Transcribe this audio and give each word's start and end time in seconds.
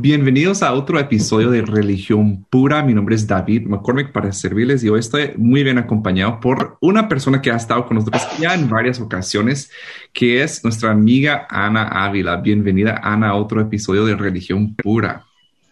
Bienvenidos 0.00 0.62
a 0.62 0.74
otro 0.74 1.00
episodio 1.00 1.50
de 1.50 1.60
Religión 1.60 2.46
Pura. 2.50 2.84
Mi 2.84 2.94
nombre 2.94 3.16
es 3.16 3.26
David 3.26 3.66
McCormick 3.66 4.12
para 4.12 4.30
servirles 4.30 4.84
y 4.84 4.88
hoy 4.88 5.00
estoy 5.00 5.32
muy 5.36 5.64
bien 5.64 5.76
acompañado 5.76 6.38
por 6.38 6.78
una 6.80 7.08
persona 7.08 7.42
que 7.42 7.50
ha 7.50 7.56
estado 7.56 7.84
con 7.84 7.96
nosotros 7.96 8.22
ya 8.38 8.54
en 8.54 8.70
varias 8.70 9.00
ocasiones, 9.00 9.72
que 10.12 10.40
es 10.40 10.62
nuestra 10.62 10.92
amiga 10.92 11.48
Ana 11.50 11.88
Ávila. 11.88 12.36
Bienvenida, 12.36 13.00
Ana, 13.02 13.30
a 13.30 13.34
otro 13.34 13.60
episodio 13.60 14.04
de 14.04 14.14
Religión 14.14 14.76
Pura. 14.76 15.24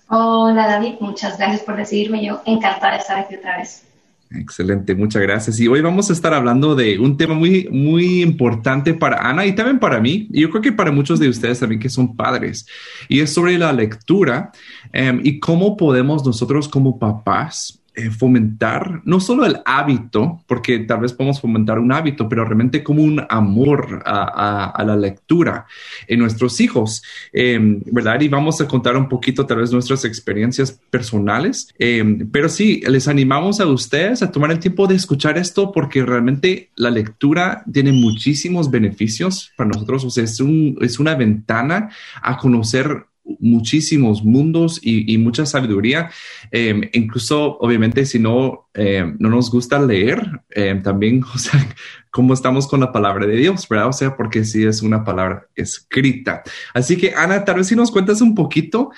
Hola 0.08 0.66
David, 0.66 0.94
muchas 0.98 1.38
gracias 1.38 1.62
por 1.62 1.76
recibirme. 1.76 2.24
Yo 2.26 2.42
encantada 2.46 2.94
de 2.94 2.98
estar 2.98 3.18
aquí 3.20 3.36
otra 3.36 3.58
vez. 3.58 3.84
Excelente, 4.30 4.94
muchas 4.94 5.22
gracias. 5.22 5.60
Y 5.60 5.68
hoy 5.68 5.80
vamos 5.80 6.10
a 6.10 6.12
estar 6.12 6.34
hablando 6.34 6.74
de 6.74 6.98
un 6.98 7.16
tema 7.16 7.34
muy, 7.34 7.68
muy 7.70 8.22
importante 8.22 8.92
para 8.92 9.28
Ana 9.28 9.46
y 9.46 9.54
también 9.54 9.78
para 9.78 10.00
mí. 10.00 10.28
Y 10.32 10.40
yo 10.40 10.50
creo 10.50 10.62
que 10.62 10.72
para 10.72 10.90
muchos 10.90 11.20
de 11.20 11.28
ustedes 11.28 11.60
también 11.60 11.80
que 11.80 11.88
son 11.88 12.16
padres. 12.16 12.66
Y 13.08 13.20
es 13.20 13.32
sobre 13.32 13.56
la 13.56 13.72
lectura 13.72 14.50
em, 14.92 15.20
y 15.22 15.38
cómo 15.38 15.76
podemos 15.76 16.26
nosotros 16.26 16.68
como 16.68 16.98
papás 16.98 17.80
eh, 17.98 18.10
fomentar 18.10 19.00
no 19.06 19.20
solo 19.20 19.46
el 19.46 19.60
hábito, 19.64 20.42
porque 20.46 20.80
tal 20.80 21.00
vez 21.00 21.14
podemos 21.14 21.40
fomentar 21.40 21.78
un 21.78 21.90
hábito, 21.92 22.28
pero 22.28 22.44
realmente 22.44 22.84
como 22.84 23.02
un 23.02 23.24
amor 23.30 24.02
a, 24.04 24.84
la 24.86 24.96
lectura 24.96 25.64
en 26.06 26.18
nuestros 26.18 26.60
hijos, 26.60 27.02
em, 27.32 27.80
¿verdad? 27.86 28.20
Y 28.20 28.28
vamos 28.28 28.60
a 28.60 28.68
contar 28.68 28.98
un 28.98 29.08
poquito 29.08 29.46
tal 29.46 29.58
vez 29.58 29.72
nuestras 29.72 30.04
experiencias 30.04 30.78
personales, 30.90 31.74
em, 31.78 32.28
pero 32.30 32.50
sí, 32.50 32.82
les 32.86 33.08
animamos 33.08 33.60
a 33.60 33.66
ustedes 33.66 34.22
a 34.22 34.30
tomar 34.30 34.50
el 34.50 34.58
tiempo 34.58 34.86
de 34.86 34.94
escuchar 34.94 35.38
esto 35.38 35.72
porque 35.72 36.04
realmente 36.04 36.68
la 36.76 36.90
lectura 36.90 37.64
tiene 37.72 37.92
muchísimos 37.92 38.70
beneficios 38.70 39.52
para 39.56 39.70
nosotros, 39.70 40.04
o 40.04 40.10
sea, 40.10 40.24
es 40.24 40.98
una 40.98 41.14
ventana 41.14 41.88
a 42.20 42.36
conocer 42.36 43.06
muchísimos 43.40 44.24
mundos 44.24 44.80
y, 44.82 45.16
mucha 45.18 45.46
sabiduría. 45.46 46.10
Em, 46.50 46.88
incluso, 46.92 47.58
obviamente, 47.58 48.06
si 48.06 48.18
no, 48.18 48.68
em, 48.74 49.16
no 49.18 49.28
nos 49.28 49.50
gusta 49.50 49.78
leer, 49.78 50.42
em, 50.50 50.82
también, 50.82 51.22
o 51.34 51.38
sea, 51.38 51.66
cómo 52.10 52.34
estamos 52.34 52.66
con 52.66 52.80
la 52.80 52.92
palabra 52.92 53.26
de 53.26 53.36
Dios, 53.36 53.68
¿verdad? 53.68 53.88
O 53.88 53.92
sea, 53.92 54.16
porque 54.16 54.44
sí 54.44 54.64
es 54.64 54.82
una 54.82 55.04
palabra 55.04 55.48
escrita. 55.54 56.42
Así 56.72 56.96
que, 56.96 57.12
Ana, 57.14 57.44
tal 57.44 57.56
vez 57.56 57.66
si 57.66 57.76
nos 57.76 57.90
cuentas 57.90 58.20
un 58.20 58.34
poquito, 58.34 58.90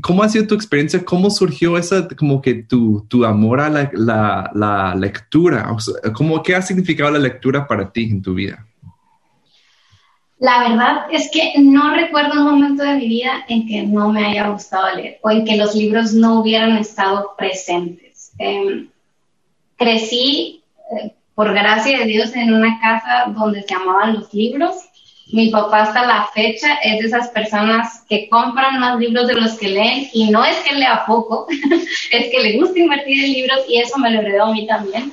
¿cómo 0.00 0.22
ha 0.22 0.28
sido 0.28 0.46
tu 0.46 0.54
experiencia? 0.54 1.04
¿Cómo 1.04 1.30
surgió 1.30 1.76
esa, 1.76 2.08
como 2.08 2.40
que 2.40 2.54
tu, 2.54 3.04
tu 3.08 3.24
amor 3.24 3.60
a 3.60 3.68
la, 3.68 3.90
la, 3.94 4.50
la 4.54 4.94
lectura? 4.94 5.72
O 5.72 5.80
sea, 5.80 5.94
¿cómo, 6.12 6.42
¿Qué 6.42 6.54
ha 6.54 6.62
significado 6.62 7.10
la 7.10 7.18
lectura 7.18 7.66
para 7.66 7.90
ti 7.92 8.04
en 8.04 8.22
tu 8.22 8.34
vida? 8.34 8.66
La 10.42 10.68
verdad 10.68 11.06
es 11.12 11.30
que 11.30 11.52
no 11.60 11.94
recuerdo 11.94 12.40
un 12.40 12.50
momento 12.50 12.82
de 12.82 12.96
mi 12.96 13.06
vida 13.06 13.44
en 13.46 13.64
que 13.64 13.84
no 13.84 14.08
me 14.08 14.26
haya 14.26 14.48
gustado 14.48 14.96
leer 14.96 15.20
o 15.22 15.30
en 15.30 15.44
que 15.44 15.56
los 15.56 15.76
libros 15.76 16.14
no 16.14 16.40
hubieran 16.40 16.76
estado 16.78 17.36
presentes. 17.38 18.32
Em, 18.40 18.88
crecí, 19.76 20.64
eh, 20.90 21.12
por 21.36 21.54
gracia 21.54 21.96
de 22.00 22.06
Dios, 22.06 22.34
en 22.34 22.52
una 22.54 22.80
casa 22.80 23.26
donde 23.28 23.62
se 23.62 23.72
amaban 23.72 24.14
los 24.14 24.34
libros. 24.34 24.74
Mi 25.32 25.50
papá 25.50 25.82
hasta 25.82 26.04
la 26.04 26.26
fecha 26.34 26.74
es 26.82 26.98
de 26.98 27.06
esas 27.06 27.28
personas 27.28 28.04
que 28.08 28.28
compran 28.28 28.80
más 28.80 28.98
libros 28.98 29.28
de 29.28 29.34
los 29.34 29.52
que 29.52 29.68
leen 29.68 30.08
y 30.12 30.28
no 30.32 30.44
es 30.44 30.56
que 30.64 30.74
lea 30.74 31.04
poco, 31.06 31.46
es 32.10 32.30
que 32.32 32.40
le 32.42 32.58
gusta 32.58 32.80
invertir 32.80 33.26
en 33.26 33.32
libros 33.32 33.60
y 33.68 33.78
eso 33.78 33.96
me 33.96 34.10
lo 34.10 34.18
heredó 34.18 34.46
a 34.46 34.52
mí 34.52 34.66
también 34.66 35.12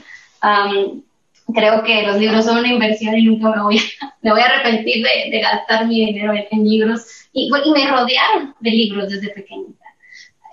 creo 1.53 1.83
que 1.83 2.03
los 2.03 2.17
libros 2.17 2.45
son 2.45 2.59
una 2.59 2.67
inversión 2.67 3.17
y 3.17 3.23
nunca 3.23 3.49
me 3.49 3.61
voy 3.61 4.41
a, 4.41 4.45
arrepentir 4.45 5.03
de, 5.03 5.39
gastar 5.39 5.87
mi 5.87 6.05
dinero 6.05 6.33
en, 6.49 6.63
libros. 6.63 7.05
Y, 7.33 7.49
y, 7.49 7.71
me 7.71 7.87
rodearon 7.87 8.55
de 8.59 8.71
libros 8.71 9.09
desde 9.09 9.29
pequeñita. 9.29 9.85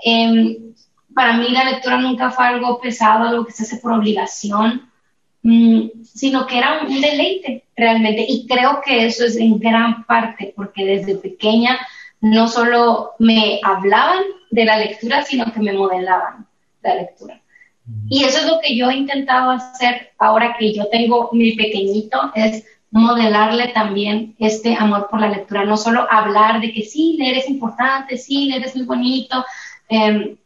Em, 0.04 0.74
para 1.14 1.36
mí 1.38 1.48
la 1.48 1.64
lectura 1.64 1.96
nunca 1.98 2.30
fue 2.30 2.46
algo 2.46 2.80
pesado, 2.80 3.28
algo 3.28 3.46
que 3.46 3.52
se 3.52 3.62
hace 3.62 3.76
por 3.76 3.92
obligación, 3.92 4.90
mm, 5.42 6.02
sino 6.02 6.46
que 6.46 6.58
era 6.58 6.82
un 6.82 7.00
deleite 7.00 7.64
realmente. 7.76 8.24
Y 8.28 8.46
creo 8.46 8.80
que 8.84 9.06
eso 9.06 9.24
es 9.24 9.36
en 9.36 9.58
gran 9.58 10.04
parte 10.04 10.52
porque 10.54 10.84
desde 10.84 11.16
pequeña 11.16 11.78
no 12.20 12.48
solo 12.48 13.12
me 13.18 13.60
hablaban 13.62 14.22
de 14.50 14.64
la 14.64 14.78
lectura, 14.78 15.22
sino 15.22 15.52
que 15.52 15.60
me 15.60 15.72
modelaban 15.72 16.46
la 16.82 16.94
lectura. 16.96 17.40
Y 18.08 18.24
eso 18.24 18.38
es 18.38 18.46
lo 18.46 18.58
que 18.60 18.76
yo 18.76 18.90
he 18.90 18.96
intentado 18.96 19.50
hacer 19.50 20.10
ahora 20.18 20.56
que 20.58 20.72
yo 20.72 20.86
tengo 20.90 21.30
mi 21.32 21.52
pequeñito, 21.52 22.32
es 22.34 22.64
modelarle 22.90 23.68
también 23.68 24.34
este 24.38 24.74
amor 24.74 25.08
por 25.10 25.20
la 25.20 25.28
lectura, 25.28 25.64
no 25.64 25.76
solo 25.76 26.06
hablar 26.10 26.60
de 26.60 26.72
que 26.72 26.82
sí, 26.82 27.16
leer 27.18 27.38
es 27.38 27.48
importante, 27.48 28.16
sí, 28.16 28.46
leer 28.46 28.64
es 28.64 28.76
muy 28.76 28.86
bonito, 28.86 29.44
em, 29.88 30.36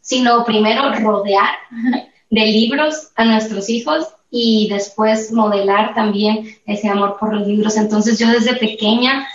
sino 0.00 0.44
primero 0.44 0.92
rodear 0.94 1.54
de 2.30 2.46
libros 2.46 3.12
a 3.16 3.24
nuestros 3.24 3.68
hijos 3.70 4.08
y 4.30 4.68
después 4.70 5.32
modelar 5.32 5.94
también 5.94 6.46
ese 6.66 6.88
amor 6.88 7.16
por 7.18 7.34
los 7.34 7.46
libros. 7.46 7.76
Entonces 7.76 8.18
yo 8.18 8.28
desde 8.28 8.56
pequeña 8.56 9.26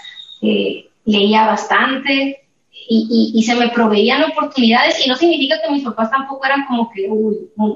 eh, 0.41 0.89
leía 1.03 1.45
bastante, 1.45 2.44
y, 2.87 3.43
se 3.43 3.55
me 3.55 3.69
proveían 3.69 4.23
oportunidades 4.23 5.03
y 5.05 5.09
no 5.09 5.15
significa 5.15 5.61
que 5.61 5.71
mis 5.71 5.83
papás 5.83 6.11
tampoco 6.11 6.45
eran 6.45 6.65
como 6.65 6.91
que 6.91 7.09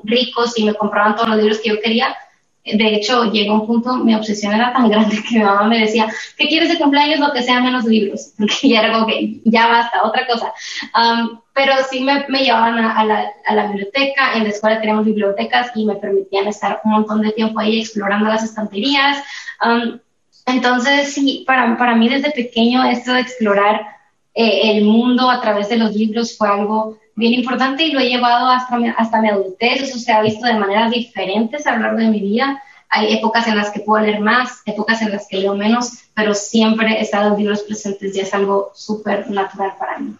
ricos 0.03 0.57
y 0.57 0.65
me 0.65 0.73
compraban 0.73 1.15
todos 1.15 1.29
los 1.29 1.37
libros 1.37 1.59
que 1.59 1.69
yo 1.69 1.81
quería. 1.81 2.15
De 2.63 2.93
hecho, 2.93 3.31
llegó 3.31 3.55
un 3.55 3.65
punto, 3.65 3.97
mi 3.97 4.13
obsesión 4.13 4.53
era 4.53 4.71
tan 4.71 4.89
grande 4.89 5.23
que 5.23 5.39
mi 5.39 5.43
mamá 5.43 5.63
me 5.67 5.79
decía, 5.79 6.07
¿qué 6.37 6.47
quieres 6.47 6.69
de 6.69 6.77
cumpleaños? 6.77 7.19
Lo 7.19 7.31
que 7.31 7.41
sea 7.41 7.61
menos 7.61 7.85
libros, 7.85 8.33
porque 8.37 8.69
ya 8.69 8.81
era 8.81 8.93
como 8.93 9.07
que 9.07 9.39
ya 9.45 9.67
basta, 9.67 10.03
otra 10.03 10.27
cosa. 10.27 10.53
Um, 10.95 11.39
pero 11.53 11.73
sí 11.89 12.01
me, 12.01 12.25
me 12.29 12.43
llevaban 12.43 12.77
a, 12.77 13.03
la, 13.03 13.27
a, 13.45 13.55
la, 13.55 13.67
biblioteca, 13.67 14.33
en 14.35 14.43
la 14.43 14.49
escuela 14.49 14.79
teníamos 14.79 15.05
bibliotecas 15.05 15.71
y 15.75 15.85
me 15.85 15.95
permitían 15.95 16.47
estar 16.47 16.79
un 16.85 16.91
montón 16.91 17.21
de 17.21 17.31
tiempo 17.31 17.59
ahí 17.59 17.79
explorando 17.79 18.29
las 18.29 18.43
estanterías. 18.43 19.23
Um, 19.63 19.99
entonces, 20.45 21.13
sí, 21.13 21.43
para, 21.45 21.77
para 21.77 21.95
mí 21.95 22.07
desde 22.07 22.31
pequeño 22.31 22.83
esto 22.83 23.13
de 23.13 23.21
explorar 23.21 23.98
eh, 24.41 24.77
el 24.77 24.85
mundo 24.85 25.29
a 25.29 25.41
través 25.41 25.67
de 25.67 25.75
los 25.75 25.93
libros 25.93 26.37
fue 26.37 26.47
algo 26.47 26.97
bien 27.13 27.33
importante 27.33 27.83
y 27.83 27.91
lo 27.91 27.99
he 27.99 28.07
llevado 28.07 28.47
hasta 28.47 28.77
hasta 28.97 29.21
mi 29.21 29.27
adultez. 29.27 29.81
Eso 29.81 29.99
se 29.99 30.13
ha 30.13 30.21
visto 30.21 30.45
de 30.45 30.57
maneras 30.57 30.91
diferentes 30.91 31.67
a 31.67 31.75
lo 31.75 31.81
largo 31.81 31.99
de 31.99 32.07
mi 32.07 32.21
vida. 32.21 32.63
Hay 32.87 33.11
épocas 33.11 33.49
en 33.49 33.57
las 33.57 33.69
que 33.69 33.81
puedo 33.81 34.01
leer 34.01 34.21
más, 34.21 34.61
épocas 34.65 35.01
en 35.01 35.11
las 35.11 35.27
que 35.27 35.39
leo 35.39 35.57
menos, 35.57 36.05
pero 36.15 36.33
siempre 36.33 37.01
están 37.01 37.29
los 37.29 37.37
libros 37.37 37.63
presentes 37.63 38.15
y 38.15 38.21
es 38.21 38.33
algo 38.33 38.71
súper 38.73 39.29
natural 39.29 39.73
para 39.77 39.99
mí. 39.99 40.15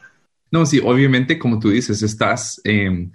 No, 0.52 0.66
sí, 0.66 0.82
obviamente, 0.84 1.40
como 1.40 1.58
tú 1.58 1.70
dices, 1.70 2.02
estás 2.02 2.60
em, 2.66 3.14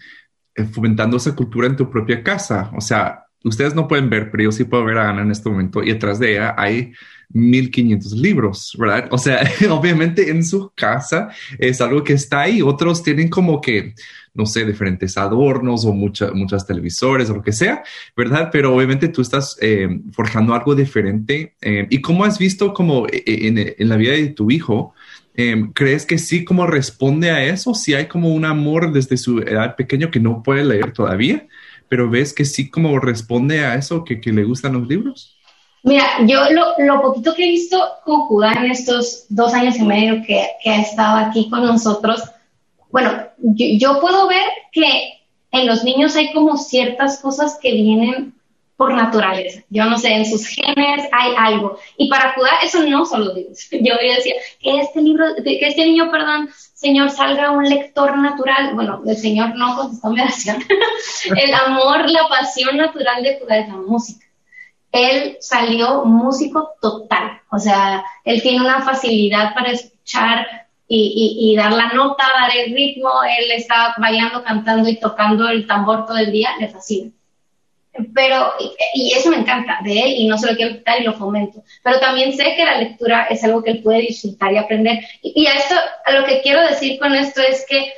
fomentando 0.72 1.18
esa 1.18 1.36
cultura 1.36 1.66
en 1.66 1.76
tu 1.76 1.90
propia 1.90 2.22
casa. 2.22 2.70
O 2.74 2.80
sea, 2.80 3.26
ustedes 3.44 3.74
no 3.74 3.88
pueden 3.88 4.08
ver, 4.08 4.30
pero 4.30 4.44
yo 4.44 4.52
sí 4.52 4.64
puedo 4.64 4.86
ver 4.86 4.96
a 4.96 5.10
Ana 5.10 5.20
en 5.20 5.32
este 5.32 5.50
momento 5.50 5.82
y 5.82 5.92
detrás 5.92 6.18
de 6.18 6.32
ella 6.32 6.54
hay 6.56 6.94
1500 7.34 8.12
libros, 8.12 8.76
¿verdad? 8.78 9.08
O 9.10 9.18
sea, 9.18 9.40
obviamente 9.70 10.30
en 10.30 10.44
su 10.44 10.70
casa 10.74 11.28
es 11.58 11.80
algo 11.80 12.02
que 12.02 12.14
está 12.14 12.42
ahí. 12.42 12.62
Otros 12.62 13.02
tienen 13.02 13.28
como 13.28 13.60
que, 13.60 13.94
no 14.32 14.46
sé, 14.46 14.64
diferentes 14.64 15.18
adornos 15.18 15.84
o 15.84 15.92
muchas 15.92 16.32
muchas 16.32 16.66
televisores 16.66 17.28
o 17.28 17.34
lo 17.34 17.42
que 17.42 17.52
sea, 17.52 17.82
¿verdad? 18.16 18.50
Pero 18.52 18.74
obviamente 18.74 19.08
tú 19.08 19.20
estás 19.20 19.58
eh, 19.60 20.00
forjando 20.12 20.54
algo 20.54 20.74
diferente. 20.74 21.54
Eh, 21.60 21.86
¿Y 21.90 22.00
cómo 22.00 22.24
has 22.24 22.38
visto 22.38 22.72
como 22.72 23.06
eh, 23.08 23.22
en, 23.26 23.58
en, 23.58 23.88
la 23.88 23.96
vida 23.96 24.12
de 24.12 24.28
tu 24.28 24.50
hijo? 24.50 24.94
¿Crees 25.74 26.06
que 26.06 26.16
sí 26.16 26.44
como 26.44 26.64
responde 26.64 27.32
a 27.32 27.44
eso? 27.44 27.74
Si 27.74 27.92
hay 27.92 28.06
como 28.06 28.32
un 28.32 28.44
amor 28.44 28.92
desde 28.92 29.16
su 29.16 29.40
edad 29.40 29.74
pequeño 29.74 30.08
que 30.12 30.20
no 30.20 30.44
puede 30.44 30.64
leer 30.64 30.92
todavía, 30.92 31.48
pero 31.88 32.08
ves 32.08 32.32
que 32.32 32.44
sí 32.44 32.70
como 32.70 33.00
responde 33.00 33.64
a 33.64 33.74
eso, 33.74 34.04
que, 34.04 34.20
que 34.20 34.32
le 34.32 34.44
gustan 34.44 34.74
los 34.74 34.86
libros? 34.86 35.36
Mira, 35.84 36.04
yo 36.26 36.50
lo, 36.50 36.74
lo, 36.78 37.02
poquito 37.02 37.34
que 37.34 37.44
he 37.44 37.50
visto 37.50 37.78
Judá 38.04 38.52
en 38.54 38.70
estos 38.70 39.26
dos 39.28 39.52
años 39.52 39.76
y 39.76 39.82
medio 39.82 40.22
que, 40.26 40.48
que 40.62 40.70
ha 40.70 40.80
estado 40.80 41.18
aquí 41.18 41.50
con 41.50 41.62
nosotros, 41.62 42.22
bueno, 42.90 43.10
yo, 43.38 44.00
puedo 44.00 44.28
ver 44.28 44.44
que 44.70 45.20
en 45.50 45.66
los 45.66 45.84
niños 45.84 46.16
hay 46.16 46.32
como 46.32 46.56
ciertas 46.56 47.18
cosas 47.18 47.58
que 47.60 47.72
vienen 47.72 48.34
por 48.76 48.94
naturaleza. 48.94 49.62
Yo 49.68 49.84
no 49.84 49.98
sé, 49.98 50.14
en 50.14 50.26
sus 50.26 50.46
genes 50.46 51.08
hay 51.12 51.32
algo. 51.36 51.76
Y 51.96 52.08
para 52.08 52.32
Judá 52.34 52.50
eso 52.62 52.82
no 52.84 53.04
solo 53.04 53.34
digo. 53.34 53.50
Yo 53.72 53.94
decía, 53.96 54.34
que 54.60 54.78
este 54.80 55.02
libro, 55.02 55.26
que 55.42 55.58
este 55.60 55.86
niño, 55.86 56.10
perdón, 56.10 56.48
Señor, 56.74 57.10
salga 57.10 57.50
un 57.50 57.68
lector 57.68 58.16
natural. 58.16 58.74
Bueno, 58.74 59.02
el 59.04 59.16
Señor 59.16 59.56
no 59.56 59.76
contestó 59.76 60.10
mi 60.10 60.20
oración. 60.20 60.62
el 61.36 61.52
amor, 61.52 62.08
la 62.08 62.28
pasión 62.28 62.76
natural 62.76 63.22
de 63.24 63.40
Judá 63.40 63.58
es 63.58 63.68
la 63.68 63.76
música. 63.76 64.23
Él 64.94 65.36
salió 65.40 66.04
músico 66.04 66.70
total. 66.80 67.40
O 67.50 67.58
sea, 67.58 68.04
él 68.24 68.40
tiene 68.42 68.60
una 68.60 68.80
facilidad 68.82 69.52
para 69.54 69.72
escuchar 69.72 70.46
y, 70.88 71.36
y, 71.40 71.56
dar 71.56 71.72
la 71.72 71.88
nota, 71.88 72.24
dar 72.32 72.56
el 72.56 72.74
ritmo. 72.74 73.10
Él 73.24 73.50
está 73.50 73.94
bailando, 73.98 74.42
cantando 74.42 74.88
y 74.88 74.98
tocando 74.98 75.48
el 75.48 75.66
tambor 75.66 76.06
todo 76.06 76.18
el 76.18 76.32
día. 76.32 76.50
Le 76.58 76.68
fascina 76.68 77.10
pero, 78.12 78.52
y, 78.94 79.12
eso 79.12 79.30
me 79.30 79.38
encanta 79.38 79.78
de 79.84 80.00
él 80.00 80.14
y 80.16 80.26
no 80.26 80.36
se 80.36 80.50
lo 80.50 80.56
quiero 80.56 80.76
quitar 80.76 81.00
y 81.00 81.04
lo 81.04 81.14
fomento, 81.14 81.62
pero 81.82 82.00
también 82.00 82.32
sé 82.32 82.54
que 82.56 82.64
la 82.64 82.78
lectura 82.78 83.26
es 83.30 83.44
algo 83.44 83.62
que 83.62 83.70
él 83.70 83.82
puede 83.82 84.00
disfrutar 84.00 84.52
y 84.52 84.58
aprender. 84.58 84.98
Y, 85.22 85.46
a 85.46 85.54
esto, 85.54 85.74
a 86.04 86.12
lo 86.12 86.24
que 86.24 86.42
quiero 86.42 86.66
decir 86.66 86.98
con 86.98 87.14
esto 87.14 87.40
es 87.40 87.64
que 87.68 87.92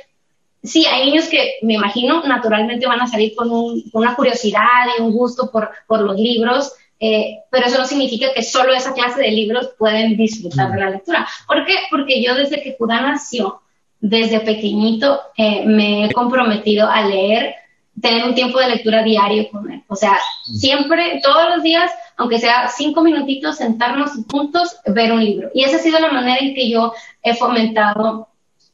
sí, 0.63 0.85
hay 0.85 1.05
niños 1.05 1.27
que 1.29 1.55
me 1.61 1.75
imagino 1.75 2.23
naturalmente 2.23 2.85
van 2.85 3.01
a 3.01 3.07
salir 3.07 3.35
con, 3.35 3.49
una 3.93 4.15
curiosidad 4.15 4.85
y 4.97 5.01
un 5.01 5.11
gusto 5.11 5.49
por, 5.51 5.71
por 5.87 6.01
los 6.01 6.17
libros, 6.17 6.73
eh, 6.99 7.39
pero 7.51 7.67
eso 7.67 7.77
no 7.77 7.85
significa 7.85 8.33
que 8.33 8.43
solo 8.43 8.73
esa 8.73 8.93
clase 8.93 9.21
de 9.21 9.31
libros 9.31 9.69
pueden 9.77 10.17
disfrutar 10.17 10.71
de 10.71 10.79
la 10.79 10.89
lectura. 10.89 11.27
¿Por 11.45 11.65
qué? 11.65 11.75
Porque 11.91 12.23
yo 12.23 12.35
desde 12.35 12.61
que 12.61 12.75
Judá 12.77 13.01
nació, 13.01 13.61
desde 13.99 14.39
pequeñito, 14.39 15.21
eh, 15.37 15.63
me 15.65 16.05
he 16.05 16.13
comprometido 16.13 16.89
a 16.89 17.01
leer 17.07 17.55
tener 18.01 18.25
un 18.25 18.35
tiempo 18.35 18.59
de 18.59 18.69
lectura 18.69 19.03
diario 19.03 19.49
con 19.49 19.71
él. 19.71 19.83
O 19.87 19.95
sea, 19.95 20.17
siempre, 20.43 21.19
todos 21.23 21.49
los 21.55 21.63
días, 21.63 21.91
aunque 22.15 22.39
sea 22.39 22.69
cinco 22.69 23.01
minutitos, 23.01 23.57
sentarnos 23.57 24.11
juntos, 24.31 24.77
ver 24.85 25.11
un 25.11 25.23
libro. 25.23 25.49
Y 25.53 25.63
esa 25.63 25.77
ha 25.77 25.79
sido 25.79 25.99
la 25.99 26.11
manera 26.11 26.37
en 26.39 26.53
que 26.53 26.69
yo 26.69 26.93
he 27.23 27.33
fomentado 27.33 28.27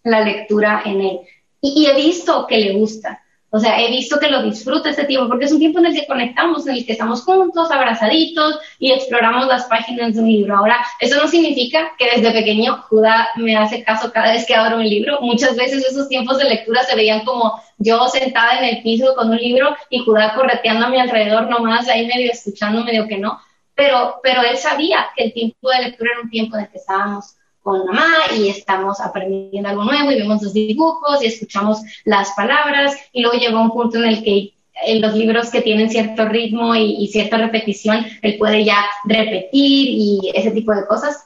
la 0.04 0.22
lectura 0.22 0.81
en 0.86 1.02
él. 1.02 1.19
Y, 1.62 1.84
y 1.84 1.86
he 1.86 1.96
visto 1.96 2.46
que 2.48 2.58
le 2.58 2.74
gusta. 2.74 3.23
O 3.56 3.60
sea, 3.60 3.80
he 3.80 3.92
visto 3.92 4.18
que 4.20 4.32
lo 4.32 4.42
disfruta 4.42 4.90
este 4.90 5.06
tiempo, 5.06 5.28
porque 5.28 5.46
es 5.46 5.52
un 5.52 5.60
tiempo 5.60 5.78
en 5.78 5.86
el 5.86 5.94
que 5.94 6.08
conectamos, 6.08 6.66
en 6.66 6.74
el 6.74 6.86
que 6.88 6.94
estamos 6.94 7.22
juntos, 7.22 7.70
abrazaditos 7.70 8.58
y 8.80 8.92
exploramos 8.92 9.46
las 9.46 9.66
páginas 9.66 10.16
de 10.16 10.22
un 10.22 10.28
libro. 10.28 10.58
Ahora, 10.58 10.84
eso 11.00 11.22
no 11.22 11.28
significa 11.28 11.92
que 12.00 12.10
desde 12.16 12.32
pequeño 12.32 12.84
Judá 12.90 13.30
me 13.36 13.56
hace 13.56 13.84
caso 13.84 14.12
cada 14.12 14.34
vez 14.34 14.48
que 14.48 14.56
abro 14.56 14.78
un 14.78 14.90
libro. 14.90 15.20
Muchas 15.22 15.56
veces 15.56 15.86
esos 15.86 16.10
tiempos 16.10 16.40
de 16.40 16.46
lectura 16.46 16.82
se 16.82 16.96
veían 16.96 17.24
como 17.26 17.62
yo 17.78 18.08
sentada 18.08 18.58
en 18.58 18.76
el 18.76 18.82
piso 18.82 19.14
con 19.14 19.30
un 19.30 19.38
libro 19.38 19.78
y 19.92 20.00
Judá 20.00 20.34
correteando 20.34 20.88
a 20.88 20.90
mi 20.90 20.98
alrededor 21.00 21.48
nomás, 21.48 21.88
ahí 21.88 22.08
medio 22.08 22.32
escuchando, 22.32 22.84
medio 22.84 23.08
que 23.08 23.20
no. 23.20 23.40
Pero, 23.76 24.16
pero 24.24 24.42
él 24.42 24.58
sabía 24.58 25.10
que 25.16 25.26
el 25.26 25.34
tiempo 25.34 25.70
de 25.70 25.90
lectura 25.90 26.10
era 26.14 26.22
un 26.24 26.30
tiempo 26.32 26.58
en 26.58 26.64
el 26.64 26.72
que 26.72 26.80
estábamos 26.80 27.36
con 27.63 27.86
mamá 27.86 28.12
y 28.38 28.50
estamos 28.50 29.00
aprendiendo 29.00 29.69
algo 29.69 29.86
nuevo 29.86 30.12
y 30.12 30.19
vemos 30.19 30.44
los 30.44 30.54
dibujos 30.54 31.24
y 31.24 31.27
escuchamos 31.27 31.81
las 32.04 32.31
palabras 32.31 32.95
y 33.13 33.21
luego 33.21 33.38
llegó 33.38 33.62
un 33.62 33.71
punto 33.71 33.98
en 33.98 34.06
el 34.06 34.24
que 34.24 34.54
en 34.86 35.01
los 35.01 35.13
libros 35.15 35.50
que 35.50 35.62
tienen 35.62 35.89
cierto 35.89 36.25
ritmo 36.25 36.75
y, 36.75 37.07
cierta 37.07 37.38
repetición, 37.38 38.06
él 38.21 38.38
puede 38.38 38.65
ya 38.65 38.86
repetir 39.06 39.51
y 39.54 40.31
ese 40.33 40.51
tipo 40.51 40.74
de 40.74 40.86
cosas. 40.88 41.25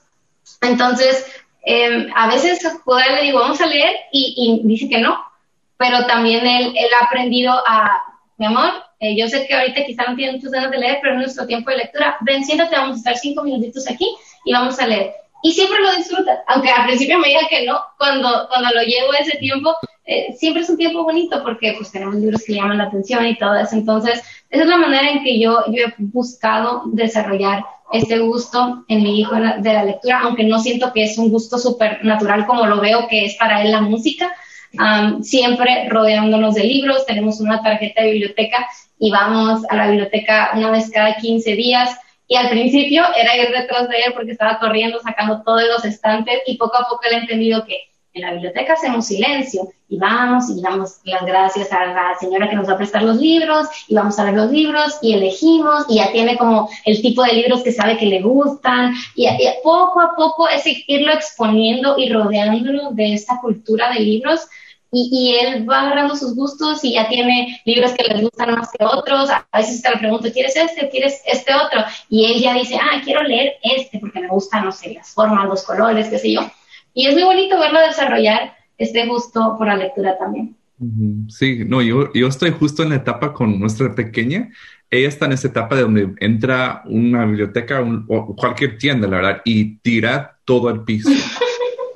Entonces, 0.62 1.26
em, 1.64 2.08
a 2.14 2.28
veces 2.28 2.64
a 2.66 3.16
le 3.16 3.24
digo, 3.24 3.40
vamos 3.40 3.60
a 3.60 3.66
leer 3.66 3.96
y, 4.12 4.62
dice 4.64 4.90
que 4.90 5.00
no, 5.00 5.18
pero 5.78 6.06
también 6.06 6.46
él, 6.46 6.74
él 6.76 6.90
ha 7.00 7.06
aprendido 7.06 7.54
a, 7.66 8.04
mi 8.38 8.46
amor, 8.46 8.74
eh, 9.00 9.18
yo 9.18 9.28
sé 9.28 9.48
que 9.48 9.56
ahorita 9.56 9.86
quizá 9.86 10.04
no 10.08 10.16
tiene 10.16 10.34
muchas 10.34 10.52
ganas 10.52 10.70
de 10.70 10.78
leer, 10.78 11.00
pero 11.02 11.16
en 11.16 11.22
nuestro 11.22 11.48
tiempo 11.48 11.72
de 11.72 11.78
lectura, 11.78 12.18
ven, 12.22 12.44
siéntate, 12.44 12.76
vamos 12.76 12.98
a 12.98 13.00
estar 13.00 13.18
cinco 13.18 13.44
minutitos 13.44 13.90
aquí 13.90 14.08
y 14.46 14.52
vamos 14.52 14.78
a 14.80 14.86
leer 14.86 15.14
y 15.44 15.52
siempre 15.52 15.80
lo 15.82 15.96
disfruta, 15.96 16.44
aunque 16.48 16.70
al 16.70 16.86
principio 16.86 17.20
me 17.20 17.28
diga 17.28 17.42
que 17.50 17.66
no, 17.66 17.80
cuando, 17.98 18.48
cuando 18.50 18.70
lo 18.74 18.82
llevo 18.82 19.14
ese 19.14 19.38
tiempo, 19.38 19.76
eh, 20.06 20.34
siempre 20.38 20.64
es 20.64 20.70
un 20.70 20.78
tiempo 20.78 21.04
bonito 21.04 21.44
porque 21.44 21.74
pues 21.78 21.92
tenemos 21.92 22.16
libros 22.16 22.44
que 22.46 22.54
llaman 22.54 22.78
la 22.78 22.86
atención 22.86 23.26
y 23.26 23.38
todo 23.38 23.56
eso, 23.56 23.76
entonces 23.76 24.22
esa 24.50 24.64
es 24.64 24.70
la 24.70 24.78
manera 24.78 25.12
en 25.12 25.24
que 25.24 25.40
yo, 25.40 25.64
yo 25.68 25.86
he 25.86 25.94
buscado 25.98 26.84
desarrollar 26.88 27.64
este 27.92 28.20
gusto 28.20 28.84
en 28.88 29.04
mi 29.04 29.20
hijo 29.20 29.36
de 29.36 29.74
la 29.74 29.84
lectura, 29.84 30.22
aunque 30.22 30.44
no 30.44 30.60
siento 30.60 30.92
que 30.94 31.04
es 31.04 31.18
un 31.18 31.30
gusto 31.30 31.58
súper 31.58 32.04
natural 32.04 32.46
como 32.46 32.66
lo 32.66 32.82
veo 32.82 33.08
que 33.08 33.26
es 33.26 33.36
para 33.36 33.62
él 33.62 33.72
la 33.72 33.82
música, 33.82 34.34
siempre 35.22 35.88
rodeándonos 35.90 36.56
de 36.56 36.64
libros, 36.64 37.06
tenemos 37.06 37.40
una 37.40 37.62
tarjeta 37.62 38.04
de 38.04 38.12
biblioteca 38.12 38.68
y 39.00 39.12
vamos 39.12 39.64
a 39.70 39.76
la 39.76 39.88
biblioteca 39.88 40.52
una 40.54 40.72
vez 40.72 40.90
cada 40.92 41.16
15 41.16 41.56
días, 41.56 41.98
y 42.28 42.36
al 42.36 42.50
principio 42.50 43.04
era 43.16 43.38
ir 43.38 43.50
detrás 43.52 43.88
de 43.90 43.98
él 43.98 44.14
porque 44.14 44.32
estaba 44.32 44.60
corriendo, 44.60 45.00
sacando 45.00 45.42
todos 45.44 45.64
los 45.68 45.86
estantes 45.86 46.40
y 46.46 46.58
poco 46.58 46.78
a 46.78 46.88
poco 46.88 47.02
él 47.10 47.16
ha 47.16 47.20
entendido 47.20 47.66
que 47.66 47.88
en 48.14 48.22
la 48.22 48.34
biblioteca 48.34 48.74
hacemos 48.74 49.06
silencio 49.06 49.70
y 49.90 49.98
vamos 49.98 50.50
y 50.50 50.62
damos 50.62 50.98
las 51.04 51.24
gracias 51.26 51.72
a 51.72 51.86
la 51.86 52.16
señora 52.20 52.50
que 52.50 52.56
nos 52.56 52.68
va 52.68 52.74
a 52.74 52.78
prestar 52.78 53.04
los 53.04 53.18
libros 53.18 53.68
y 53.88 53.96
vamos 53.96 54.18
a 54.20 54.26
ver 54.26 54.34
los 54.34 54.52
libros 54.52 54.98
y 55.02 55.14
elegimos 55.14 55.86
y 55.88 55.96
ya 55.96 56.12
tiene 56.12 56.36
como 56.38 56.68
el 56.86 57.02
tipo 57.02 57.24
de 57.24 57.34
libros 57.34 57.64
que 57.64 57.72
sabe 57.72 57.98
que 57.98 58.08
le 58.08 58.22
gustan 58.22 58.94
y, 59.16 59.28
y 59.28 59.48
poco 59.64 60.02
a 60.02 60.16
poco 60.16 60.50
es 60.50 60.64
irlo 60.88 61.14
exponiendo 61.14 61.98
y 61.98 62.10
rodeándolo 62.10 62.92
de 62.92 63.14
esta 63.14 63.40
cultura 63.40 63.90
de 63.94 64.00
libros 64.00 64.48
y, 64.92 65.36
él 65.40 65.70
va 65.70 65.82
agarrando 65.82 66.16
sus 66.16 66.36
gustos 66.36 66.84
y 66.84 66.94
ya 66.94 67.08
tiene 67.08 67.62
libros 67.66 67.92
que 67.92 68.04
les 68.04 68.22
gustan 68.22 68.56
más 68.56 68.70
que 68.72 68.84
otros. 68.86 69.30
A 69.30 69.58
veces 69.58 69.82
te 69.82 69.90
le 69.90 69.98
pregunto, 69.98 70.32
¿quieres 70.32 70.56
este 70.56 70.90
quieres 70.90 71.22
este 71.26 71.54
otro? 71.54 71.82
Y 72.10 72.26
él 72.26 72.42
ya 72.42 72.54
dice, 72.54 72.78
ah, 72.82 73.02
quiero 73.04 73.24
leer 73.24 73.54
este 73.64 74.00
porque 74.00 74.22
me 74.22 74.28
gustan, 74.28 74.66
no 74.66 74.72
sé, 74.72 74.94
las 74.94 75.14
formas, 75.14 75.48
los 75.48 75.64
colores, 75.64 76.08
qué 76.08 76.20
sé 76.20 76.34
yo. 76.34 76.42
Y 76.94 77.08
es 77.08 77.14
muy 77.14 77.24
bonito 77.24 77.60
verlo 77.60 77.80
desarrollar 77.80 78.56
este 78.78 79.06
gusto 79.06 79.56
por 79.58 79.68
la 79.68 79.76
lectura 79.76 80.18
también. 80.18 80.56
Sí, 81.28 81.64
no, 81.66 81.82
yo, 81.82 82.14
yo 82.14 82.28
estoy 82.28 82.52
justo 82.52 82.84
en 82.84 82.90
la 82.90 82.96
etapa 82.96 83.34
con 83.34 83.60
nuestra 83.60 83.94
pequeña. 83.94 84.50
Ella 84.90 85.08
está 85.10 85.26
en 85.26 85.34
esa 85.34 85.48
etapa 85.48 85.76
de 85.76 85.82
donde 85.82 86.14
entra 86.20 86.84
una 86.86 87.26
biblioteca 87.26 87.82
o 88.08 88.36
cualquier 88.36 88.78
tienda, 88.78 89.08
la 89.08 89.18
verdad, 89.18 89.42
y 89.44 89.78
tira 89.80 90.40
todo 90.46 90.70
el 90.70 90.82
piso. 90.82 91.10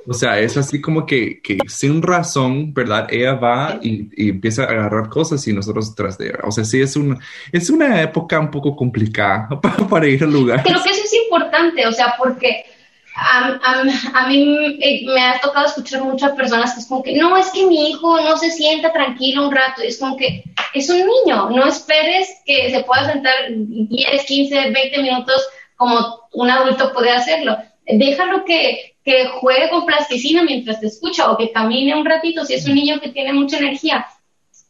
O 0.08 0.14
sea, 0.14 0.40
es 0.40 0.58
así 0.58 0.82
como 0.82 1.06
que, 1.06 1.42
que 1.42 1.60
sin 1.68 2.02
razón, 2.02 2.74
¿verdad? 2.74 3.08
Ella 3.12 3.34
va 3.34 3.80
y, 3.82 4.30
empieza 4.30 4.64
a 4.64 4.68
agarrar 4.68 5.10
cosas 5.10 5.48
y 5.48 5.54
nosotros 5.54 5.94
tras 5.96 6.18
de 6.18 6.28
ella. 6.28 6.40
O 6.44 6.52
sea, 6.52 6.64
sí 6.64 6.82
es, 6.82 6.96
un, 6.96 7.20
es 7.52 7.70
una 7.70 8.02
época 8.02 8.40
un 8.40 8.52
poco 8.52 8.76
complicada 8.76 9.48
para, 9.90 10.08
ir 10.08 10.24
al 10.24 10.32
lugar. 10.32 10.64
Creo 10.64 10.82
que 10.84 10.90
eso 10.90 11.04
es 11.04 11.14
importante, 11.14 11.88
o 11.88 11.92
sea, 11.92 12.16
porque 12.18 12.66
a, 13.16 13.60
a, 14.14 14.28
mí 14.28 14.78
eh, 14.82 15.04
me 15.06 15.22
ha 15.22 15.40
tocado 15.40 15.68
escuchar 15.68 16.02
muchas 16.04 16.32
personas 16.32 16.74
que 16.74 16.80
es 16.80 16.88
como 16.88 17.04
que, 17.04 17.16
no, 17.18 17.38
es 17.38 17.50
que 17.52 17.66
mi 17.66 17.90
hijo 17.92 18.20
no 18.22 18.38
se 18.38 18.50
sienta 18.50 18.92
tranquilo 18.92 19.48
un 19.48 19.56
rato. 19.56 19.84
Y 19.84 19.88
es 19.88 20.00
como 20.00 20.18
que 20.18 20.44
es 20.74 20.90
un 20.90 20.98
niño, 20.98 21.50
no 21.50 21.66
esperes 21.66 22.30
que 22.46 22.72
se 22.72 22.84
pueda 22.84 23.12
sentar 23.12 23.34
10, 23.50 24.26
15, 24.26 24.72
20 24.72 25.02
minutos 25.02 25.48
como 25.76 26.22
un 26.34 26.50
adulto 26.50 26.94
puede 26.94 27.12
hacerlo. 27.12 27.58
Déjalo 27.88 28.46
que, 28.46 28.91
que 29.04 29.28
juegue 29.40 29.70
con 29.70 29.86
plasticina 29.86 30.44
mientras 30.44 30.80
te 30.80 30.88
escucha 30.88 31.32
o 31.32 31.38
que 31.38 31.52
camine 31.52 31.96
un 31.96 32.06
ratito 32.06 32.46
si 32.46 32.54
es 32.54 32.68
un 32.68 32.76
niño 32.76 33.00
que 33.00 33.10
tiene 33.10 33.34
mucha 33.34 33.58
energía. 33.58 34.06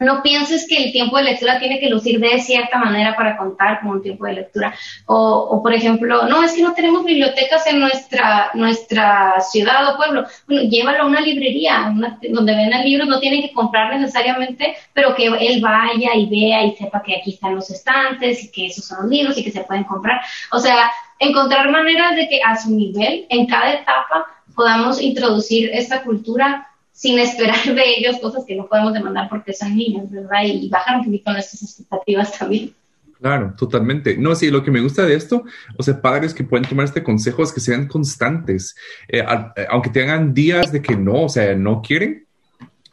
No 0.02 0.24
pienses 0.24 0.68
que 0.68 0.78
el 0.78 0.92
tiempo 0.92 1.18
de 1.18 1.24
lectura 1.24 1.60
tiene 1.60 1.80
que 1.80 1.90
lucir 1.90 2.20
de 2.20 2.40
cierta 2.40 2.80
manera 2.80 3.16
para 3.16 3.38
contar 3.38 3.80
como 3.80 3.94
un 3.94 4.02
tiempo 4.02 4.26
de 4.26 4.34
lectura. 4.34 4.74
O, 5.06 5.16
o 5.16 5.62
por 5.62 5.74
ejemplo, 5.74 6.28
no, 6.28 6.44
es 6.44 6.54
que 6.54 6.64
no 6.64 6.74
tenemos 6.74 7.06
bibliotecas 7.06 7.68
en 7.68 7.80
nuestra, 7.80 8.50
nuestra 8.56 9.40
ciudad 9.42 9.94
o 9.94 9.98
pueblo. 9.98 10.26
Bueno, 10.48 10.64
llévalo 10.64 11.04
a 11.04 11.06
una 11.06 11.22
librería 11.22 11.94
donde 12.30 12.56
venden 12.56 12.84
libros, 12.84 13.08
no 13.08 13.20
tiene 13.20 13.44
que 13.44 13.54
comprar 13.54 13.96
necesariamente, 13.96 14.76
pero 14.92 15.14
que 15.14 15.28
él 15.28 15.62
vaya 15.62 16.16
y 16.16 16.26
vea 16.26 16.64
y 16.66 16.76
sepa 16.76 17.04
que 17.04 17.18
aquí 17.18 17.34
están 17.34 17.54
los 17.54 17.70
estantes 17.70 18.44
y 18.44 18.52
que 18.52 18.66
esos 18.68 18.86
son 18.86 19.04
los 19.04 19.12
libros 19.12 19.38
y 19.38 19.44
que 19.44 19.52
se 19.52 19.62
pueden 19.62 19.84
comprar. 19.84 20.20
O 20.52 20.58
sea, 20.58 20.92
encontrar 21.20 21.70
maneras 21.70 22.16
de 22.16 22.28
que 22.28 22.42
a 22.42 22.58
su 22.58 22.72
nivel, 22.72 23.28
en 23.30 23.46
cada 23.46 23.74
etapa, 23.74 24.26
podamos 24.56 25.00
introducir 25.00 25.70
esta 25.72 26.02
cultura 26.02 26.71
sin 26.92 27.20
esperar 27.20 27.64
de 27.64 27.84
ellos 27.98 28.20
cosas 28.20 28.46
que 28.46 28.56
no 28.56 28.68
podemos 28.68 28.94
demandar 28.94 29.30
porque 29.30 29.54
son 29.54 29.76
niños, 29.76 30.10
¿verdad? 30.12 30.44
Y 30.46 30.70
bajar 30.70 31.00
un 31.00 31.06
poquito 31.06 31.32
nuestras 31.32 31.64
expectativas 31.64 32.38
también. 32.38 32.74
Claro, 33.20 33.54
totalmente. 33.56 34.18
No, 34.18 34.34
sí, 34.34 34.50
lo 34.50 34.64
que 34.64 34.72
me 34.72 34.82
gusta 34.82 35.06
de 35.06 35.14
esto, 35.14 35.44
o 35.78 35.84
sea, 35.84 36.02
padres 36.02 36.34
que 36.34 36.44
pueden 36.44 36.68
tomar 36.68 36.86
este 36.86 37.04
consejo 37.04 37.44
es 37.44 37.54
que 37.54 37.60
sean 37.60 37.88
constantes, 37.88 38.76
eh, 39.08 39.24
eh, 39.56 39.66
aunque 39.70 39.92
tengan 39.92 40.34
días 40.34 40.72
de 40.72 40.82
que 40.82 40.96
no, 40.96 41.26
o 41.26 41.30
sea, 41.30 41.54
no 41.56 41.84
quieren, 41.84 42.26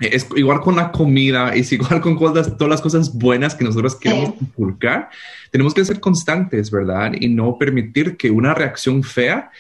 es 0.01 0.29
igual 0.37 0.61
con 0.61 0.77
la 0.77 0.93
comida, 0.93 1.49
es 1.55 1.73
igual 1.73 2.01
con 2.01 2.19
todas, 2.19 2.57
todas 2.57 2.71
las 2.71 2.81
cosas 2.83 3.17
buenas 3.17 3.55
que 3.55 3.65
nosotros 3.65 3.97
queremos 3.97 4.35
inculcar. 4.41 5.09
Tenemos 5.51 5.73
que 5.73 5.85
ser 5.85 5.99
constantes, 5.99 6.71
¿verdad? 6.71 7.13
Y 7.19 7.29
no 7.29 7.57
permitir 7.59 8.17
que 8.17 8.31
una 8.31 8.53
reacción 8.53 9.03
fea 9.03 9.51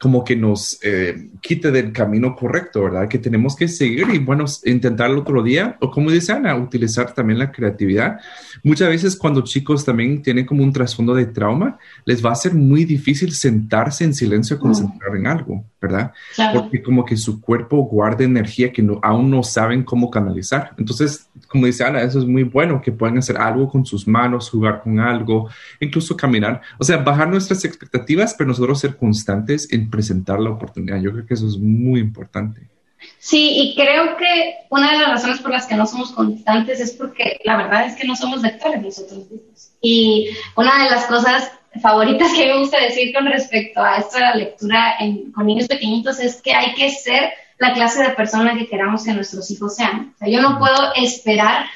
como 0.00 0.24
que 0.24 0.36
nos 0.36 0.78
eh, 0.82 1.28
quite 1.40 1.70
del 1.70 1.92
camino 1.92 2.36
correcto, 2.36 2.84
¿verdad? 2.84 3.08
Que 3.08 3.18
tenemos 3.18 3.56
que 3.56 3.66
seguir 3.66 4.06
y, 4.12 4.18
bueno, 4.18 4.44
intentar 4.64 5.10
el 5.10 5.18
otro 5.18 5.42
día, 5.42 5.76
o 5.80 5.90
como 5.90 6.10
dice 6.10 6.32
Ana, 6.32 6.56
utilizar 6.56 7.12
también 7.14 7.38
la 7.38 7.50
creatividad. 7.50 8.20
Muchas 8.62 8.88
veces 8.88 9.16
cuando 9.16 9.42
chicos 9.42 9.84
también 9.84 10.22
tienen 10.22 10.46
como 10.46 10.62
un 10.62 10.72
trasfondo 10.72 11.14
de 11.14 11.26
trauma, 11.26 11.78
les 12.04 12.24
va 12.24 12.30
a 12.30 12.36
ser 12.36 12.54
muy 12.54 12.84
difícil 12.84 13.32
sentarse 13.32 14.04
en 14.04 14.14
silencio 14.14 14.56
a 14.56 14.60
concentrar 14.60 15.16
en 15.16 15.26
algo, 15.26 15.64
¿verdad? 15.80 16.12
Porque 16.52 16.82
como 16.82 17.04
que 17.04 17.16
su 17.16 17.40
cuerpo 17.40 17.78
guarda 17.84 18.24
energía 18.24 18.72
que 18.72 18.82
no, 18.82 18.98
aún 19.02 19.30
no 19.30 19.42
saben 19.42 19.84
cómo 19.84 20.10
canalizar. 20.10 20.72
Entonces, 20.76 21.28
como 21.48 21.66
dice 21.66 21.84
Ana, 21.84 22.02
eso 22.02 22.18
es 22.18 22.24
muy 22.24 22.42
bueno, 22.42 22.80
que 22.80 22.90
puedan 22.90 23.18
hacer 23.18 23.36
algo 23.36 23.68
con 23.68 23.86
sus 23.86 24.08
manos, 24.08 24.50
jugar 24.50 24.82
con 24.82 24.98
algo, 24.98 25.48
incluso 25.80 26.16
caminar. 26.16 26.62
O 26.78 26.84
sea, 26.84 26.98
bajar 26.98 27.28
nuestras 27.28 27.64
expectativas, 27.64 28.34
pero 28.34 28.48
nosotros 28.48 28.80
ser 28.80 28.96
constantes 28.96 29.72
en 29.72 29.88
presentar 29.88 30.40
la 30.40 30.50
oportunidad. 30.50 31.00
Yo 31.00 31.12
creo 31.12 31.26
que 31.26 31.34
eso 31.34 31.46
es 31.46 31.56
muy 31.56 32.00
importante. 32.00 32.68
Sí, 33.18 33.52
y 33.60 33.74
creo 33.76 34.16
que 34.16 34.54
una 34.70 34.92
de 34.92 34.98
las 34.98 35.10
razones 35.10 35.40
por 35.40 35.52
las 35.52 35.66
que 35.66 35.76
no 35.76 35.86
somos 35.86 36.10
constantes 36.12 36.80
es 36.80 36.92
porque 36.92 37.38
la 37.44 37.56
verdad 37.56 37.86
es 37.86 37.94
que 37.94 38.06
no 38.06 38.16
somos 38.16 38.42
lectores 38.42 38.82
nosotros 38.82 39.30
mismos. 39.30 39.70
Y 39.80 40.30
una 40.56 40.82
de 40.82 40.90
las 40.90 41.06
cosas 41.06 41.52
favoritas 41.80 42.32
que 42.32 42.46
me 42.46 42.58
gusta 42.58 42.80
decir 42.80 43.14
con 43.14 43.26
respecto 43.26 43.82
a 43.82 43.96
esto 43.96 44.16
de 44.18 44.24
la 44.24 44.34
lectura 44.34 44.96
con 45.34 45.46
niños 45.46 45.66
pequeñitos 45.66 46.20
es 46.20 46.40
que 46.42 46.54
hay 46.54 46.74
que 46.74 46.90
ser 46.90 47.30
la 47.58 47.72
clase 47.72 48.02
de 48.02 48.10
persona 48.10 48.56
que 48.56 48.68
queramos 48.68 49.04
que 49.04 49.12
nuestros 49.12 49.50
hijos 49.50 49.76
sean. 49.76 50.14
O 50.14 50.18
sea, 50.18 50.28
yo 50.28 50.40
no 50.40 50.58
puedo 50.58 50.94
esperar 50.94 51.66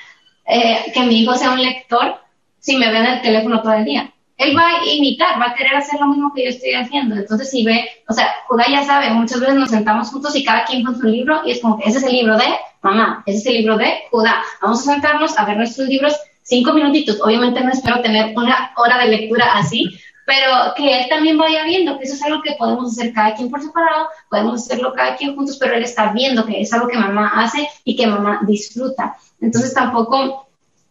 eh, 0.47 0.93
que 0.93 1.01
mi 1.03 1.23
hijo 1.23 1.35
sea 1.35 1.53
un 1.53 1.63
lector 1.63 2.17
si 2.59 2.77
me 2.77 2.91
ve 2.91 2.99
en 2.99 3.07
el 3.07 3.23
teléfono 3.23 3.63
todo 3.63 3.73
el 3.75 3.85
día 3.85 4.13
él 4.43 4.57
va 4.57 4.69
a 4.69 4.85
imitar, 4.85 5.41
va 5.41 5.47
a 5.47 5.55
querer 5.55 5.77
hacer 5.77 6.01
lo 6.01 6.07
mismo 6.07 6.33
que 6.35 6.45
yo 6.45 6.51
estoy 6.51 6.75
haciendo. 6.75 7.17
Entonces, 7.17 7.51
si 7.51 7.65
ve, 7.65 7.89
o 8.09 8.13
sea, 8.13 8.29
Judá 8.49 8.65
ya 8.69 8.85
sabe, 8.85 9.11
muchas 9.11 9.41
veces 9.41 9.55
nos 9.55 9.71
sentamos 9.71 10.11
juntos 10.11 10.35
y 10.37 10.45
cada 10.45 10.65
quien 10.65 10.85
con 10.85 10.99
su 10.99 11.07
libro 11.07 11.43
y 11.45 11.53
es 11.53 11.61
como 11.61 11.79
que 11.79 11.89
ese 11.89 11.99
es 11.99 12.05
el 12.05 12.13
libro 12.13 12.37
de 12.37 12.47
mamá, 12.83 13.23
ese 13.27 13.39
es 13.39 13.47
el 13.47 13.55
libro 13.55 13.77
de 13.77 14.01
Judá. 14.11 14.43
Vamos 14.61 14.81
a 14.81 14.93
sentarnos 14.93 15.39
a 15.39 15.45
ver 15.45 15.57
nuestros 15.57 15.89
libros 15.89 16.15
cinco 16.43 16.73
minutitos. 16.73 17.21
Obviamente 17.21 17.61
no 17.61 17.71
espero 17.71 18.01
tener 18.01 18.37
una 18.37 18.73
hora 18.77 18.99
de 18.99 19.09
lectura 19.09 19.55
así, 19.55 19.85
pero 20.27 20.75
que 20.77 21.01
él 21.01 21.07
también 21.09 21.39
vaya 21.39 21.65
viendo 21.65 21.99
que 21.99 22.05
eso 22.05 22.15
es 22.15 22.23
algo 22.23 22.43
que 22.43 22.55
podemos 22.59 22.93
hacer 22.93 23.13
cada 23.13 23.35
quien 23.35 23.51
por 23.51 23.61
separado, 23.61 24.09
podemos 24.31 24.63
hacerlo 24.63 24.93
cada 24.93 25.17
quien 25.17 25.35
juntos, 25.35 25.57
pero 25.59 25.75
él 25.75 25.83
está 25.83 26.13
viendo 26.13 26.47
que 26.47 26.61
es 26.61 26.73
algo 26.73 26.89
que 26.89 26.99
mamá 26.99 27.33
hace 27.37 27.69
y 27.85 27.97
que 27.97 28.07
mamá 28.07 28.41
disfruta. 28.47 29.17
Entonces 29.41 29.75
tampoco, 29.75 30.47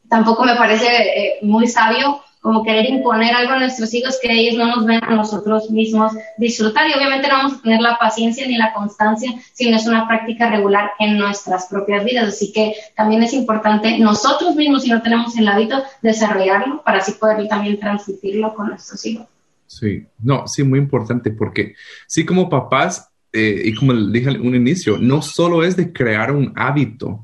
tampoco 0.10 0.44
me 0.44 0.56
parece 0.56 0.88
eh, 0.88 1.40
muy 1.42 1.68
sabio 1.68 2.22
como 2.42 2.64
querer 2.64 2.90
imponer 2.90 3.34
algo 3.36 3.54
a 3.54 3.60
nuestros 3.60 3.94
hijos 3.94 4.18
que 4.22 4.32
ellos 4.32 4.58
no 4.58 4.76
nos 4.76 4.86
ven 4.86 5.00
a 5.04 5.16
nosotros 5.16 5.70
mismos 5.70 6.14
disfrutar 6.38 6.90
y 6.90 6.94
obviamente 6.94 7.28
no 7.28 7.36
vamos 7.36 7.54
a 7.54 7.62
tener 7.62 7.82
la 7.82 8.00
paciencia 8.00 8.48
ni 8.48 8.58
la 8.58 8.74
constancia 8.74 9.32
si 9.54 9.70
no 9.70 9.78
es 9.78 9.86
una 9.86 10.08
práctica 10.08 10.50
regular 10.50 10.92
en 11.00 11.20
nuestras 11.20 11.68
propias 11.68 12.04
vidas. 12.04 12.28
Así 12.28 12.52
que 12.52 12.74
también 12.96 13.22
es 13.22 13.34
importante 13.34 14.00
nosotros 14.00 14.56
mismos, 14.56 14.84
si 14.84 14.90
no 14.90 15.04
tenemos 15.04 15.38
el 15.38 15.48
hábito, 15.48 15.84
desarrollarlo 16.02 16.82
para 16.84 16.98
así 16.98 17.14
poder 17.14 17.48
también 17.48 17.80
transmitirlo 17.80 18.54
con 18.56 18.70
nuestros 18.70 19.06
hijos. 19.06 19.28
Sí, 19.68 20.06
no, 20.20 20.48
sí, 20.48 20.64
muy 20.64 20.80
importante 20.80 21.32
porque 21.32 21.76
sí 22.08 22.26
como 22.26 22.50
papás, 22.50 23.10
eh, 23.32 23.62
y 23.66 23.76
como 23.76 23.94
dije 23.94 24.30
al 24.30 24.42
un 24.42 24.56
inicio, 24.56 24.98
no 24.98 25.22
solo 25.22 25.64
es 25.64 25.78
de 25.78 25.94
crear 25.94 26.32
un 26.32 26.52
hábito, 26.56 27.24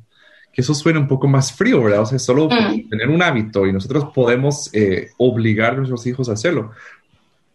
que 0.57 0.61
eso 0.61 0.73
suena 0.73 0.99
un 0.99 1.07
poco 1.07 1.27
más 1.27 1.53
frío, 1.53 1.83
¿verdad? 1.83 2.01
O 2.01 2.05
sea, 2.07 2.17
solo 2.17 2.49
mm. 2.49 2.89
tener 2.89 3.09
un 3.09 3.21
hábito 3.21 3.67
y 3.67 3.71
nosotros 3.71 4.05
podemos 4.11 4.71
eh, 4.73 5.11
obligar 5.17 5.73
a 5.73 5.75
nuestros 5.75 6.07
hijos 6.07 6.29
a 6.29 6.33
hacerlo. 6.33 6.71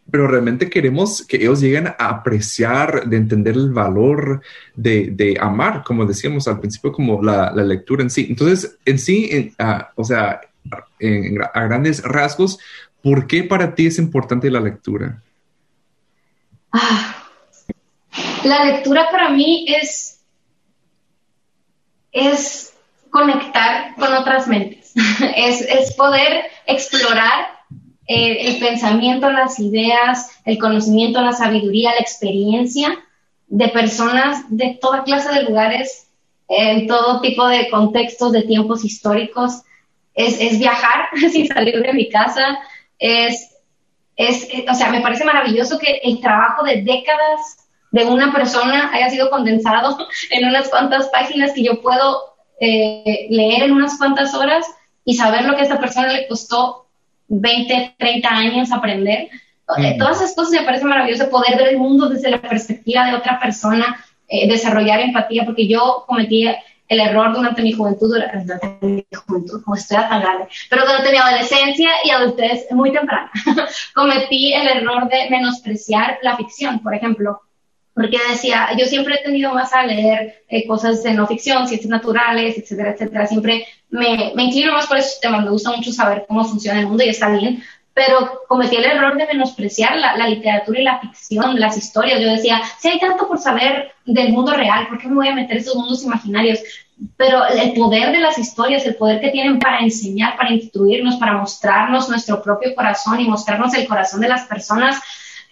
Pero 0.09 0.29
realmente 0.29 0.71
queremos 0.71 1.27
que 1.27 1.39
ellos 1.39 1.61
lleguen 1.61 1.89
a 1.89 1.97
apreciar, 1.99 3.09
de 3.09 3.17
entender 3.17 3.57
el 3.57 3.73
valor 3.73 4.41
de, 4.77 5.37
amar, 5.41 5.83
como 5.83 6.07
decíamos 6.07 6.47
al 6.47 6.61
principio, 6.61 6.93
como 6.93 7.21
la, 7.21 7.51
lectura 7.65 8.05
en 8.05 8.11
sí. 8.11 8.27
Entonces, 8.29 8.79
en 8.85 9.01
sí, 9.01 9.53
ah, 9.59 9.91
o 9.97 10.05
sea, 10.05 10.41
a 11.55 11.61
grandes 11.65 12.05
rasgos, 12.05 12.61
¿por 13.03 13.27
qué 13.27 13.43
para 13.43 13.75
ti 13.75 13.89
es 13.89 13.99
importante 13.99 14.49
la 14.49 14.61
lectura? 14.61 15.21
Ah, 16.71 17.27
la 18.45 18.65
lectura 18.65 19.09
para 19.11 19.31
mí 19.31 19.67
es, 19.69 20.21
es 22.13 22.72
conectar 23.13 23.95
con 23.97 24.13
otras 24.15 24.49
mentes, 24.49 24.93
es, 25.37 25.95
poder 25.95 26.47
explorar 26.67 27.47
eh, 28.09 28.49
el 28.49 28.59
pensamiento, 28.59 29.31
las 29.31 29.61
ideas, 29.61 30.41
el 30.45 30.59
conocimiento, 30.59 31.21
la 31.21 31.33
sabiduría, 31.33 31.93
la 31.93 32.01
experiencia 32.01 32.99
de 33.47 33.69
personas 33.69 34.45
de 34.49 34.79
toda 34.81 35.05
clase 35.05 35.33
de 35.33 35.43
lugares, 35.43 36.09
en 36.49 36.87
todo 36.87 37.21
tipo 37.21 37.47
de 37.47 37.69
contextos, 37.71 38.33
de 38.33 38.43
tiempos 38.43 38.85
históricos. 38.85 39.63
Es, 40.15 40.59
viajar 40.59 41.09
sin 41.31 41.47
salir 41.47 41.81
de 41.83 41.93
mi 41.93 42.09
casa, 42.09 42.59
es, 42.99 43.57
es, 44.17 44.49
o 44.71 44.75
sea, 44.75 44.91
me 44.91 45.03
parece 45.03 45.25
maravilloso 45.25 45.79
que 45.79 46.01
el 46.03 46.21
trabajo 46.21 46.65
de 46.65 46.83
décadas 46.83 47.59
de 47.91 48.07
una 48.07 48.33
persona 48.33 48.91
haya 48.93 49.11
sido 49.11 49.29
condensado 49.29 49.99
en 50.31 50.47
unas 50.47 50.71
cuantas 50.71 51.09
páginas 51.09 51.53
que 51.53 51.63
yo 51.63 51.83
puedo 51.83 52.32
eh, 52.61 53.27
leer 53.31 53.65
en 53.65 53.73
unas 53.73 53.99
cuantas 53.99 54.35
horas 54.35 54.67
y 55.05 55.15
saber 55.15 55.45
lo 55.45 55.55
que 55.55 55.61
a 55.61 55.65
esta 55.65 55.81
persona 55.81 56.13
le 56.13 56.29
costó 56.29 56.87
20, 57.29 57.97
30 57.99 58.29
años 58.29 58.73
aprender. 58.73 59.29
Eh, 59.79 59.97
todas 59.99 60.19
esas 60.21 60.35
cosas 60.35 60.53
me 60.53 60.67
parece 60.67 60.85
maravilloso, 60.85 61.31
poder 61.31 61.57
ver 61.57 61.69
el 61.69 61.79
mundo 61.79 62.09
desde 62.09 62.31
la 62.31 62.41
perspectiva 62.41 63.07
de 63.07 63.15
otra 63.15 63.41
persona, 63.41 64.05
eh, 64.29 64.49
desarrollar 64.49 65.01
empatía, 65.01 65.45
porque 65.45 65.67
yo 65.67 66.05
cometí 66.07 66.47
el 66.89 67.01
error 67.01 67.33
durante 67.35 67.63
mi 67.63 67.73
juventud, 67.73 68.09
durante 68.09 68.79
mi 68.83 69.07
juventud, 69.27 69.63
como 69.65 69.77
estoy 69.77 69.97
tan 69.97 70.21
grande, 70.21 70.47
pero 70.69 70.85
durante 70.85 71.11
mi 71.11 71.17
adolescencia 71.17 71.91
y 72.05 72.11
adultez 72.11 72.67
muy 72.71 72.93
temprana, 72.93 73.31
cometí 73.95 74.53
el 74.53 74.69
error 74.69 75.09
de 75.09 75.31
menospreciar 75.31 76.19
la 76.23 76.37
ficción, 76.37 76.81
por 76.81 76.95
ejemplo 76.95 77.41
porque 78.03 78.19
decía, 78.31 78.71
yo 78.77 78.87
siempre 78.87 79.15
he 79.15 79.23
tenido 79.23 79.55
más 79.55 79.73
a 79.73 79.87
leer 79.87 80.43
eh, 80.49 80.67
cosas 80.67 81.05
de 81.05 81.15
no 81.15 81.27
ficción, 81.29 81.69
ciencias 81.69 81.89
naturales, 81.89 82.59
etcétera, 82.59 82.91
etcétera. 82.91 83.27
Siempre 83.29 83.65
me, 83.91 84.33
me 84.35 84.45
inclino 84.45 84.73
más 84.73 84.89
por 84.89 84.99
esos 84.99 85.21
temas, 85.21 85.45
me 85.45 85.51
gusta 85.51 85.71
mucho 85.71 85.93
saber 85.93 86.25
cómo 86.27 86.45
funciona 86.45 86.81
el 86.81 86.89
mundo 86.89 87.05
y 87.05 87.11
está 87.11 87.29
bien, 87.29 87.63
pero 87.95 88.41
cometí 88.49 88.75
el 88.75 88.87
error 88.87 89.17
de 89.17 89.27
menospreciar 89.27 89.97
la, 89.99 90.17
la, 90.17 90.27
literatura 90.27 90.81
y 90.81 90.85
la 90.85 91.01
ficción, 91.01 91.61
las 91.61 91.77
historias. 91.77 92.21
Yo 92.21 92.29
decía, 92.29 92.61
si 92.81 92.89
hay 92.89 92.99
tanto 92.99 93.29
por 93.29 93.39
saber 93.39 93.93
del 94.05 94.33
mundo 94.33 94.53
real, 94.53 94.89
¿por 94.89 94.99
qué 94.99 95.07
me 95.07 95.15
voy 95.15 95.29
a 95.29 95.35
meter 95.35 95.59
esos 95.59 95.77
mundos 95.77 96.03
imaginarios? 96.03 96.59
Pero 97.17 97.47
el 97.47 97.73
poder 97.75 98.11
de 98.11 98.19
las 98.19 98.37
historias, 98.37 98.85
el 98.85 98.97
poder 98.97 99.21
que 99.21 99.31
tienen 99.31 99.61
para 99.61 99.79
enseñar, 99.79 100.37
para 100.37 100.53
instruirnos, 100.53 101.17
para 101.17 101.35
mostrarnos 101.35 102.09
nuestro 102.09 102.43
propio 102.43 102.75
corazón 102.75 103.21
y 103.21 103.29
mostrarnos 103.29 103.75
el 103.75 103.87
corazón 103.87 104.21
de 104.21 104.29
las 104.29 104.47
personas, 104.47 105.01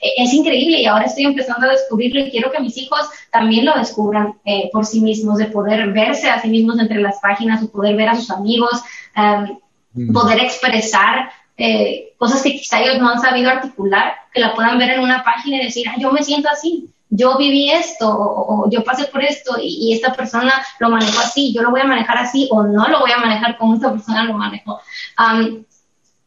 es 0.00 0.32
increíble 0.32 0.80
y 0.80 0.86
ahora 0.86 1.04
estoy 1.04 1.24
empezando 1.24 1.66
a 1.66 1.72
descubrirlo 1.72 2.20
y 2.20 2.30
quiero 2.30 2.50
que 2.50 2.60
mis 2.60 2.76
hijos 2.78 3.00
también 3.30 3.66
lo 3.66 3.74
descubran 3.76 4.34
eh, 4.44 4.70
por 4.72 4.86
sí 4.86 5.00
mismos, 5.00 5.38
de 5.38 5.46
poder 5.46 5.92
verse 5.92 6.30
a 6.30 6.40
sí 6.40 6.48
mismos 6.48 6.78
entre 6.78 7.00
las 7.00 7.20
páginas, 7.20 7.62
o 7.62 7.70
poder 7.70 7.96
ver 7.96 8.08
a 8.08 8.16
sus 8.16 8.30
amigos, 8.30 8.82
em, 9.14 9.58
mm. 9.92 10.12
poder 10.12 10.40
expresar 10.40 11.30
eh, 11.56 12.14
cosas 12.16 12.42
que 12.42 12.52
quizá 12.52 12.80
ellos 12.80 12.98
no 12.98 13.10
han 13.10 13.20
sabido 13.20 13.50
articular, 13.50 14.14
que 14.32 14.40
la 14.40 14.54
puedan 14.54 14.78
ver 14.78 14.90
en 14.90 15.00
una 15.00 15.22
página 15.22 15.58
y 15.58 15.64
decir, 15.64 15.86
yo 15.98 16.10
me 16.10 16.22
siento 16.22 16.48
así, 16.50 16.88
yo 17.10 17.36
viví 17.36 17.70
esto 17.70 18.08
o, 18.08 18.70
yo 18.70 18.82
pasé 18.84 19.04
por 19.06 19.22
esto 19.22 19.56
y, 19.60 19.92
esta 19.92 20.14
persona 20.14 20.52
lo 20.78 20.88
manejó 20.88 21.20
así, 21.20 21.52
yo 21.52 21.60
lo 21.60 21.70
voy 21.70 21.82
a 21.82 21.84
manejar 21.84 22.16
así 22.16 22.48
o 22.50 22.62
no 22.62 22.88
lo 22.88 23.00
voy 23.00 23.10
a 23.10 23.18
manejar 23.18 23.58
como 23.58 23.74
esta 23.74 23.92
persona 23.92 24.24
lo 24.24 24.34
manejó. 24.34 24.80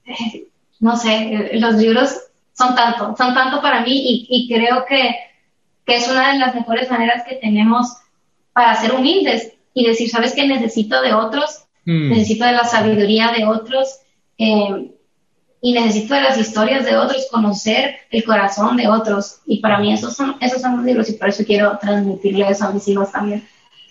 Eh, 0.06 0.48
no 0.80 0.98
sé, 0.98 1.51
los 1.53 1.75
libros 1.75 2.20
son 2.54 2.76
tanto, 2.76 3.16
son 3.18 3.34
tanto 3.34 3.62
para 3.62 3.82
mí 3.82 4.28
y, 4.30 4.48
creo 4.48 4.86
que, 4.86 5.16
es 5.86 6.08
una 6.08 6.34
de 6.34 6.40
las 6.40 6.56
mejores 6.56 6.90
maneras 6.90 7.24
que 7.28 7.36
tenemos 7.36 7.88
para 8.54 8.76
ser 8.76 8.94
humildes 8.94 9.52
y 9.74 9.86
decir, 9.86 10.10
¿sabes 10.10 10.34
qué? 10.34 10.48
Necesito 10.48 11.02
de 11.02 11.14
otros, 11.14 11.66
hmm. 11.86 12.10
necesito 12.10 12.46
de 12.46 12.54
la 12.54 12.64
sabiduría 12.64 13.32
de 13.32 13.46
otros 13.46 14.00
eh, 14.38 14.92
y 15.62 15.74
necesito 15.74 16.14
de 16.14 16.22
las 16.22 16.38
historias 16.38 16.86
de 16.86 16.96
otros, 16.96 17.28
conocer 17.32 17.96
el 18.12 18.24
corazón 18.24 18.78
de 18.78 18.88
otros. 18.88 19.40
Y 19.46 19.60
para 19.60 19.80
mí 19.80 19.94
esos 19.94 20.16
son, 20.16 20.36
esos 20.42 20.62
son 20.62 20.78
los 20.78 20.86
libros 20.86 21.10
y 21.10 21.14
por 21.14 21.30
eso 21.30 21.44
quiero 21.46 21.78
transmitirle 21.80 22.50
eso 22.50 22.66
a 22.66 22.72
mis 22.72 22.88
hijos 22.88 23.12
también. 23.12 23.44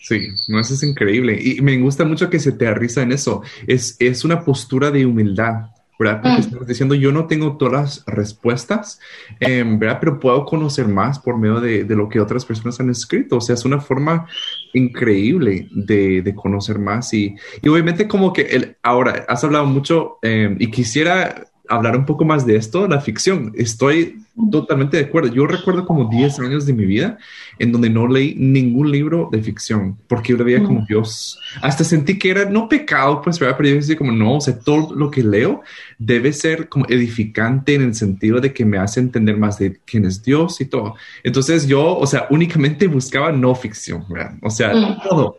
Sí, 0.02 0.28
no, 0.48 0.60
eso 0.60 0.74
es 0.74 0.82
increíble. 0.82 1.38
Y 1.40 1.60
me 1.60 1.78
gusta 1.78 2.04
mucho 2.04 2.28
que 2.28 2.40
se 2.40 2.52
te 2.52 2.66
arriza 2.66 3.02
en 3.02 3.12
eso. 3.12 3.42
Es, 3.66 3.96
es 4.00 4.24
una 4.24 4.44
postura 4.44 4.90
de 4.90 5.06
humildad. 5.06 5.70
¿Verdad? 6.02 6.20
Porque 6.22 6.36
mm. 6.36 6.40
estamos 6.40 6.66
diciendo, 6.66 6.94
yo 6.94 7.12
no 7.12 7.26
tengo 7.26 7.56
todas 7.56 7.72
las 7.72 8.04
respuestas, 8.06 9.00
em, 9.40 9.78
¿verdad? 9.78 9.98
Pero 10.00 10.20
puedo 10.20 10.44
conocer 10.44 10.88
más 10.88 11.18
por 11.18 11.38
medio 11.38 11.60
de, 11.60 11.84
de, 11.84 11.96
lo 11.96 12.08
que 12.08 12.20
otras 12.20 12.44
personas 12.44 12.80
han 12.80 12.90
escrito. 12.90 13.36
O 13.36 13.40
sea, 13.40 13.54
es 13.54 13.64
una 13.64 13.80
forma 13.80 14.26
increíble 14.72 15.68
de, 15.70 16.22
de 16.22 16.34
conocer 16.34 16.78
más. 16.78 17.12
Y, 17.14 17.34
y, 17.62 17.68
obviamente 17.68 18.08
como 18.08 18.32
que 18.32 18.42
el, 18.42 18.76
ahora 18.82 19.24
has 19.28 19.44
hablado 19.44 19.66
mucho 19.66 20.18
em, 20.22 20.56
y 20.58 20.70
quisiera 20.70 21.46
hablar 21.68 21.96
un 21.96 22.04
poco 22.04 22.24
más 22.24 22.44
de 22.44 22.56
esto, 22.56 22.86
la 22.88 23.00
ficción. 23.00 23.52
Estoy 23.54 24.22
totalmente 24.50 24.96
de 24.96 25.04
acuerdo. 25.04 25.32
Yo 25.32 25.46
recuerdo 25.46 25.86
como 25.86 26.08
10 26.08 26.40
años 26.40 26.66
de 26.66 26.72
mi 26.72 26.84
vida 26.84 27.18
en 27.58 27.70
donde 27.70 27.90
no 27.90 28.06
leí 28.08 28.34
ningún 28.34 28.90
libro 28.90 29.28
de 29.30 29.42
ficción 29.42 29.98
porque 30.08 30.32
yo 30.32 30.38
lo 30.38 30.44
veía 30.44 30.62
como 30.62 30.84
Dios. 30.86 31.38
Hasta 31.60 31.84
sentí 31.84 32.18
que 32.18 32.30
era 32.30 32.44
no 32.46 32.68
pecado, 32.68 33.20
pues, 33.22 33.38
pero 33.38 33.62
yo 33.62 33.74
decía 33.74 33.96
como 33.96 34.12
no, 34.12 34.36
o 34.36 34.40
sea, 34.40 34.58
todo 34.58 34.94
lo 34.94 35.10
que 35.10 35.22
leo 35.22 35.62
debe 35.98 36.32
ser 36.32 36.68
como 36.68 36.86
edificante 36.88 37.74
en 37.74 37.82
el 37.82 37.94
sentido 37.94 38.40
de 38.40 38.52
que 38.52 38.64
me 38.64 38.78
hace 38.78 39.00
entender 39.00 39.36
más 39.36 39.58
de 39.58 39.78
quién 39.84 40.04
es 40.04 40.22
Dios 40.22 40.60
y 40.60 40.66
todo. 40.66 40.94
Entonces 41.22 41.66
yo, 41.66 41.96
o 41.96 42.06
sea, 42.06 42.26
únicamente 42.30 42.86
buscaba 42.86 43.32
no 43.32 43.54
ficción, 43.54 44.04
¿verdad? 44.08 44.34
O 44.42 44.50
sea, 44.50 44.72
todo. 45.08 45.36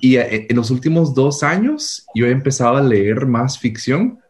y 0.00 0.16
eh, 0.16 0.46
en 0.48 0.56
los 0.56 0.70
últimos 0.70 1.14
dos 1.14 1.42
años 1.42 2.06
yo 2.14 2.26
he 2.26 2.30
empezado 2.30 2.76
a 2.76 2.82
leer 2.82 3.26
más 3.26 3.58
ficción 3.58 4.18
ah, 4.18 4.29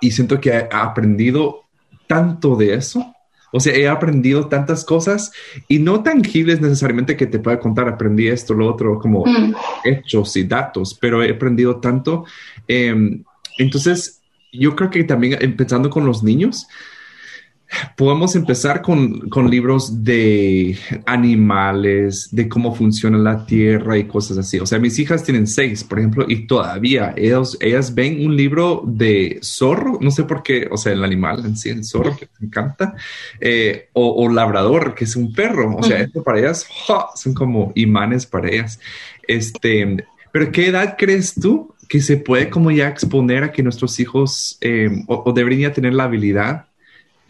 y 0.00 0.10
siento 0.10 0.40
que 0.40 0.50
he 0.50 0.68
aprendido 0.70 1.64
tanto 2.06 2.56
de 2.56 2.74
eso. 2.74 3.14
O 3.52 3.58
sea, 3.58 3.74
he 3.74 3.88
aprendido 3.88 4.46
tantas 4.46 4.84
cosas 4.84 5.32
y 5.66 5.80
no 5.80 6.02
tangibles 6.02 6.60
necesariamente 6.60 7.16
que 7.16 7.26
te 7.26 7.40
pueda 7.40 7.58
contar, 7.58 7.88
aprendí 7.88 8.28
esto, 8.28 8.54
lo 8.54 8.68
otro, 8.68 8.98
como 8.98 9.24
mm. 9.26 9.54
hechos 9.84 10.36
y 10.36 10.44
datos, 10.44 10.96
pero 11.00 11.22
he 11.22 11.30
aprendido 11.30 11.80
tanto. 11.80 12.24
Em, 12.68 13.24
entonces, 13.58 14.20
yo 14.52 14.76
creo 14.76 14.90
que 14.90 15.02
también 15.04 15.36
empezando 15.40 15.90
con 15.90 16.06
los 16.06 16.22
niños, 16.22 16.68
Podemos 17.96 18.34
empezar 18.34 18.82
con, 18.82 19.28
con, 19.28 19.50
libros 19.50 20.02
de 20.02 20.76
animales, 21.06 22.28
de 22.32 22.48
cómo 22.48 22.74
funciona 22.74 23.18
la 23.18 23.46
tierra 23.46 23.96
y 23.96 24.04
cosas 24.04 24.38
así. 24.38 24.58
O 24.58 24.66
sea, 24.66 24.78
mis 24.78 24.98
hijas 24.98 25.22
tienen 25.22 25.46
seis, 25.46 25.84
por 25.84 25.98
ejemplo, 25.98 26.24
y 26.28 26.46
todavía 26.46 27.14
ellos, 27.16 27.56
ellas 27.60 27.94
ven 27.94 28.26
un 28.26 28.36
libro 28.36 28.82
de 28.86 29.38
zorro, 29.42 29.98
no 30.00 30.10
sé 30.10 30.24
por 30.24 30.42
qué, 30.42 30.68
o 30.70 30.76
sea, 30.76 30.92
el 30.92 31.04
animal 31.04 31.44
en 31.46 31.56
sí, 31.56 31.70
el 31.70 31.84
zorro, 31.84 32.16
que 32.16 32.28
me 32.38 32.48
encanta, 32.48 32.94
eh, 33.40 33.88
o, 33.92 34.28
labrador, 34.28 34.94
que 34.94 35.04
es 35.04 35.14
un 35.14 35.32
perro. 35.32 35.76
O 35.76 35.82
sea, 35.82 36.00
esto 36.00 36.22
para 36.22 36.40
ellas 36.40 36.66
son 37.14 37.34
como 37.34 37.72
imanes 37.74 38.26
para 38.26 38.48
ellas. 38.48 38.80
Este, 39.28 40.04
pero 40.32 40.50
¿qué 40.50 40.68
edad 40.68 40.96
crees 40.98 41.34
tú 41.34 41.74
que 41.88 42.00
se 42.00 42.16
puede 42.16 42.50
como 42.50 42.70
ya 42.70 42.88
exponer 42.88 43.42
a 43.42 43.52
que 43.52 43.62
nuestros 43.62 43.98
hijos 44.00 44.58
eh, 44.60 44.88
o, 45.06 45.22
o 45.26 45.32
deberían 45.32 45.72
tener 45.72 45.94
la 45.94 46.04
habilidad 46.04 46.69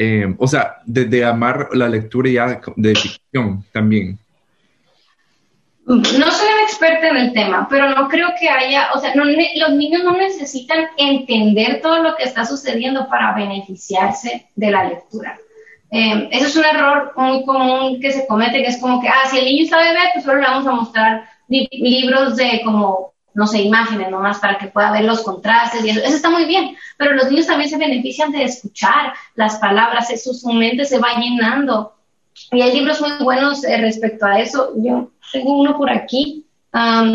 eh, 0.02 0.34
o 0.38 0.46
sea, 0.46 0.78
de, 0.86 1.22
amar 1.26 1.68
la 1.74 1.86
lectura 1.86 2.30
ya 2.30 2.60
de 2.74 2.94
ficción 2.94 3.62
también. 3.70 4.18
No 5.84 6.00
soy 6.00 6.48
una 6.54 6.62
experta 6.62 7.08
en 7.08 7.16
el 7.18 7.32
tema, 7.34 7.66
pero 7.68 7.90
no 7.90 8.08
creo 8.08 8.28
que 8.40 8.48
haya, 8.48 8.92
o 8.94 8.98
sea, 8.98 9.14
los 9.14 9.26
niños 9.26 10.02
no 10.02 10.16
necesitan 10.16 10.86
entender 10.96 11.82
todo 11.82 12.02
lo 12.02 12.16
que 12.16 12.22
está 12.22 12.46
sucediendo 12.46 13.08
para 13.10 13.34
beneficiarse 13.34 14.48
de 14.56 14.70
la 14.70 14.84
lectura. 14.84 15.36
Eh, 15.90 16.30
eso 16.32 16.46
es 16.46 16.56
un 16.56 16.64
error 16.64 17.12
muy 17.16 17.44
común 17.44 18.00
que 18.00 18.10
se 18.10 18.26
comete, 18.26 18.62
que 18.62 18.68
es 18.68 18.80
como 18.80 19.02
que, 19.02 19.08
ah, 19.08 19.28
si 19.30 19.36
el 19.36 19.44
niño 19.44 19.64
está 19.64 19.80
bebé, 19.80 20.00
pues 20.14 20.24
solo 20.24 20.40
le 20.40 20.46
vamos 20.46 20.66
a 20.66 20.72
mostrar 20.72 21.24
libros 21.46 22.36
de 22.36 22.62
como 22.64 23.12
no 23.34 23.46
sé, 23.46 23.62
imágenes 23.62 24.10
nomás 24.10 24.38
para 24.38 24.58
que 24.58 24.68
pueda 24.68 24.92
ver 24.92 25.04
los 25.04 25.22
contrastes 25.22 25.84
y 25.84 25.90
eso, 25.90 26.00
eso 26.00 26.16
está 26.16 26.30
muy 26.30 26.44
bien, 26.44 26.76
pero 26.96 27.14
los 27.14 27.30
niños 27.30 27.46
también 27.46 27.70
se 27.70 27.76
benefician 27.76 28.32
de 28.32 28.44
escuchar 28.44 29.12
las 29.34 29.56
palabras, 29.56 30.10
eso, 30.10 30.34
su 30.34 30.52
mente 30.52 30.84
se 30.84 30.98
va 30.98 31.14
llenando. 31.18 31.94
Y 32.52 32.62
hay 32.62 32.72
libros 32.74 33.00
muy 33.00 33.12
buenos 33.22 33.64
eh, 33.64 33.76
respecto 33.78 34.26
a 34.26 34.40
eso. 34.40 34.72
Yo 34.76 35.10
tengo 35.32 35.58
uno 35.58 35.76
por 35.76 35.90
aquí, 35.90 36.46
um, 36.72 37.14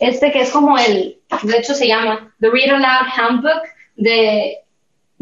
este 0.00 0.30
que 0.32 0.42
es 0.42 0.50
como 0.50 0.78
el, 0.78 1.18
de 1.42 1.58
hecho 1.58 1.74
se 1.74 1.88
llama 1.88 2.34
The 2.40 2.50
Read 2.50 2.74
Aloud 2.74 3.08
Handbook 3.16 3.62
de 3.96 4.58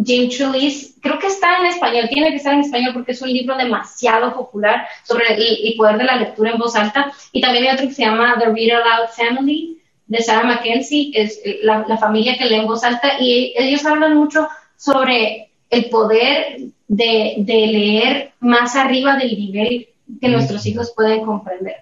Jim 0.03 0.29
Chulis. 0.29 0.97
Creo 1.01 1.19
que 1.19 1.29
está 1.29 1.59
en 1.59 1.67
español, 1.67 2.09
tiene 2.09 2.31
que 2.31 2.37
estar 2.37 2.55
en 2.55 2.61
español 2.61 2.93
porque 2.93 3.13
es 3.13 3.23
un 3.23 3.33
libro 3.33 3.57
demasiado 3.57 4.35
popular 4.35 4.87
sobre 5.05 5.35
el, 5.35 5.75
poder 5.77 5.99
de 5.99 6.05
la 6.05 6.17
lectura 6.17 6.51
en 6.51 6.59
voz 6.59 6.75
alta. 6.77 7.13
Y 7.33 7.41
también 7.41 7.65
hay 7.65 7.75
otro 7.75 7.89
que 7.89 7.95
se 7.95 8.03
llama 8.03 8.37
The 8.39 8.47
Read 8.47 8.83
Aloud 8.83 9.09
Family 9.17 9.81
de 10.07 10.23
Sarah 10.23 10.47
Mackenzie, 10.47 11.13
es 11.15 11.41
la, 11.63 11.97
familia 11.99 12.37
que 12.37 12.47
lee 12.47 12.57
en 12.57 12.67
voz 12.67 12.85
alta, 12.85 13.21
y 13.21 13.55
ellos 13.57 13.85
hablan 13.87 14.17
mucho 14.17 14.49
sobre 14.77 15.51
el 15.71 15.87
poder 15.87 16.59
de, 16.89 17.45
leer 17.47 18.33
más 18.41 18.77
arriba 18.77 19.17
del 19.17 19.39
nivel 19.39 19.89
que 20.21 20.29
nuestros 20.29 20.67
hijos 20.67 20.93
pueden 20.95 21.25
comprender. 21.25 21.77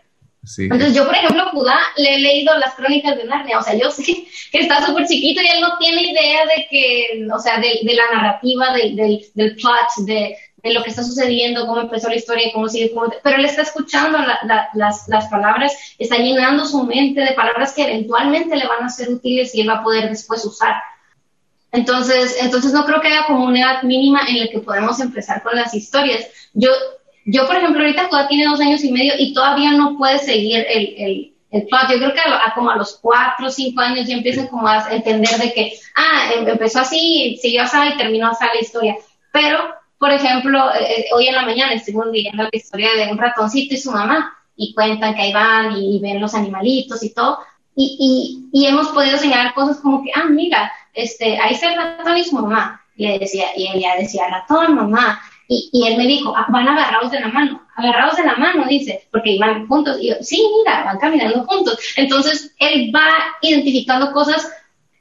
Entonces 0.58 0.94
yo, 0.94 1.06
por 1.06 1.14
ejemplo, 1.14 1.50
Judá, 1.52 1.78
le 1.96 2.16
he 2.16 2.18
leído 2.18 2.58
las 2.58 2.74
crónicas 2.74 3.16
de 3.16 3.24
Narnia, 3.24 3.58
o 3.58 3.62
sea, 3.62 3.74
yo 3.74 3.90
sé 3.92 4.02
que 4.50 4.58
está 4.58 4.84
súper 4.84 5.06
chiquito 5.06 5.40
y 5.40 5.46
él 5.46 5.60
no 5.60 5.78
tiene 5.78 6.02
idea 6.02 6.44
de 6.46 6.66
que, 6.68 7.28
o 7.32 7.38
sea, 7.38 7.60
de, 7.60 7.78
la 7.94 8.10
narrativa, 8.12 8.72
del, 8.72 8.96
del 9.34 9.56
plot, 9.56 10.06
de, 10.06 10.36
de 10.62 10.72
lo 10.72 10.82
que 10.82 10.90
está 10.90 11.02
sucediendo, 11.02 11.66
cómo 11.66 11.80
empezó 11.80 12.08
la 12.08 12.16
historia, 12.16 12.52
cómo 12.52 12.68
sigue, 12.68 12.92
cómo 12.92 13.12
pero 13.22 13.36
él 13.36 13.44
está 13.44 13.62
escuchando 13.62 14.18
las, 14.18 15.08
las, 15.08 15.28
palabras, 15.28 15.72
está 15.98 16.16
llenando 16.18 16.64
su 16.64 16.84
mente 16.84 17.20
de 17.20 17.32
palabras 17.32 17.72
que 17.72 17.82
eventualmente 17.82 18.56
le 18.56 18.66
van 18.66 18.84
a 18.84 18.88
ser 18.88 19.10
útiles 19.10 19.54
y 19.54 19.62
él 19.62 19.68
va 19.68 19.78
a 19.78 19.82
poder 19.82 20.08
después 20.08 20.44
usar. 20.44 20.74
Entonces, 21.72 22.36
entonces 22.40 22.72
no 22.72 22.84
creo 22.84 23.00
que 23.00 23.08
haya 23.08 23.26
como 23.26 23.46
una 23.46 23.60
edad 23.60 23.82
mínima 23.82 24.20
en 24.28 24.38
la 24.38 24.48
que 24.48 24.60
podemos 24.60 25.00
empezar 25.00 25.42
con 25.42 25.56
las 25.56 25.74
historias. 25.74 26.26
Yo, 26.52 26.70
yo 27.24 27.46
por 27.46 27.56
ejemplo, 27.56 27.80
ahorita 27.80 28.08
todavía 28.08 28.28
tiene 28.28 28.46
dos 28.46 28.60
años 28.60 28.84
y 28.84 28.92
medio 28.92 29.14
y 29.18 29.34
todavía 29.34 29.72
no 29.72 29.96
puede 29.96 30.18
seguir 30.18 30.64
el, 30.68 30.94
el, 30.96 31.34
el 31.50 31.66
plot. 31.66 31.90
Yo 31.90 31.96
creo 31.96 32.12
que 32.12 32.20
a, 32.20 32.52
como 32.54 32.70
a 32.70 32.76
los 32.76 32.98
cuatro 33.00 33.46
o 33.46 33.50
cinco 33.50 33.80
años 33.80 34.06
ya 34.06 34.14
empiezan 34.14 34.46
como 34.46 34.68
a 34.68 34.86
entender 34.90 35.30
de 35.38 35.52
que, 35.52 35.72
ah, 35.96 36.30
em, 36.34 36.46
empezó 36.46 36.80
así, 36.80 37.38
siguió 37.40 37.62
así 37.62 37.78
y 37.94 37.96
terminó 37.96 38.28
así 38.28 38.44
la 38.44 38.60
historia. 38.60 38.96
Pero 39.32 39.81
por 40.02 40.10
ejemplo, 40.10 40.58
eh, 40.74 40.94
eh, 40.98 41.04
hoy 41.14 41.28
en 41.28 41.36
la 41.36 41.46
mañana 41.46 41.74
estuve 41.74 42.10
leyendo 42.10 42.42
la 42.42 42.50
historia 42.52 42.88
de 42.96 43.12
un 43.12 43.18
ratoncito 43.18 43.74
y 43.74 43.78
su 43.78 43.92
mamá 43.92 44.36
y 44.56 44.74
cuentan 44.74 45.14
que 45.14 45.22
ahí 45.22 45.32
van 45.32 45.76
y, 45.76 46.00
ven 46.00 46.20
los 46.20 46.34
animalitos 46.34 47.04
y 47.04 47.14
todo. 47.14 47.38
Y, 47.76 48.48
y, 48.52 48.66
hemos 48.66 48.88
podido 48.88 49.16
señalar 49.16 49.54
cosas 49.54 49.78
como 49.78 50.02
que, 50.02 50.10
ah, 50.12 50.24
mira, 50.28 50.72
este, 50.92 51.38
ahí 51.38 51.54
está 51.54 51.70
el 51.70 51.76
ratón 51.76 52.16
y 52.16 52.24
su 52.24 52.34
mamá. 52.34 52.82
Y, 52.96 53.16
decía, 53.16 53.56
y 53.56 53.68
ella 53.68 53.94
decía, 53.96 54.26
ratón, 54.28 54.74
mamá. 54.74 55.22
Y, 55.46 55.70
y, 55.72 55.86
él 55.86 55.96
me 55.96 56.08
dijo, 56.08 56.34
ah, 56.36 56.46
van 56.48 56.66
agarrados 56.66 57.12
de 57.12 57.20
la 57.20 57.28
mano, 57.28 57.62
agarrados 57.76 58.16
de 58.16 58.24
la 58.24 58.34
mano, 58.34 58.66
dice, 58.68 59.06
porque 59.12 59.30
iban 59.30 59.68
juntos. 59.68 59.98
Y 60.00 60.08
yo, 60.08 60.16
sí, 60.20 60.44
mira, 60.58 60.82
van 60.82 60.98
caminando 60.98 61.44
juntos. 61.44 61.78
Entonces, 61.94 62.52
él 62.58 62.90
va 62.92 63.06
identificando 63.40 64.10
cosas 64.10 64.50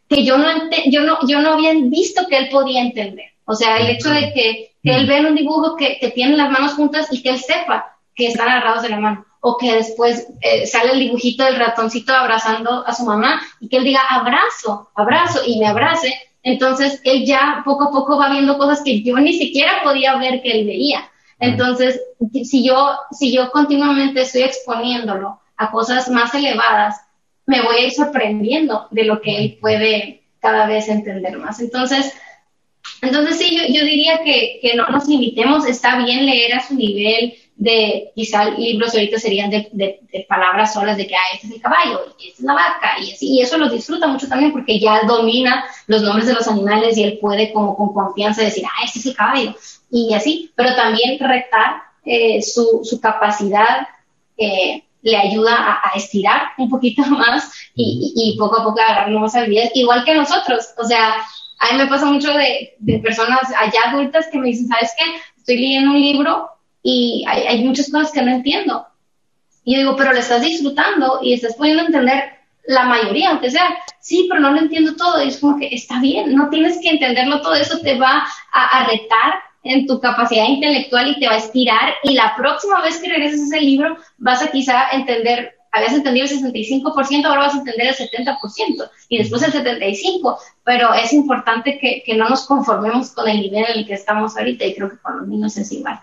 que 0.07 0.23
yo 0.23 0.37
no, 0.37 0.47
yo 0.91 1.01
no, 1.01 1.17
yo 1.27 1.41
no 1.41 1.53
había 1.53 1.73
visto 1.73 2.27
que 2.27 2.37
él 2.37 2.49
podía 2.51 2.81
entender. 2.81 3.31
O 3.45 3.55
sea, 3.55 3.77
el 3.79 3.89
hecho 3.89 4.11
de 4.11 4.31
que 4.33 4.70
que 4.83 4.95
él 4.95 5.07
vea 5.07 5.21
un 5.21 5.35
dibujo 5.35 5.75
que, 5.75 5.97
que 5.99 6.09
tienen 6.09 6.37
las 6.37 6.49
manos 6.49 6.73
juntas 6.73 7.07
y 7.11 7.21
que 7.21 7.29
él 7.29 7.39
sepa 7.39 7.97
que 8.15 8.27
están 8.27 8.49
agarrados 8.49 8.83
de 8.83 8.89
la 8.89 8.99
mano. 8.99 9.25
O 9.39 9.57
que 9.57 9.73
después 9.73 10.27
eh, 10.41 10.67
sale 10.67 10.91
el 10.93 10.99
dibujito 10.99 11.43
del 11.43 11.55
ratoncito 11.55 12.13
abrazando 12.13 12.85
a 12.85 12.93
su 12.93 13.03
mamá 13.05 13.41
y 13.59 13.69
que 13.69 13.77
él 13.77 13.83
diga 13.83 14.01
abrazo, 14.09 14.89
abrazo 14.95 15.41
y 15.45 15.59
me 15.59 15.67
abrace. 15.67 16.13
Entonces 16.43 17.01
él 17.03 17.25
ya 17.25 17.61
poco 17.65 17.85
a 17.85 17.91
poco 17.91 18.17
va 18.17 18.29
viendo 18.29 18.57
cosas 18.57 18.81
que 18.83 19.01
yo 19.01 19.17
ni 19.17 19.33
siquiera 19.33 19.81
podía 19.83 20.15
ver 20.17 20.41
que 20.41 20.51
él 20.51 20.65
veía. 20.67 21.09
Entonces, 21.39 21.99
si 22.43 22.63
yo, 22.63 22.91
si 23.11 23.33
yo 23.33 23.49
continuamente 23.49 24.21
estoy 24.21 24.43
exponiéndolo 24.43 25.39
a 25.57 25.71
cosas 25.71 26.07
más 26.09 26.33
elevadas, 26.35 27.01
me 27.47 27.63
voy 27.63 27.77
a 27.77 27.85
ir 27.85 27.91
sorprendiendo 27.91 28.87
de 28.91 29.05
lo 29.05 29.21
que 29.21 29.37
él 29.37 29.57
puede 29.59 30.23
cada 30.39 30.67
vez 30.67 30.87
entender 30.87 31.37
más. 31.39 31.59
Entonces, 31.59 32.13
entonces 33.01 33.37
sí, 33.37 33.57
yo, 33.73 33.83
diría 33.83 34.19
que, 34.23 34.59
no 34.75 34.87
nos 34.87 35.07
limitemos, 35.07 35.65
está 35.65 35.97
bien 36.03 36.25
leer 36.25 36.53
a 36.53 36.67
su 36.67 36.75
nivel 36.75 37.33
de, 37.55 38.11
quizá 38.15 38.51
libros 38.51 38.93
ahorita 38.93 39.19
serían 39.19 39.49
de, 39.49 40.25
palabras 40.27 40.73
solas 40.73 40.97
de 40.97 41.07
que, 41.07 41.15
ah, 41.15 41.33
este 41.33 41.47
es 41.47 41.53
el 41.53 41.61
caballo, 41.61 42.15
y 42.19 42.29
esta 42.29 42.39
es 42.39 42.45
la 42.45 42.53
vaca, 42.53 42.99
y 42.99 43.11
así, 43.11 43.27
y 43.33 43.41
eso 43.41 43.57
lo 43.57 43.69
disfruta 43.69 44.07
mucho 44.07 44.27
también 44.27 44.51
porque 44.51 44.79
ya 44.79 45.01
domina 45.03 45.65
los 45.87 46.03
nombres 46.03 46.27
de 46.27 46.33
los 46.33 46.47
animales 46.47 46.97
y 46.97 47.03
él 47.03 47.17
puede 47.19 47.51
como 47.51 47.75
con 47.75 47.93
confianza 47.93 48.43
decir, 48.43 48.65
ah, 48.65 48.83
este 48.85 48.99
es 48.99 49.05
el 49.07 49.15
caballo, 49.15 49.55
y 49.89 50.13
así, 50.13 50.51
pero 50.55 50.75
también 50.75 51.19
retar 51.19 51.81
eh, 52.05 52.41
su, 52.41 52.81
su, 52.83 52.99
capacidad 52.99 53.87
eh, 54.37 54.83
le 55.01 55.17
ayuda 55.17 55.81
a, 55.83 55.91
estirar 55.95 56.49
un 56.57 56.69
poquito 56.69 57.01
más 57.07 57.51
y, 57.75 58.13
y, 58.15 58.37
poco 58.37 58.59
a 58.59 58.63
poco 58.63 58.79
agarrar 58.79 59.09
nuevas 59.09 59.35
habilidades, 59.35 59.71
igual 59.73 60.03
que 60.05 60.13
nosotros, 60.13 60.69
o 60.77 60.83
sea, 60.83 61.15
a 61.61 61.71
mí 61.71 61.77
me 61.77 61.87
pasa 61.87 62.05
mucho 62.07 62.33
de, 62.33 62.99
personas 62.99 63.41
allá 63.55 63.91
adultas 63.91 64.27
que 64.31 64.39
me 64.39 64.47
dicen, 64.47 64.67
¿sabes 64.67 64.91
qué? 64.97 65.05
Estoy 65.37 65.57
leyendo 65.57 65.91
un 65.91 66.01
libro 66.01 66.49
y 66.81 67.23
hay, 67.27 67.43
hay, 67.43 67.63
muchas 67.63 67.91
cosas 67.91 68.11
que 68.11 68.21
no 68.23 68.31
entiendo. 68.31 68.87
Y 69.63 69.73
yo 69.73 69.79
digo, 69.79 69.95
pero 69.95 70.11
lo 70.11 70.19
estás 70.19 70.41
disfrutando 70.41 71.19
y 71.21 71.33
estás 71.33 71.55
pudiendo 71.55 71.83
entender 71.83 72.31
la 72.65 72.85
mayoría, 72.85 73.29
aunque 73.29 73.51
sea, 73.51 73.77
sí, 73.99 74.25
pero 74.27 74.41
no 74.41 74.51
lo 74.51 74.59
entiendo 74.59 74.95
todo. 74.95 75.23
Y 75.23 75.27
es 75.27 75.37
como 75.37 75.59
que 75.59 75.67
está 75.67 76.01
bien, 76.01 76.33
no 76.35 76.49
tienes 76.49 76.79
que 76.81 76.89
entenderlo 76.89 77.41
todo, 77.41 77.53
eso 77.53 77.79
te 77.79 77.95
va 77.97 78.25
a, 78.53 78.79
a 78.79 78.87
retar 78.87 79.35
en 79.63 79.85
tu 79.85 79.99
capacidad 79.99 80.47
intelectual 80.47 81.09
y 81.09 81.19
te 81.19 81.27
va 81.27 81.33
a 81.33 81.37
estirar. 81.37 81.93
Y 82.03 82.15
la 82.15 82.35
próxima 82.35 82.81
vez 82.81 82.99
que 82.99 83.09
regreses 83.09 83.41
a 83.41 83.55
ese 83.55 83.61
libro, 83.61 83.97
vas 84.17 84.41
a 84.41 84.49
quizá 84.49 84.89
entender 84.93 85.53
habías 85.71 85.93
entendido 85.93 86.25
el 86.25 86.31
65%, 86.31 87.25
ahora 87.25 87.41
vas 87.41 87.55
a 87.55 87.59
entender 87.59 87.87
el 87.87 87.95
70% 87.95 88.89
y 89.09 89.17
después 89.17 89.41
el 89.43 89.53
75%, 89.53 90.37
pero 90.63 90.93
es 90.93 91.13
importante 91.13 91.79
que, 91.79 92.03
que 92.05 92.15
no 92.15 92.29
nos 92.29 92.45
conformemos 92.45 93.11
con 93.11 93.27
el 93.27 93.39
nivel 93.39 93.65
en 93.65 93.79
el 93.79 93.87
que 93.87 93.93
estamos 93.93 94.37
ahorita 94.37 94.65
y 94.65 94.75
creo 94.75 94.89
que 94.89 94.97
con 94.97 95.19
los 95.19 95.27
niños 95.27 95.57
es 95.57 95.71
igual. 95.71 95.99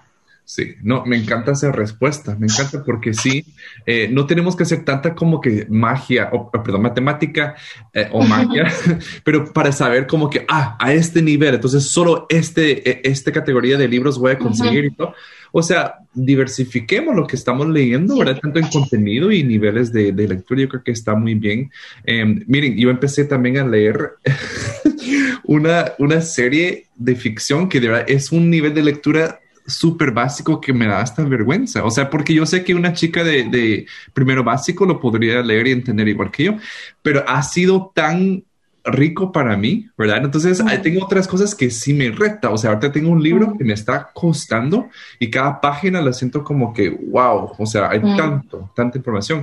Sí, 0.49 0.77
no, 0.83 1.05
me 1.05 1.19
encanta 1.19 1.53
esa 1.53 1.71
respuesta, 1.71 2.35
me 2.35 2.47
encanta 2.47 2.83
porque 2.83 3.13
sí, 3.13 3.45
eh, 3.85 4.09
no 4.11 4.25
tenemos 4.25 4.57
que 4.57 4.63
hacer 4.63 4.83
tanta 4.83 5.15
como 5.15 5.43
que 5.43 5.67
magia, 5.69 6.31
o 6.33 6.51
perdón, 6.51 6.81
matemática 6.81 7.55
eh, 7.93 8.09
o 8.13 8.25
magia, 8.25 8.67
pero 9.25 9.53
para 9.53 9.73
saber 9.73 10.07
como 10.07 10.31
que, 10.31 10.47
ah, 10.49 10.75
a 10.81 10.95
este 10.95 11.21
nivel, 11.21 11.57
entonces 11.57 11.85
solo 11.85 12.25
este, 12.31 12.89
e, 12.89 13.01
esta 13.05 13.31
categoría 13.31 13.77
de 13.77 13.89
libros 13.89 14.19
voy 14.19 14.33
a 14.33 14.39
conseguir 14.39 14.87
y 14.87 14.91
todo. 14.93 15.15
O 15.53 15.63
sea, 15.63 15.97
diversifiquemos 16.15 17.15
lo 17.15 17.27
que 17.27 17.37
estamos 17.37 17.69
leyendo, 17.69 18.17
¿verdad? 18.17 18.39
Tanto 18.41 18.59
en 18.59 18.69
contenido 18.69 19.31
y 19.31 19.45
niveles 19.45 19.93
de, 19.93 20.13
lectura, 20.13 20.63
yo 20.63 20.69
creo 20.71 20.83
que 20.83 20.93
está 20.93 21.15
muy 21.15 21.35
bien. 21.35 21.71
Em, 22.05 22.43
miren, 22.47 22.75
yo 22.75 22.89
empecé 22.89 23.27
también 23.27 23.59
a 23.59 23.67
leer 23.67 24.13
una, 25.45 25.93
una 25.99 26.23
serie 26.23 26.87
de 26.97 27.17
ficción 27.17 27.69
que 27.69 27.81
de 27.81 27.89
verdad 27.89 28.07
es 28.09 28.33
un 28.33 28.49
nivel 28.49 28.73
de 28.73 28.83
lectura 28.83 29.41
súper 29.69 30.11
básico 30.11 30.61
que 30.61 30.73
me 30.73 30.87
da 30.87 31.01
hasta 31.01 31.23
vergüenza. 31.23 31.85
O 31.85 31.91
sea, 31.91 32.11
porque 32.11 32.35
yo 32.35 32.47
sé 32.47 32.65
que 32.65 32.75
una 32.75 32.93
chica 32.95 33.23
de, 33.23 33.87
primero 34.13 34.43
básico 34.43 34.85
lo 34.87 34.99
podría 34.99 35.43
leer 35.43 35.69
y 35.69 35.73
entender 35.73 36.09
igual 36.09 36.31
que 36.31 36.45
yo, 36.45 36.57
pero 37.03 37.23
ha 37.29 37.43
sido 37.43 37.93
tan 37.95 38.45
rico 38.85 39.31
para 39.33 39.57
mí, 39.57 39.87
¿verdad? 39.99 40.25
Entonces, 40.25 40.63
tengo 40.83 41.05
otras 41.05 41.29
cosas 41.29 41.55
que 41.55 41.71
sí 41.71 41.93
me 41.93 42.11
reta. 42.11 42.51
O 42.51 42.57
sea, 42.57 42.71
ahorita 42.71 42.91
tengo 42.91 43.11
un 43.11 43.23
libro 43.23 43.55
que 43.57 43.65
me 43.65 43.75
está 43.75 44.11
costando 44.15 44.89
y 45.19 45.29
cada 45.31 45.61
página 45.61 46.01
la 46.01 46.13
siento 46.15 46.43
como 46.43 46.73
que, 46.73 46.89
wow, 46.89 47.53
o 47.59 47.67
sea, 47.67 47.91
hay 47.91 48.01
tanto, 48.01 48.71
tanta 48.75 48.97
información. 48.97 49.43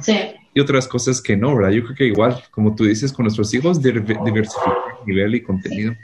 Y 0.53 0.59
otras 0.59 0.87
cosas 0.87 1.21
que 1.21 1.37
no, 1.37 1.55
¿verdad? 1.55 1.71
Yo 1.71 1.83
creo 1.83 1.95
que 1.95 2.05
igual, 2.05 2.41
como 2.49 2.73
tú 2.73 2.85
dices, 2.85 3.13
con 3.13 3.25
nuestros 3.25 3.53
hijos, 3.53 3.81
diversificar 3.81 4.73
nivel 5.05 5.35
y 5.35 5.43
contenido. 5.43 5.95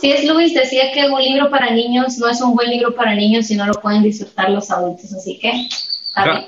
Sí, 0.00 0.10
es 0.10 0.24
Luis 0.24 0.54
decía 0.54 0.92
que 0.92 1.06
un 1.06 1.20
libro 1.20 1.50
para 1.50 1.70
niños 1.70 2.18
no 2.18 2.28
es 2.28 2.40
un 2.40 2.54
buen 2.54 2.70
libro 2.70 2.94
para 2.94 3.14
niños 3.14 3.46
si 3.46 3.56
no 3.56 3.66
lo 3.66 3.74
pueden 3.74 4.02
disfrutar 4.02 4.50
los 4.50 4.70
adultos, 4.70 5.12
así 5.12 5.38
que 5.38 5.52
ah, 6.16 6.44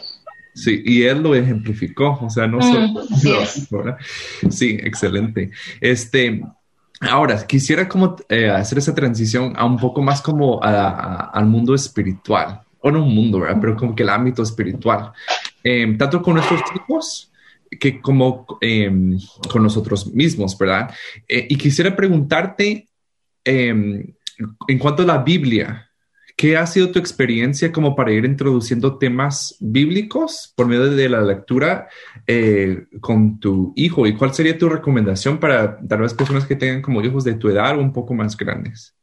Sí, 0.57 0.83
y 0.87 1.03
él 1.03 1.23
lo 1.23 1.35
ejemplificó, 1.35 2.19
o 2.21 2.31
sea, 2.31 2.47
no 2.47 2.63
solo... 2.63 3.07
sí, 4.51 4.79
excelente. 4.83 5.51
Este, 5.83 6.43
ahora, 7.03 7.47
quisiera 7.47 7.87
como 7.87 8.17
eh, 8.31 8.49
hacer 8.49 8.79
esa 8.79 8.95
transición 8.95 9.53
a 9.55 9.67
un 9.67 9.77
poco 9.77 10.01
más 10.01 10.23
como 10.23 10.59
al 10.63 11.45
mundo 11.45 11.75
espiritual, 11.75 12.63
o 12.81 12.91
no 12.91 13.05
un 13.05 13.15
mundo, 13.15 13.41
¿verdad? 13.41 13.59
Pero 13.61 13.77
como 13.77 13.95
que 13.95 14.03
el 14.03 14.09
ámbito 14.09 14.43
espiritual. 14.43 15.13
Em, 15.63 15.99
tanto 15.99 16.23
con 16.23 16.35
nuestros 16.35 16.63
hijos 16.75 17.31
que 17.79 18.01
como 18.01 18.47
em, 18.63 19.19
con 19.53 19.63
nosotros 19.63 20.07
mismos, 20.15 20.57
¿verdad? 20.57 20.91
Eh, 21.29 21.49
y 21.51 21.57
quisiera 21.57 21.95
preguntarte 21.95 22.86
Em, 23.47 24.05
en 24.67 24.79
cuanto 24.81 25.05
a 25.05 25.07
la 25.07 25.19
Biblia, 25.19 25.89
¿qué 26.37 26.57
ha 26.57 26.67
sido 26.67 26.91
tu 26.91 26.99
experiencia 26.99 27.71
como 27.71 27.95
para 27.95 28.11
ir 28.11 28.25
introduciendo 28.25 28.99
temas 28.99 29.57
bíblicos 29.61 30.53
por 30.57 30.67
medio 30.67 30.91
de 30.91 31.09
la 31.09 31.23
lectura 31.23 31.87
eh, 32.27 32.87
con 33.01 33.39
tu 33.39 33.73
hijo? 33.77 34.05
¿Y 34.05 34.17
cuál 34.17 34.35
sería 34.35 34.59
tu 34.59 34.69
recomendación 34.69 35.39
para 35.39 35.79
tal 35.79 36.01
vez 36.01 36.13
personas 36.13 36.45
que 36.45 36.57
tengan 36.57 36.83
como 36.83 37.01
hijos 37.03 37.23
de 37.23 37.35
tu 37.35 37.49
edad 37.49 37.79
o 37.79 37.81
un 37.81 37.93
poco 37.93 38.15
más 38.15 38.37
grandes? 38.37 38.96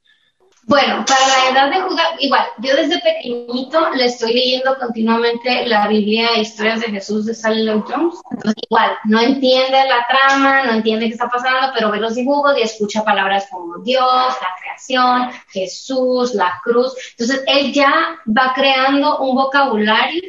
Bueno, 0.66 1.04
para 1.06 1.28
la 1.28 1.50
edad 1.50 1.72
de 1.72 1.82
jugar, 1.82 2.08
igual, 2.20 2.46
yo 2.60 2.74
desde 2.76 3.00
pequeñito 3.02 3.90
le 3.92 4.06
estoy 4.06 4.34
leyendo 4.34 4.78
continuamente 4.80 5.68
la 5.68 5.88
Biblia 5.90 6.30
e 6.36 6.42
historias 6.42 6.80
de 6.80 6.88
Jesús 6.88 7.26
de 7.26 7.36
Sally 7.36 7.66
Lloyd 7.66 7.84
Jones. 7.86 8.16
Entonces, 8.32 8.64
igual, 8.70 8.92
no 9.04 9.20
entiende 9.20 9.78
la 9.90 10.08
trama, 10.08 10.64
no 10.64 10.72
entiende 10.72 11.08
qué 11.08 11.14
está 11.14 11.28
pasando, 11.28 11.74
pero 11.76 11.92
ve 11.92 12.00
los 12.00 12.16
dibujos 12.16 12.58
y 12.58 12.62
escucha 12.62 13.04
palabras 13.04 13.48
como 13.52 13.80
Dios, 13.80 14.34
la 14.42 14.48
creación, 14.62 15.32
Jesús, 15.50 16.34
la 16.34 16.54
cruz. 16.64 16.94
Entonces, 17.12 17.44
él 17.48 17.74
ya 17.74 18.18
va 18.26 18.54
creando 18.56 19.20
un 19.20 19.36
vocabulario 19.36 20.22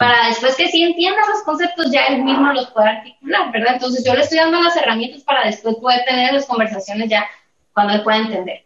para 0.00 0.26
después 0.26 0.56
que 0.56 0.68
sí 0.68 0.82
entienda 0.82 1.20
los 1.28 1.42
conceptos, 1.44 1.92
ya 1.92 2.06
él 2.06 2.24
mismo 2.24 2.52
los 2.52 2.70
pueda 2.72 2.90
articular, 2.90 3.52
¿verdad? 3.52 3.74
Entonces, 3.74 4.04
yo 4.04 4.14
le 4.14 4.22
estoy 4.22 4.38
dando 4.38 4.60
las 4.60 4.76
herramientas 4.76 5.22
para 5.22 5.46
después 5.46 5.76
poder 5.76 6.04
tener 6.04 6.32
las 6.32 6.46
conversaciones 6.46 7.08
ya 7.08 7.24
cuando 7.72 7.92
él 7.92 8.02
pueda 8.02 8.18
entender. 8.18 8.65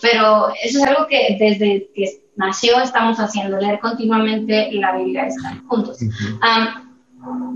Pero 0.00 0.48
eso 0.62 0.78
es 0.78 0.84
algo 0.84 1.06
que 1.06 1.36
desde 1.38 1.90
que 1.94 2.22
nació 2.36 2.80
estamos 2.80 3.18
haciendo, 3.18 3.58
leer 3.58 3.80
continuamente 3.80 4.70
la 4.72 4.96
Biblia, 4.96 5.26
estar 5.26 5.58
juntos. 5.66 5.98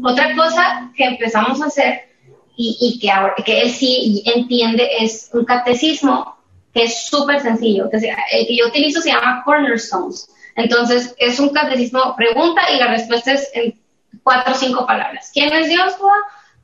otra 0.03 0.37
cosa 0.37 0.91
que 0.97 1.05
empezamos 1.05 1.63
a 1.63 1.67
hacer 1.67 2.13
y, 2.57 2.99
que, 3.01 3.11
ahora, 3.11 3.35
que 3.45 3.63
él 3.63 3.71
sí 3.71 4.23
entiende 4.27 4.89
es 5.01 5.31
un 5.33 5.45
catecismo 5.45 6.37
que 6.73 6.85
es 6.85 7.07
súper 7.07 7.41
sencillo. 7.41 7.89
Que 7.91 7.97
el 7.97 8.47
que 8.47 8.57
yo 8.57 8.69
utilizo 8.69 9.01
se 9.01 9.11
llama 9.11 9.43
Cornerstones. 9.45 10.29
Entonces, 10.55 11.15
es 11.19 11.41
un 11.41 11.49
catecismo, 11.51 12.15
pregunta 12.17 12.63
y 12.73 12.79
la 12.79 12.89
respuesta 12.89 13.33
es 13.33 13.51
en 13.55 13.81
cuatro 14.23 14.53
o 14.53 14.57
cinco 14.57 14.87
palabras. 14.87 15.31
¿Quién 15.33 15.53
es 15.53 15.69
Dios? 15.69 15.95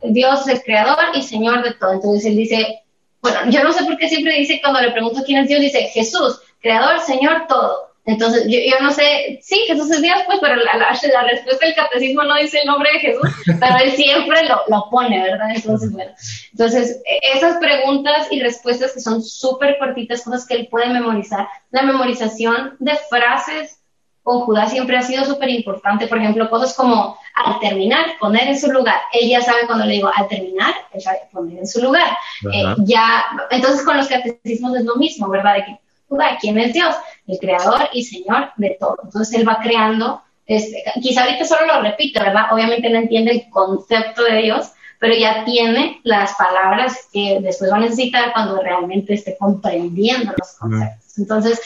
Dios 0.02 0.46
es 0.46 0.62
creador 0.62 0.98
y 1.14 1.22
Señor 1.22 1.62
de 1.62 1.74
todo. 1.74 1.92
Entonces, 1.92 2.26
él 2.26 2.36
dice, 2.36 2.82
bueno, 3.20 3.50
yo 3.50 3.62
no 3.64 3.72
sé 3.72 3.84
por 3.84 3.96
qué 3.96 4.08
siempre 4.08 4.36
dice, 4.38 4.60
cuando 4.62 4.80
le 4.80 4.92
pregunto 4.92 5.22
quién 5.24 5.42
es 5.42 5.48
Dios, 5.48 5.60
dice 5.60 5.88
Jesús, 5.92 6.40
creador, 6.60 7.00
Señor, 7.00 7.46
todo. 7.48 7.88
Entonces, 8.08 8.44
yo, 8.48 8.58
yo 8.58 8.80
no 8.80 8.90
sé, 8.90 9.38
sí, 9.42 9.56
Jesús 9.66 9.90
es 9.90 10.00
Dios, 10.00 10.16
pues, 10.24 10.38
pero 10.40 10.56
la, 10.56 10.78
la, 10.78 10.98
la, 11.12 11.22
respuesta 11.24 11.66
del 11.66 11.74
catecismo 11.74 12.22
no 12.22 12.36
dice 12.36 12.60
el 12.60 12.66
nombre 12.66 12.90
de 12.94 13.00
Jesús, 13.00 13.28
pero 13.44 13.76
él 13.84 13.90
siempre 13.92 14.44
lo, 14.44 14.62
lo 14.68 14.88
pone, 14.90 15.22
¿verdad? 15.22 15.48
Entonces, 15.54 15.92
bueno, 15.92 16.10
entonces, 16.52 17.02
e, 17.04 17.36
esas 17.36 17.58
preguntas 17.58 18.28
y 18.30 18.40
respuestas 18.40 18.92
que 18.92 19.00
son 19.00 19.22
súper 19.22 19.76
cortitas, 19.78 20.22
cosas 20.22 20.46
que 20.46 20.54
él 20.54 20.68
puede 20.70 20.88
memorizar, 20.88 21.48
la 21.70 21.82
memorización 21.82 22.76
de 22.78 22.96
frases 23.10 23.77
con 24.22 24.40
Judá 24.40 24.66
siempre 24.66 24.96
ha 24.96 25.02
sido 25.02 25.24
súper 25.24 25.48
importante. 25.50 26.06
Por 26.06 26.18
ejemplo, 26.18 26.50
cosas 26.50 26.74
como 26.74 27.16
al 27.34 27.60
terminar, 27.60 28.06
poner 28.20 28.48
en 28.48 28.58
su 28.58 28.70
lugar. 28.70 29.00
Él 29.12 29.28
ya 29.28 29.40
sabe 29.40 29.66
cuando 29.66 29.86
le 29.86 29.94
digo 29.94 30.10
al 30.14 30.28
terminar, 30.28 30.74
él 30.92 31.00
sabe 31.00 31.20
poner 31.32 31.58
en 31.58 31.66
su 31.66 31.82
lugar. 31.82 32.16
Eh, 32.52 32.74
ya, 32.78 33.24
entonces 33.50 33.84
con 33.84 33.96
los 33.96 34.08
catecismos 34.08 34.76
es 34.76 34.84
lo 34.84 34.96
mismo, 34.96 35.28
¿verdad? 35.28 35.54
De 35.54 35.64
que 35.64 35.78
Judá, 36.08 36.38
¿quién 36.40 36.58
es 36.58 36.72
Dios? 36.72 36.94
El 37.26 37.38
creador 37.38 37.88
y 37.92 38.02
Señor 38.02 38.50
de 38.56 38.76
todo. 38.80 38.98
Entonces 39.04 39.38
él 39.38 39.48
va 39.48 39.60
creando, 39.62 40.22
este, 40.46 40.82
quizá 41.00 41.24
ahorita 41.24 41.44
solo 41.44 41.66
lo 41.66 41.82
repite, 41.82 42.18
¿verdad? 42.20 42.52
Obviamente 42.52 42.88
no 42.90 42.98
entiende 42.98 43.32
el 43.32 43.50
concepto 43.50 44.24
de 44.24 44.42
Dios, 44.42 44.72
pero 44.98 45.14
ya 45.14 45.44
tiene 45.44 46.00
las 46.02 46.34
palabras 46.34 47.08
que 47.12 47.38
después 47.40 47.70
va 47.70 47.76
a 47.76 47.80
necesitar 47.80 48.32
cuando 48.32 48.60
realmente 48.60 49.14
esté 49.14 49.36
comprendiendo 49.38 50.32
los 50.36 50.52
conceptos. 50.58 51.18
Entonces, 51.18 51.60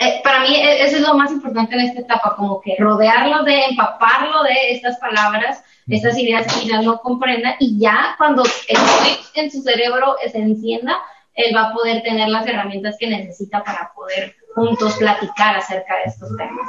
eh, 0.00 0.20
para 0.22 0.40
mí 0.40 0.54
e, 0.54 0.84
eso 0.84 0.96
es 0.96 1.02
lo 1.02 1.14
más 1.14 1.30
importante 1.30 1.74
en 1.74 1.82
esta 1.82 2.00
etapa, 2.00 2.34
como 2.36 2.60
que 2.60 2.76
rodearlo 2.78 3.44
de, 3.44 3.64
empaparlo 3.64 4.42
de 4.42 4.72
estas 4.72 4.98
palabras, 4.98 5.62
estas 5.88 6.18
ideas 6.18 6.52
que 6.52 6.66
ya 6.66 6.82
no 6.82 7.00
comprenda 7.00 7.56
y 7.58 7.78
ya 7.78 8.14
cuando 8.18 8.42
el 8.42 8.76
switch 8.76 9.30
en 9.34 9.50
su 9.50 9.62
cerebro 9.62 10.16
se 10.30 10.38
encienda, 10.38 10.98
él 11.34 11.54
va 11.54 11.68
a 11.68 11.72
poder 11.72 12.02
tener 12.02 12.28
las 12.28 12.46
herramientas 12.46 12.96
que 12.98 13.06
necesita 13.06 13.62
para 13.62 13.92
poder 13.94 14.34
juntos 14.54 14.96
platicar 14.96 15.56
acerca 15.56 15.96
de 15.96 16.04
estos 16.06 16.36
temas. 16.36 16.68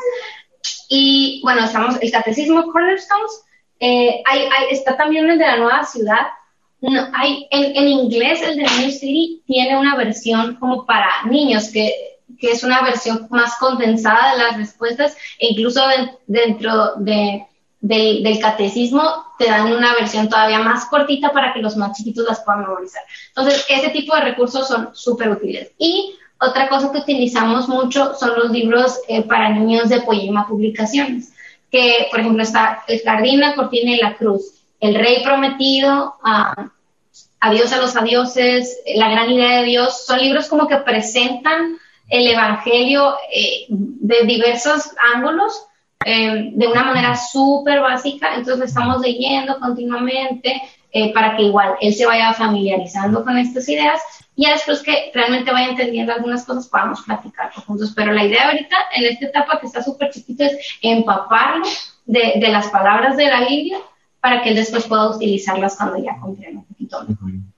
Y 0.89 1.41
bueno, 1.43 1.65
estamos, 1.65 1.97
el 2.01 2.11
catecismo 2.11 2.71
Cornerstones, 2.71 3.45
eh, 3.79 4.21
hay, 4.25 4.49
está 4.71 4.97
también 4.97 5.29
el 5.29 5.37
de 5.37 5.45
la 5.45 5.57
nueva 5.57 5.83
ciudad. 5.85 6.27
No, 6.81 7.07
hay, 7.13 7.47
en, 7.49 7.75
en 7.75 7.87
inglés 7.87 8.41
el 8.41 8.57
de 8.57 8.63
New 8.63 8.91
City 8.91 9.41
tiene 9.47 9.77
una 9.77 9.95
versión 9.95 10.55
como 10.55 10.85
para 10.85 11.07
niños 11.25 11.69
que 11.71 12.16
que 12.39 12.51
es 12.51 12.63
una 12.63 12.81
versión 12.81 13.27
más 13.29 13.55
condensada 13.57 14.31
de 14.31 14.43
las 14.43 14.57
respuestas 14.57 15.15
e 15.39 15.47
incluso 15.47 15.81
dentro 16.25 16.95
de, 16.97 17.45
del 17.79 18.39
catecismo 18.39 19.01
te 19.37 19.45
dan 19.45 19.71
una 19.71 19.93
versión 19.93 20.29
todavía 20.29 20.59
más 20.59 20.85
cortita 20.85 21.31
para 21.31 21.53
que 21.53 21.61
los 21.61 21.77
más 21.77 21.97
chiquitos 21.97 22.25
las 22.27 22.41
puedan 22.41 22.61
memorizar. 22.61 23.03
Entonces, 23.29 23.65
ese 23.69 23.89
tipo 23.89 24.15
de 24.15 24.21
recursos 24.21 24.67
son 24.67 24.89
súper 24.93 25.29
útiles. 25.29 25.71
Y 25.77 26.15
otra 26.39 26.69
cosa 26.69 26.91
que 26.91 26.99
utilizamos 26.99 27.67
mucho 27.67 28.15
son 28.15 28.33
los 28.37 28.51
libros 28.51 28.99
eh, 29.07 29.23
para 29.23 29.49
niños 29.49 29.89
de 29.89 30.01
Poema 30.01 30.47
Publicaciones, 30.47 31.33
que 31.71 32.07
por 32.11 32.19
ejemplo 32.19 32.43
está 32.43 32.83
El 32.87 33.01
Jardín, 33.01 33.39
la 33.39 33.55
Cortina 33.55 33.91
y 33.91 33.97
la 33.97 34.15
Cruz, 34.15 34.53
El 34.79 34.95
Rey 34.95 35.23
Prometido, 35.23 36.15
uh, 36.23 36.69
Adiós 37.39 37.71
a 37.71 37.77
los 37.77 37.95
Adioses, 37.95 38.79
La 38.95 39.09
Gran 39.09 39.29
Idea 39.29 39.59
de 39.59 39.65
Dios, 39.65 40.05
son 40.05 40.19
libros 40.19 40.47
como 40.47 40.67
que 40.67 40.77
presentan 40.77 41.77
el 42.09 42.27
Evangelio 42.27 43.15
eh, 43.33 43.65
de 43.69 44.25
diversos 44.25 44.91
ángulos, 45.13 45.67
eh, 46.05 46.51
de 46.53 46.67
una 46.67 46.83
manera 46.83 47.15
súper 47.15 47.81
básica, 47.81 48.35
entonces 48.35 48.69
estamos 48.69 49.01
leyendo 49.01 49.59
continuamente 49.59 50.61
eh, 50.91 51.13
para 51.13 51.35
que 51.35 51.43
igual 51.43 51.75
él 51.81 51.93
se 51.93 52.05
vaya 52.05 52.33
familiarizando 52.33 53.23
con 53.25 53.37
estas 53.37 53.67
ideas 53.67 54.01
y 54.35 54.49
después 54.49 54.81
que 54.83 55.11
realmente 55.13 55.51
vaya 55.51 55.69
entendiendo 55.69 56.13
algunas 56.13 56.45
cosas 56.45 56.67
podamos 56.67 57.01
platicar 57.01 57.51
juntos. 57.53 57.91
Pero 57.95 58.13
la 58.13 58.23
idea 58.23 58.47
ahorita, 58.47 58.75
en 58.95 59.05
esta 59.05 59.25
etapa 59.25 59.59
que 59.59 59.65
está 59.65 59.83
súper 59.83 60.11
chiquito, 60.11 60.43
es 60.43 60.57
empaparlo 60.81 61.65
de, 62.05 62.47
las 62.49 62.67
palabras 62.67 63.17
de 63.17 63.25
la 63.25 63.41
Biblia 63.41 63.79
para 64.21 64.41
que 64.41 64.49
él 64.49 64.55
después 64.55 64.85
pueda 64.85 65.09
utilizarlas 65.09 65.75
cuando 65.75 65.97
ya 65.97 66.17
comprenda 66.19 66.59
un 66.59 66.65
poquito 66.65 67.05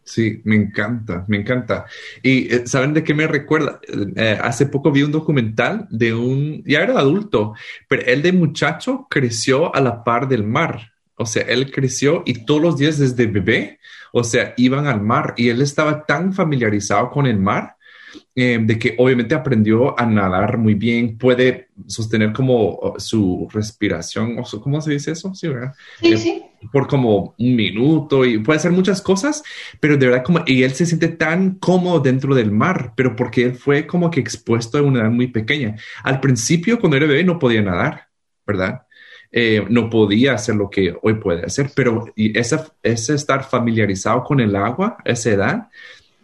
Sí, 0.10 0.42
me 0.44 0.56
encanta, 0.56 1.24
me 1.28 1.38
encanta. 1.38 1.86
Y 2.24 2.52
eh, 2.52 2.66
¿saben 2.66 2.96
de 2.96 3.04
qué 3.04 3.14
me 3.14 3.28
recuerda? 3.28 3.80
Eh, 4.16 4.40
hace 4.42 4.66
poco 4.66 4.92
vi 4.92 5.04
un 5.04 5.12
documental 5.12 5.86
de 5.92 6.16
un, 6.16 6.64
ya 6.66 6.80
era 6.82 6.98
adulto, 6.98 7.54
pero 7.88 8.02
él 8.08 8.24
de 8.24 8.32
muchacho 8.32 9.06
creció 9.08 9.74
a 9.76 9.80
la 9.82 10.04
par 10.04 10.28
del 10.28 10.44
mar. 10.44 10.94
O 11.14 11.28
sea, 11.28 11.44
él 11.44 11.72
creció 11.72 12.24
y 12.26 12.44
todos 12.44 12.60
los 12.60 12.78
días 12.78 12.98
desde 12.98 13.28
bebé, 13.28 13.80
o 14.12 14.24
sea, 14.24 14.56
iban 14.58 14.88
al 14.88 15.00
mar 15.00 15.36
y 15.38 15.50
él 15.50 15.62
estaba 15.62 16.08
tan 16.08 16.34
familiarizado 16.34 17.12
con 17.12 17.28
el 17.28 17.38
mar 17.38 17.76
eh, 18.42 18.58
de 18.58 18.80
que 18.80 18.96
obviamente 18.98 19.36
aprendió 19.36 20.00
a 20.00 20.06
nadar 20.06 20.58
muy 20.58 20.74
bien, 20.74 21.18
puede 21.18 21.68
sostener 21.88 22.32
como 22.32 22.70
oh, 22.76 22.98
su 22.98 23.50
respiración, 23.52 24.38
o 24.40 24.62
¿cómo 24.62 24.80
se 24.80 24.92
dice 24.92 25.12
eso? 25.12 25.36
Sí, 25.36 25.50
¿verdad? 25.50 25.74
Sí, 26.00 26.14
eh, 26.14 26.18
sí. 26.18 26.44
Por 26.72 26.88
como 26.88 27.36
un 27.38 27.56
minuto 27.56 28.24
y 28.24 28.38
puede 28.38 28.56
hacer 28.56 28.72
muchas 28.72 29.02
cosas, 29.02 29.44
pero 29.82 29.98
de 29.98 30.08
verdad 30.08 30.24
como, 30.24 30.42
y 30.46 30.64
él 30.64 30.72
se 30.72 30.86
siente 30.86 31.10
tan 31.10 31.56
cómodo 31.56 32.00
dentro 32.00 32.34
del 32.34 32.50
mar, 32.50 32.94
pero 32.96 33.14
porque 33.14 33.44
él 33.44 33.56
fue 33.56 33.86
como 33.86 34.10
que 34.10 34.22
expuesto 34.22 34.78
a 34.78 34.84
una 34.84 35.02
edad 35.02 35.12
muy 35.12 35.28
pequeña. 35.28 35.76
Al 36.04 36.22
principio, 36.22 36.80
cuando 36.80 36.96
era 36.96 37.08
bebé, 37.08 37.26
no 37.26 37.40
podía 37.40 37.62
nadar, 37.62 38.08
¿verdad? 38.48 38.84
Eh, 39.34 39.66
no 39.70 39.90
podía 39.90 40.36
hacer 40.36 40.56
lo 40.56 40.70
que 40.70 40.96
hoy 41.02 41.16
puede 41.16 41.46
hacer, 41.46 41.72
pero 41.76 42.06
y 42.16 42.40
esa, 42.40 42.72
ese 42.84 43.16
estar 43.16 43.44
familiarizado 43.44 44.24
con 44.24 44.40
el 44.40 44.56
agua, 44.56 44.96
esa 45.04 45.30
edad, 45.30 45.68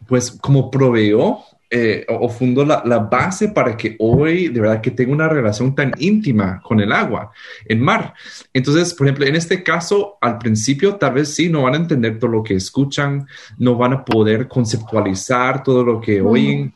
pues 0.08 0.32
como 0.32 0.72
proveó 0.72 1.44
eh, 1.78 2.06
o, 2.08 2.30
fundó 2.30 2.64
la, 2.64 3.00
base 3.00 3.50
para 3.50 3.76
que 3.76 3.98
hoy 4.00 4.48
de 4.48 4.62
verdad 4.62 4.80
que 4.80 4.92
tenga 4.92 5.12
una 5.12 5.28
relación 5.28 5.76
tan 5.76 5.92
íntima 5.98 6.62
con 6.64 6.80
el 6.80 6.94
agua, 6.94 7.34
el 7.66 7.80
mar. 7.80 8.14
Entonces, 8.54 8.94
por 8.94 9.08
ejemplo, 9.08 9.26
en 9.26 9.36
este 9.36 9.62
caso, 9.62 10.18
al 10.22 10.38
principio 10.38 10.96
tal 10.96 11.16
vez 11.16 11.36
sí, 11.36 11.50
no 11.50 11.64
van 11.64 11.74
a 11.74 11.78
entender 11.78 12.18
todo 12.18 12.32
lo 12.32 12.44
que 12.44 12.54
escuchan, 12.54 13.28
no 13.58 13.76
van 13.76 13.92
a 13.92 14.06
poder 14.06 14.48
conceptualizar 14.48 15.64
todo 15.64 15.84
lo 15.84 16.00
que 16.00 16.22
oyen 16.22 16.74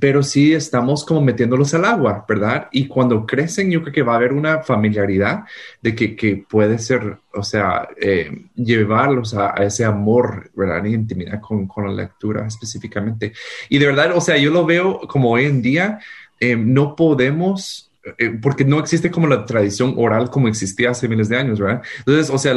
pero 0.00 0.22
sí 0.22 0.54
estamos 0.54 1.04
como 1.04 1.20
metiéndolos 1.20 1.74
al 1.74 1.84
agua, 1.84 2.24
¿verdad? 2.28 2.68
Y 2.72 2.86
cuando 2.86 3.26
crecen, 3.26 3.70
yo 3.70 3.82
creo 3.82 3.92
que 3.92 4.02
va 4.02 4.14
a 4.14 4.16
haber 4.16 4.32
una 4.32 4.62
familiaridad 4.62 5.44
de 5.82 5.94
que, 5.94 6.16
que 6.16 6.44
puede 6.48 6.78
ser, 6.78 7.18
o 7.32 7.42
sea, 7.42 7.88
eh, 8.00 8.30
llevarlos 8.54 9.34
a, 9.34 9.50
ese 9.64 9.84
amor, 9.84 10.50
¿verdad? 10.54 10.84
Y 10.84 10.94
intimidad 10.94 11.40
con, 11.40 11.66
con, 11.66 11.86
la 11.86 12.02
lectura 12.02 12.46
específicamente. 12.46 13.32
Y 13.68 13.78
de 13.78 13.86
verdad, 13.86 14.16
o 14.16 14.20
sea, 14.20 14.36
yo 14.36 14.50
lo 14.50 14.64
veo 14.64 15.00
como 15.08 15.30
hoy 15.30 15.44
en 15.44 15.62
día, 15.62 15.98
eh, 16.40 16.56
no 16.56 16.96
podemos 16.96 17.90
eh, 18.18 18.38
porque 18.42 18.66
no 18.66 18.78
existe 18.80 19.10
como 19.10 19.26
la 19.26 19.46
tradición 19.46 19.94
oral 19.96 20.28
como 20.28 20.48
existía 20.48 20.90
hace 20.90 21.08
miles 21.08 21.30
de 21.30 21.38
años, 21.38 21.58
¿verdad? 21.58 21.82
Entonces, 22.00 22.28
o 22.30 22.36
sea, 22.36 22.54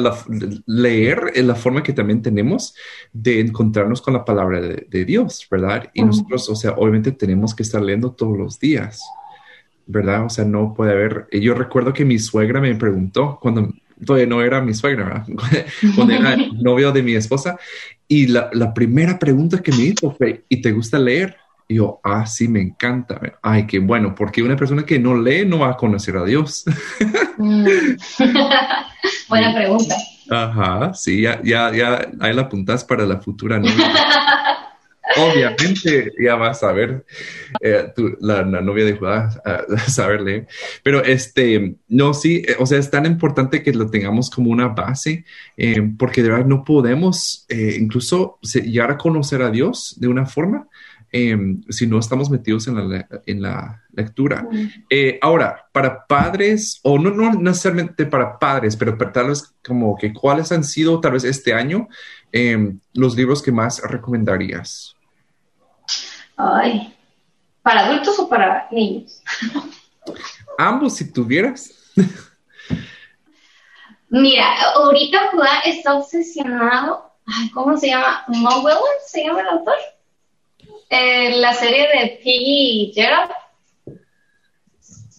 leer 0.65 1.31
es 1.33 1.45
la 1.45 1.55
forma 1.55 1.83
que 1.83 1.93
también 1.93 2.21
tenemos 2.21 2.75
de 3.13 3.39
encontrarnos 3.39 4.01
con 4.01 4.13
la 4.13 4.25
palabra 4.25 4.59
de, 4.59 5.05
Dios, 5.05 5.47
¿verdad? 5.49 5.89
Y 5.93 6.03
nosotros, 6.03 6.49
o 6.49 6.55
sea, 6.55 6.71
obviamente 6.71 7.13
tenemos 7.13 7.55
que 7.55 7.63
estar 7.63 7.81
leyendo 7.81 8.11
todos 8.11 8.37
los 8.37 8.59
días, 8.59 9.01
¿verdad? 9.85 10.25
O 10.25 10.29
sea, 10.29 10.43
no 10.43 10.73
puede 10.73 10.91
haber, 10.91 11.27
yo 11.31 11.53
recuerdo 11.53 11.93
que 11.93 12.03
mi 12.03 12.19
suegra 12.19 12.59
me 12.59 12.75
preguntó 12.75 13.39
cuando 13.41 13.73
todavía 14.05 14.27
no 14.27 14.41
era 14.41 14.61
mi 14.61 14.73
suegra, 14.73 15.05
¿verdad? 15.05 15.65
cuando 15.95 16.13
era 16.13 16.35
novio 16.61 16.91
de 16.91 17.03
mi 17.03 17.13
esposa, 17.13 17.57
y 18.05 18.27
la, 18.27 18.49
la 18.51 18.73
primera 18.73 19.17
pregunta 19.17 19.61
que 19.61 19.71
me 19.71 19.83
hizo 19.83 20.11
fue, 20.11 20.43
¿y 20.49 20.61
te 20.61 20.73
gusta 20.73 20.99
leer? 20.99 21.37
Y 21.67 21.75
yo, 21.75 21.99
ah, 22.03 22.25
sí, 22.25 22.47
me 22.47 22.61
encanta. 22.61 23.19
Ay, 23.41 23.67
qué 23.67 23.79
bueno, 23.79 24.15
porque 24.15 24.41
una 24.41 24.55
persona 24.55 24.85
que 24.85 24.99
no 24.99 25.15
lee 25.15 25.45
no 25.45 25.59
va 25.59 25.71
a 25.71 25.77
conocer 25.77 26.15
a 26.15 26.23
Dios. 26.23 26.63
Mm. 27.37 27.67
Buena 29.29 29.53
pregunta. 29.53 29.95
Ajá, 30.29 30.93
sí, 30.93 31.21
ya, 31.21 31.41
ya, 31.43 31.71
ya, 31.73 32.09
ahí 32.19 32.33
la 32.33 32.43
apuntas 32.43 32.83
para 32.83 33.05
la 33.05 33.19
futura 33.19 33.59
novia. 33.59 33.93
Obviamente 35.17 36.11
ya 36.19 36.35
vas 36.35 36.63
a 36.63 36.71
ver 36.73 37.05
eh, 37.61 37.93
la, 38.19 38.43
novia 38.43 38.85
de 38.85 38.93
Judá 38.93 39.29
a, 39.43 39.77
saber 39.89 40.21
leer. 40.21 40.47
Pero 40.83 41.03
este, 41.03 41.75
no, 41.87 42.13
sí, 42.13 42.43
eh, 42.47 42.55
o 42.59 42.65
sea, 42.65 42.77
es 42.77 42.91
tan 42.91 43.05
importante 43.05 43.63
que 43.63 43.73
lo 43.73 43.89
tengamos 43.89 44.29
como 44.29 44.51
una 44.51 44.67
base, 44.67 45.23
eh, 45.55 45.81
porque 45.97 46.23
de 46.23 46.29
verdad 46.29 46.45
no 46.45 46.63
podemos 46.63 47.45
incluso 47.49 48.37
llegar 48.41 48.91
a 48.91 48.97
conocer 48.97 49.41
a 49.41 49.49
Dios 49.49 49.95
de 49.99 50.07
una 50.07 50.25
forma 50.25 50.67
Em, 51.09 51.61
si 51.69 51.87
no 51.87 51.99
estamos 51.99 52.29
metidos 52.29 52.67
en 52.67 52.75
la, 52.75 53.07
en 53.25 53.41
la 53.41 53.81
lectura. 53.93 54.45
Eh, 54.89 55.17
ahora, 55.21 55.65
para 55.71 56.05
padres, 56.05 56.81
o 56.83 56.99
no, 56.99 57.11
no 57.11 57.33
necesariamente 57.33 58.05
para 58.05 58.37
padres, 58.37 58.75
pero 58.75 58.97
para 58.97 59.13
tal 59.13 59.27
vez 59.27 59.55
como 59.65 59.97
que 59.97 60.13
cuáles 60.13 60.51
han 60.51 60.65
sido 60.65 60.99
tal 60.99 61.13
vez 61.13 61.23
este 61.23 61.53
año 61.53 61.87
em, 62.33 62.77
los 62.93 63.15
libros 63.15 63.41
que 63.41 63.53
más 63.53 63.81
recomendarías. 63.81 64.95
Ay, 66.35 66.93
¿para 67.61 67.85
adultos 67.85 68.19
o 68.19 68.27
para 68.27 68.67
niños? 68.69 69.23
Ambos, 70.57 70.97
si 70.97 71.09
tuvieras. 71.11 71.73
Mira, 74.09 74.61
ahorita 74.75 75.29
Judá 75.31 75.59
está 75.65 75.95
obsesionado. 75.95 77.13
¿Cómo 77.53 77.77
se 77.77 77.87
llama? 77.87 78.25
¿Mo 78.27 78.49
¿Se 79.05 79.23
llama 79.23 79.41
el 79.41 79.47
autor? 79.47 79.75
Eh, 80.89 81.37
la 81.37 81.53
serie 81.53 81.87
de 81.87 82.19
Piggy 82.23 82.89
y 82.89 82.93
Gerald. 82.93 83.31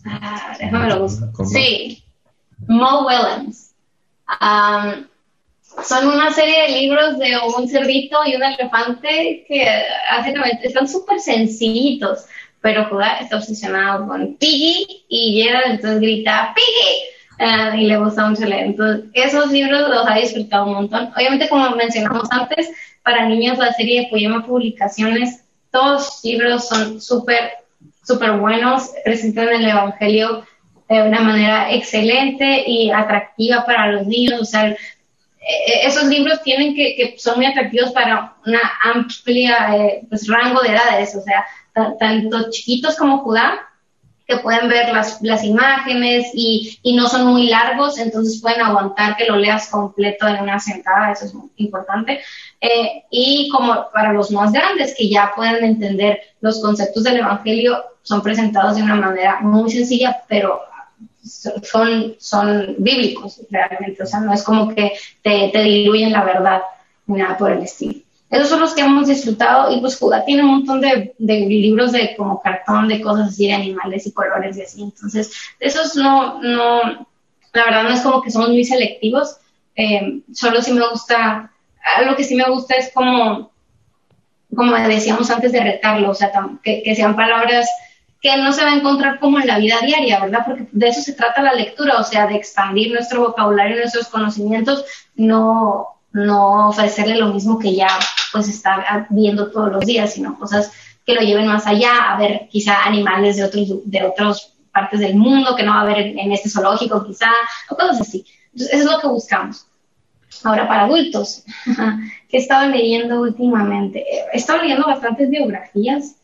Ah, 0.07 0.57
déjame 0.59 0.89
lo 0.89 1.01
busco. 1.01 1.45
Sí, 1.45 2.03
Mo 2.67 3.07
Willems. 3.07 3.75
son 5.85 6.09
una 6.09 6.33
serie 6.33 6.63
de 6.63 6.81
libros 6.81 7.19
de 7.19 7.37
un 7.57 7.69
cerdito 7.69 8.19
y 8.25 8.35
un 8.35 8.43
elefante 8.43 9.45
que 9.47 9.83
básicamente 10.11 10.69
están 10.69 10.89
súper 10.89 11.21
sencillitos, 11.21 12.25
pero 12.63 12.87
Judá 12.87 13.19
está 13.19 13.37
obsesionado 13.37 14.09
con 14.09 14.37
Piggy 14.37 15.05
y 15.09 15.43
Gerald 15.43 15.73
entonces 15.73 16.01
grita 16.01 16.55
Piggy 16.55 17.47
ah, 17.47 17.77
y 17.77 17.85
le 17.85 17.99
gusta 17.99 18.27
mucho 18.27 18.47
leer. 18.47 18.67
Entonces, 18.67 19.05
esos 19.13 19.53
libros 19.53 19.89
los 19.89 20.07
ha 20.09 20.15
disfrutado 20.15 20.67
un 20.67 20.75
montón. 20.75 21.13
Obviamente, 21.15 21.49
como 21.49 21.71
mencionamos 21.77 22.27
antes, 22.31 22.71
para 23.09 23.27
niños 23.27 23.57
la 23.57 23.73
serie 23.73 24.03
de 24.03 24.09
Poema 24.09 24.45
Publicaciones 24.45 25.43
todos 25.71 26.21
libros 26.25 26.69
son 26.69 27.01
súper, 27.01 27.53
súper 28.07 28.33
buenos, 28.33 28.91
presentan 29.03 29.49
el 29.49 29.67
Evangelio 29.67 30.45
de 30.91 31.03
una 31.03 31.21
manera 31.21 31.73
excelente 31.73 32.65
y 32.67 32.91
atractiva 32.91 33.65
para 33.65 33.93
los 33.93 34.07
niños. 34.07 34.43
O 34.43 34.45
sea, 34.45 34.69
e, 34.69 34.77
e, 34.77 35.87
esos 35.87 36.05
libros 36.05 36.43
tienen 36.43 36.75
que, 36.75 36.97
que 36.97 37.15
son 37.19 37.37
muy 37.37 37.47
atractivos 37.47 37.93
para 37.93 38.35
una 38.45 38.61
amplia 38.83 39.75
eh, 39.75 40.03
pues, 40.11 40.29
rango 40.29 40.61
de 40.61 40.73
edades, 40.73 41.17
o 41.17 41.23
sea, 41.23 41.47
tanto 41.99 42.51
chiquitos 42.51 42.95
como 42.95 43.21
Judá, 43.21 43.59
que 44.27 44.37
pueden 44.37 44.69
ver 44.69 44.93
las, 44.93 45.23
las 45.23 45.43
imágenes 45.43 46.27
y, 46.35 46.79
y, 46.83 46.95
no 46.95 47.09
son 47.09 47.29
muy 47.29 47.49
largos, 47.49 47.99
entonces 47.99 48.43
pueden 48.43 48.61
aguantar 48.61 49.17
que 49.17 49.25
lo 49.25 49.37
leas 49.37 49.69
completo 49.69 50.29
en 50.29 50.43
una 50.43 50.61
sentada, 50.61 51.13
eso 51.13 51.25
es 51.25 51.33
muy 51.33 51.49
importante. 51.57 52.21
Eh, 52.61 53.05
y 53.11 53.49
como 53.51 53.89
para 53.93 54.13
los 54.13 54.31
más 54.33 54.53
grandes 54.53 54.95
que 54.97 55.09
ya 55.09 55.33
pueden 55.35 55.65
entender 55.65 56.21
los 56.41 56.61
conceptos 56.61 57.05
del 57.05 57.19
Evangelio, 57.19 57.85
son 58.03 58.23
presentados 58.23 58.77
de 58.77 58.83
una 58.83 58.97
manera 58.97 59.41
muy 59.41 59.71
sencilla, 59.71 60.23
pero 60.29 60.63
son, 61.23 62.15
son 62.19 62.77
bíblicos 62.79 63.41
realmente, 63.51 64.03
o 64.03 64.07
sea, 64.07 64.21
no 64.21 64.33
es 64.33 64.43
como 64.43 64.75
que 64.75 64.93
te, 65.23 65.51
te 65.53 65.63
diluyen 65.63 66.13
la 66.13 66.25
verdad, 66.25 66.63
ni 67.07 67.19
nada 67.19 67.37
por 67.37 67.53
el 67.53 67.63
estilo. 67.63 68.01
Esos 68.31 68.49
son 68.49 68.61
los 68.61 68.75
que 68.75 68.83
hemos 68.83 69.09
disfrutado 69.09 69.75
y 69.75 69.81
pues 69.81 69.97
Judá 69.99 70.25
tiene 70.25 70.43
un 70.43 70.51
montón 70.51 70.81
de, 70.81 71.15
de, 71.19 71.41
libros 71.41 71.93
de 71.93 72.15
como 72.15 72.43
cartón, 72.43 72.89
de 72.89 73.01
cosas 73.01 73.29
así, 73.29 73.47
de 73.47 73.55
animales 73.55 74.07
y 74.07 74.13
colores 74.13 74.57
y 74.57 74.63
así. 74.63 74.83
Entonces, 74.83 75.33
esos 75.59 75.97
no, 75.97 76.43
no, 76.43 77.07
la 77.55 77.65
verdad 77.65 77.85
no 77.85 77.91
es 77.91 78.01
como 78.01 78.21
que 78.21 78.31
somos 78.31 78.51
muy 78.51 78.65
selectivos, 78.65 79.39
eh, 79.77 80.21
solo 80.35 80.61
si 80.61 80.73
me 80.73 80.87
gusta 80.89 81.53
algo 81.97 82.17
que 82.17 82.25
sí 82.25 82.35
me 82.35 82.49
gusta 82.49 82.77
es 82.77 82.91
como, 82.93 83.51
como 84.55 84.75
decíamos 84.75 85.31
antes 85.31 85.53
de 85.53 85.61
retarlo, 85.61 86.11
o 86.11 86.15
sea, 86.15 86.33
que, 86.63 86.95
sean 86.95 87.17
palabras 87.17 87.69
que 88.21 88.37
no 88.37 88.53
se 88.53 88.65
va 88.65 88.73
a 88.73 88.77
encontrar 88.77 89.21
como 89.21 89.39
en 89.39 89.47
la 89.47 89.59
vida 89.59 89.77
diaria, 89.81 90.21
¿verdad? 90.21 90.43
Porque 90.45 90.67
de 90.73 90.89
eso 90.89 91.01
se 91.01 91.13
trata 91.13 91.43
la 91.43 91.55
lectura, 91.55 91.99
o 91.99 92.05
sea, 92.05 92.27
de 92.27 92.35
expandir 92.35 92.93
nuestro 92.93 93.21
vocabulario, 93.21 93.77
nuestros 93.77 94.09
conocimientos, 94.09 94.85
no, 95.15 96.01
no 96.13 96.71
ofrecerle 96.71 97.17
lo 97.17 97.33
mismo 97.33 97.59
que 97.59 97.75
ya 97.75 97.89
pues 98.33 98.49
está 98.49 99.07
viendo 99.11 99.51
todos 99.51 99.71
los 99.71 99.87
días, 99.87 100.13
sino 100.13 100.39
cosas 100.39 100.73
que 101.07 101.15
lo 101.15 101.21
lleven 101.21 101.47
más 101.47 101.67
allá, 101.67 102.13
a 102.13 102.19
ver 102.19 102.49
quizá 102.51 102.85
animales 102.85 103.37
de 103.37 103.45
otros 103.45 103.69
de 103.85 104.03
otras 104.03 104.53
partes 104.73 105.01
del 105.01 105.15
mundo 105.15 105.57
que 105.57 105.63
no 105.63 105.73
va 105.73 105.79
a 105.79 105.83
haber 105.83 105.99
en, 105.99 106.19
en 106.19 106.33
este 106.33 106.51
zoológico 106.51 107.07
quizá, 107.07 107.31
o 107.71 107.77
cosas 107.77 108.01
así. 108.01 108.27
Entonces, 108.53 108.75
eso 108.75 108.85
es 108.89 108.93
lo 108.93 109.01
que 109.01 109.07
buscamos. 109.07 109.68
Ahora, 110.45 110.69
para 110.69 110.85
adultos, 110.85 111.45
¿qué 112.29 112.37
he 112.37 112.41
estado 112.41 112.69
leyendo 112.69 113.21
últimamente? 113.21 114.05
He 114.33 114.37
estado 114.37 114.63
leyendo 114.63 114.87
bastantes 114.87 115.29
biografías. 115.31 116.17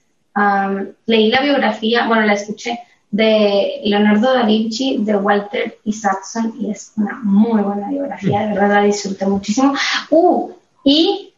leí 1.07 1.31
la 1.31 1.41
biografía, 1.41 2.07
bueno, 2.07 2.23
la 2.23 2.35
escuché, 2.35 2.79
de 3.11 3.81
Leonardo 3.85 4.35
da 4.35 4.43
Vinci, 4.43 4.99
de 4.99 5.15
Walter 5.15 5.79
Isaacson, 5.85 6.53
y 6.59 6.71
es 6.73 6.93
una 6.97 7.21
muy 7.23 7.63
buena 7.63 7.89
biografía, 7.89 8.41
de 8.41 8.55
verdad 8.55 8.75
la 8.75 8.83
disfruté 8.83 9.25
muchísimo. 9.27 9.73
Uh, 10.11 10.51
y 10.83 11.33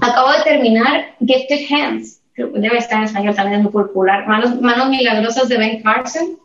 acabo 0.00 0.30
de 0.30 0.42
terminar 0.44 1.16
Gifted 1.18 1.66
Hands, 1.68 2.20
debe 2.36 2.78
estar 2.78 2.98
en 2.98 3.04
español 3.04 3.34
también, 3.34 3.58
es 3.58 3.64
muy 3.64 3.72
popular, 3.72 4.26
Manos, 4.28 4.60
Manos 4.60 4.88
Milagrosas 4.88 5.48
de 5.48 5.58
Ben 5.58 5.82
Carson. 5.82 6.38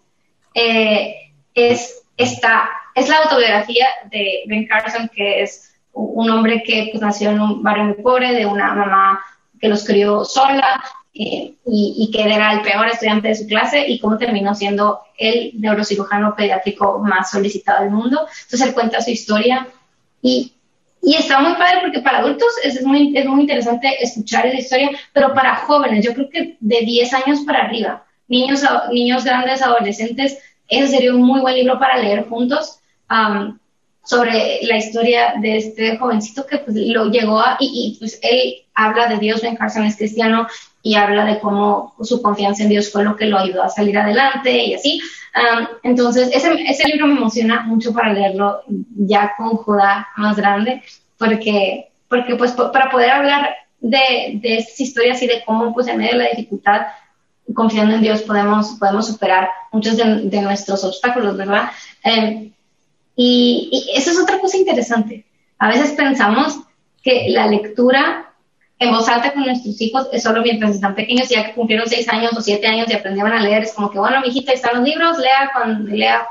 Eh, 0.55 1.15
es, 1.53 2.01
esta, 2.17 2.69
es 2.95 3.09
la 3.09 3.17
autobiografía 3.17 3.87
de 4.11 4.43
Ben 4.47 4.67
Carson, 4.67 5.09
que 5.13 5.41
es 5.43 5.73
un 5.93 6.29
hombre 6.29 6.63
que 6.63 6.89
pues, 6.91 7.01
nació 7.01 7.31
en 7.31 7.41
un 7.41 7.63
barrio 7.63 7.85
muy 7.85 7.95
pobre, 7.95 8.33
de 8.33 8.45
una 8.45 8.73
mamá 8.73 9.19
que 9.59 9.67
los 9.67 9.83
crió 9.83 10.23
sola, 10.23 10.81
eh, 11.13 11.55
y, 11.65 12.09
que 12.13 12.21
era 12.23 12.53
el 12.53 12.61
peor 12.61 12.87
estudiante 12.87 13.27
de 13.27 13.35
su 13.35 13.45
clase 13.45 13.85
y 13.87 13.99
cómo 13.99 14.17
terminó 14.17 14.55
siendo 14.55 15.01
el 15.17 15.51
neurocirujano 15.59 16.33
pediátrico 16.35 16.99
más 16.99 17.31
solicitado 17.31 17.83
del 17.83 17.91
mundo. 17.91 18.27
Entonces 18.43 18.61
él 18.61 18.73
cuenta 18.73 19.01
su 19.01 19.09
historia 19.09 19.67
y, 20.21 20.53
y 21.01 21.15
está 21.15 21.39
muy 21.41 21.55
padre 21.55 21.79
porque 21.81 21.99
para 21.99 22.19
adultos 22.19 22.47
es 22.63 22.81
muy, 22.85 23.17
es 23.17 23.25
muy 23.25 23.41
interesante 23.41 24.01
escuchar 24.01 24.45
esa 24.45 24.59
historia, 24.59 24.91
pero 25.11 25.33
para 25.33 25.57
jóvenes, 25.57 26.05
yo 26.05 26.13
creo 26.13 26.29
que 26.29 26.57
de 26.59 26.79
10 26.81 27.13
años 27.13 27.39
para 27.41 27.65
arriba, 27.65 28.05
niños, 28.27 28.63
niños 28.91 29.25
grandes, 29.25 29.61
adolescentes, 29.61 30.37
ese 30.69 30.87
sería 30.87 31.13
un 31.13 31.23
muy 31.23 31.41
buen 31.41 31.55
libro 31.55 31.79
para 31.79 31.97
leer 31.97 32.29
juntos. 32.29 32.78
Sobre 34.03 34.59
la 34.63 34.77
historia 34.77 35.33
de 35.39 35.57
este 35.57 35.97
jovencito 35.97 36.45
que 36.45 36.57
pues, 36.57 36.75
lo 36.75 37.11
llegó 37.11 37.39
a, 37.39 37.57
y, 37.59 37.95
y, 37.95 37.99
pues 37.99 38.19
él 38.23 38.55
habla 38.73 39.07
de 39.07 39.17
Dios, 39.17 39.41
Ben 39.41 39.55
Carson 39.55 39.83
es 39.83 39.97
cristiano 39.97 40.47
y 40.81 40.95
habla 40.95 41.25
de 41.25 41.39
cómo 41.39 41.93
su 42.01 42.21
confianza 42.21 42.63
en 42.63 42.69
Dios 42.69 42.91
fue 42.91 43.03
lo 43.03 43.15
que 43.15 43.25
lo 43.25 43.37
ayudó 43.37 43.63
a 43.63 43.69
salir 43.69 43.97
adelante 43.97 44.51
y 44.51 44.73
así. 44.73 45.01
entonces, 45.83 46.29
ese, 46.33 46.53
ese, 46.67 46.87
libro 46.87 47.07
me 47.07 47.17
emociona 47.17 47.61
mucho 47.61 47.93
para 47.93 48.13
leerlo 48.13 48.61
ya 48.95 49.33
con 49.37 49.57
Judá 49.57 50.07
más 50.17 50.37
grande, 50.37 50.81
porque, 51.17 51.89
porque 52.07 52.35
pues 52.35 52.53
para 52.53 52.89
poder 52.89 53.11
hablar 53.11 53.49
de, 53.81 54.39
de 54.41 54.57
estas 54.57 54.79
historias 54.79 55.21
y 55.21 55.27
de 55.27 55.43
cómo 55.45 55.73
pues 55.73 55.87
en 55.87 55.97
medio 55.97 56.13
de 56.13 56.23
la 56.23 56.29
dificultad, 56.29 56.87
confiando 57.53 57.95
en 57.95 58.01
Dios, 58.01 58.21
podemos, 58.21 58.77
podemos 58.79 59.07
superar 59.07 59.49
muchos 59.71 59.97
de, 59.97 60.21
de 60.29 60.41
nuestros 60.41 60.83
obstáculos, 60.83 61.35
¿verdad? 61.35 61.71
Em, 62.03 62.51
y, 63.21 63.69
y 63.69 63.97
eso 63.97 64.11
es 64.11 64.19
otra 64.19 64.39
cosa 64.39 64.55
interesante. 64.55 65.25
A 65.57 65.67
veces 65.67 65.91
pensamos 65.91 66.57
que 67.03 67.25
la 67.29 67.47
lectura 67.47 68.33
en 68.79 68.91
voz 68.91 69.09
alta 69.09 69.33
con 69.33 69.43
nuestros 69.43 69.81
hijos 69.81 70.07
es 70.13 70.23
solo 70.23 70.41
mientras 70.41 70.75
están 70.75 70.95
pequeños, 70.95 71.27
ya 71.27 71.45
que 71.45 71.53
cumplieron 71.53 71.85
seis 71.89 72.07
años 72.07 72.31
o 72.37 72.41
siete 72.41 72.65
años 72.65 72.87
y 72.89 72.93
aprendieron 72.93 73.33
a 73.33 73.41
leer, 73.41 73.63
es 73.63 73.73
como 73.73 73.91
que, 73.91 73.99
bueno, 73.99 74.21
mi 74.21 74.29
hijita, 74.29 74.53
están 74.53 74.77
los 74.77 74.87
libros, 74.87 75.17
lea, 75.17 75.51
cuando, 75.53 75.93
lea 75.93 76.25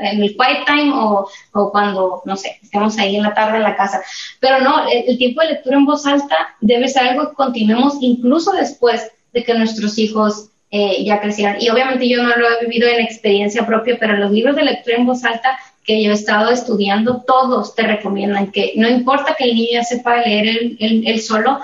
en 0.00 0.22
el 0.22 0.36
quiet 0.36 0.66
time 0.66 0.92
o, 0.94 1.26
o, 1.52 1.72
cuando, 1.72 2.20
no 2.26 2.36
sé, 2.36 2.58
estemos 2.62 2.98
ahí 2.98 3.16
en 3.16 3.22
la 3.22 3.32
tarde 3.32 3.56
en 3.56 3.62
la 3.62 3.74
casa. 3.74 4.02
Pero 4.38 4.60
no, 4.60 4.86
el, 4.86 5.16
tiempo 5.16 5.40
de 5.40 5.48
lectura 5.48 5.78
en 5.78 5.86
voz 5.86 6.06
alta 6.06 6.36
debe 6.60 6.88
ser 6.88 7.08
algo 7.08 7.30
que 7.30 7.36
continuemos 7.36 7.96
incluso 8.00 8.52
después 8.52 9.10
de 9.32 9.44
que 9.44 9.54
nuestros 9.54 9.98
hijos 9.98 10.50
eh, 10.70 11.02
ya 11.04 11.22
crecieran. 11.22 11.56
Y 11.58 11.70
obviamente 11.70 12.06
yo 12.06 12.22
no 12.22 12.36
lo 12.36 12.48
he 12.50 12.66
vivido 12.66 12.86
en 12.86 13.00
experiencia 13.00 13.64
propia, 13.64 13.96
pero 13.98 14.14
los 14.18 14.30
libros 14.30 14.56
de 14.56 14.64
lectura 14.64 14.96
en 14.96 15.06
voz 15.06 15.24
alta 15.24 15.58
que 15.84 16.02
yo 16.02 16.10
he 16.10 16.14
estado 16.14 16.50
estudiando, 16.50 17.22
todos 17.26 17.74
te 17.74 17.82
recomiendan 17.82 18.50
que 18.50 18.72
no 18.76 18.88
importa 18.88 19.34
que 19.38 19.44
el 19.44 19.54
niño 19.54 19.68
ya 19.74 19.84
sepa 19.84 20.16
leer 20.16 20.76
él 20.78 21.20
solo, 21.20 21.60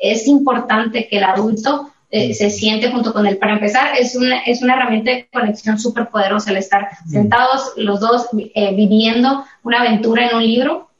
es 0.00 0.26
importante 0.28 1.08
que 1.08 1.18
el 1.18 1.24
adulto 1.24 1.90
eh, 2.16 2.32
se 2.32 2.48
siente 2.48 2.92
junto 2.92 3.12
con 3.12 3.26
él. 3.26 3.38
Para 3.38 3.54
empezar, 3.54 3.96
es 3.98 4.14
una, 4.14 4.38
es 4.42 4.62
una 4.62 4.74
herramienta 4.74 5.10
de 5.10 5.26
conexión 5.32 5.80
súper 5.80 6.10
poderosa 6.10 6.52
el 6.52 6.58
estar 6.58 6.90
sentados 7.10 7.72
los 7.76 7.98
dos 7.98 8.28
eh, 8.54 8.72
viviendo 8.72 9.44
una 9.64 9.80
aventura 9.80 10.28
en 10.28 10.36
un 10.36 10.46
libro. 10.46 10.90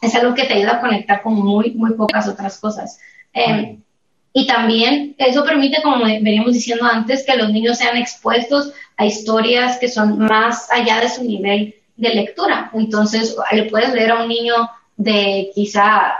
Es 0.00 0.14
algo 0.14 0.32
que 0.32 0.44
te 0.44 0.54
ayuda 0.54 0.76
a 0.76 0.80
conectar 0.80 1.22
con 1.22 1.34
muy, 1.34 1.72
muy 1.72 1.94
pocas 1.94 2.28
otras 2.28 2.56
cosas. 2.60 3.00
Em, 3.32 3.80
y 4.32 4.46
también 4.46 5.16
eso 5.18 5.44
permite, 5.44 5.82
como 5.82 6.04
veníamos 6.04 6.52
diciendo 6.52 6.84
antes, 6.84 7.26
que 7.26 7.36
los 7.36 7.50
niños 7.50 7.78
sean 7.78 7.96
expuestos 7.96 8.72
a 8.96 9.06
historias 9.06 9.76
que 9.78 9.88
son 9.88 10.20
más 10.20 10.70
allá 10.70 11.00
de 11.00 11.08
su 11.08 11.24
nivel 11.24 11.74
de 12.00 12.14
lectura. 12.14 12.70
Entonces, 12.72 13.36
le 13.52 13.64
puedes 13.64 13.92
leer 13.92 14.10
a 14.10 14.22
un 14.22 14.28
niño 14.28 14.54
de 14.96 15.50
quizá 15.54 16.14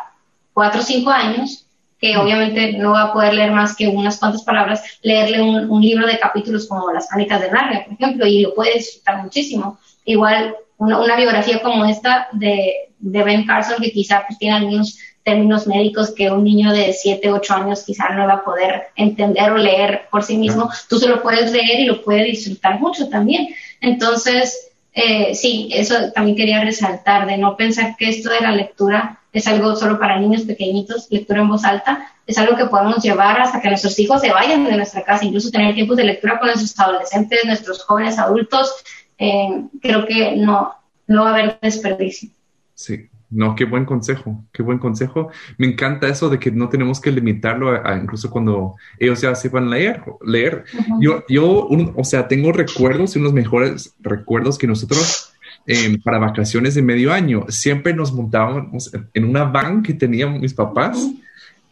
cuatro 0.53 0.81
o 0.81 0.85
cinco 0.85 1.11
años 1.11 1.67
que 1.99 2.17
obviamente 2.17 2.73
no 2.73 2.93
va 2.93 3.05
a 3.05 3.13
poder 3.13 3.35
leer 3.35 3.51
más 3.53 3.77
que 3.77 3.89
unas 3.89 4.19
cuantas 4.19 4.43
palabras, 4.43 4.83
leerle 5.03 5.43
un, 5.43 5.81
libro 5.83 6.07
de 6.07 6.19
capítulos 6.19 6.67
como 6.67 6.91
Las 6.93 7.09
Crónicas 7.09 7.43
de 7.43 7.51
Narnia, 7.51 7.85
por 7.85 7.95
ejemplo, 7.95 8.27
y 8.27 8.41
lo 8.41 8.55
puede 8.55 8.75
disfrutar 8.75 9.23
muchísimo. 9.23 9.79
Igual 10.07 10.57
una, 10.79 11.17
biografía 11.17 11.61
como 11.61 11.85
esta 11.85 12.29
de, 12.33 12.91
de, 12.99 13.23
Ben 13.23 13.45
Carson, 13.45 13.83
que 13.83 13.93
quizá 13.93 14.25
pues, 14.27 14.39
tiene 14.39 14.57
algunos 14.57 14.99
términos 15.25 15.67
médicos 15.67 16.13
que 16.13 16.31
un 16.31 16.45
niño 16.45 16.73
de 16.73 16.95
7, 16.95 17.31
8 17.31 17.55
años 17.55 17.85
quizá 17.85 18.09
no 18.11 18.27
va 18.27 18.35
a 18.35 18.45
poder 18.45 18.89
entender 18.97 19.53
o 19.53 19.59
leer 19.59 20.09
por 20.11 20.23
sí 20.23 20.39
mismo, 20.39 20.71
tú 20.89 20.99
se 20.99 21.09
lo 21.09 21.23
puedes 21.23 21.53
leer 21.53 21.81
y 21.81 21.85
lo 21.85 22.03
puedes 22.03 22.25
disfrutar 22.25 22.81
mucho 22.81 23.11
también. 23.11 23.49
Entonces, 23.83 24.70
eh, 24.93 25.35
sí, 25.35 25.71
eso 25.73 26.11
también 26.13 26.37
quería 26.37 26.65
resaltar, 26.65 27.27
de 27.27 27.39
no 27.39 27.57
pensar 27.57 27.97
que 27.97 28.09
esto 28.09 28.31
de 28.31 28.41
la 28.41 28.53
lectura 28.53 29.21
es 29.33 29.47
algo 29.47 29.77
solo 29.77 29.99
para 29.99 30.19
niños 30.19 30.43
pequeñitos, 30.43 31.07
lectura 31.11 31.41
en 31.41 31.49
voz 31.49 31.65
alta, 31.65 32.13
es 32.27 32.37
algo 32.39 32.57
que 32.57 32.67
podemos 32.67 33.03
llevar 33.03 33.41
hasta 33.41 33.61
que 33.61 33.69
nuestros 33.69 33.99
hijos 33.99 34.21
se 34.21 34.31
vayan 34.31 34.65
de 34.65 34.77
nuestra 34.77 35.03
casa, 35.03 35.25
incluso 35.25 35.51
tener 35.51 35.75
tiempos 35.75 35.97
de 35.97 36.05
lectura 36.05 36.39
con 36.39 36.49
nuestros 36.49 36.79
adolescentes, 36.79 37.45
nuestros 37.45 37.85
jóvenes 37.85 38.19
adultos, 38.19 38.73
eh, 39.19 39.65
creo 39.81 40.07
que 40.07 40.37
no, 40.37 40.75
no 41.07 41.25
va 41.25 41.31
a 41.31 41.33
haber 41.35 41.59
desperdicio. 41.61 42.31
Sí, 42.75 43.09
no, 43.31 43.55
qué 43.55 43.65
buen 43.65 43.85
consejo, 43.85 44.45
qué 44.53 44.63
buen 44.63 44.79
consejo. 44.79 45.31
Me 45.57 45.67
encanta 45.67 46.09
eso 46.09 46.29
de 46.29 46.39
que 46.39 46.51
no 46.51 46.69
tenemos 46.69 47.01
que 47.01 47.13
limitarlo 47.13 47.71
a, 47.71 47.97
incluso 47.97 48.31
cuando 48.31 48.75
ellos 48.99 49.21
ya 49.21 49.35
sepan 49.35 49.71
leer. 49.71 50.03
leer. 50.25 50.65
Yo, 51.01 51.25
yo 51.29 51.69
o 51.69 52.05
sea, 52.05 52.29
tengo 52.29 52.53
recuerdos 52.53 53.15
y 53.15 53.19
unos 53.19 53.33
mejores 53.33 53.95
recuerdos 54.01 54.59
que 54.59 54.67
nosotros 54.67 55.31
Em, 55.67 56.01
para 56.01 56.19
vacaciones 56.19 56.75
de 56.75 56.83
medio 56.83 57.13
año. 57.13 57.45
Siempre 57.49 57.95
nos 57.95 58.13
montábamos 58.13 58.91
en 59.15 59.25
una 59.25 59.45
van 59.45 59.83
que 59.83 59.93
tenían 59.93 60.41
mis 60.41 60.55
papás. 60.55 61.11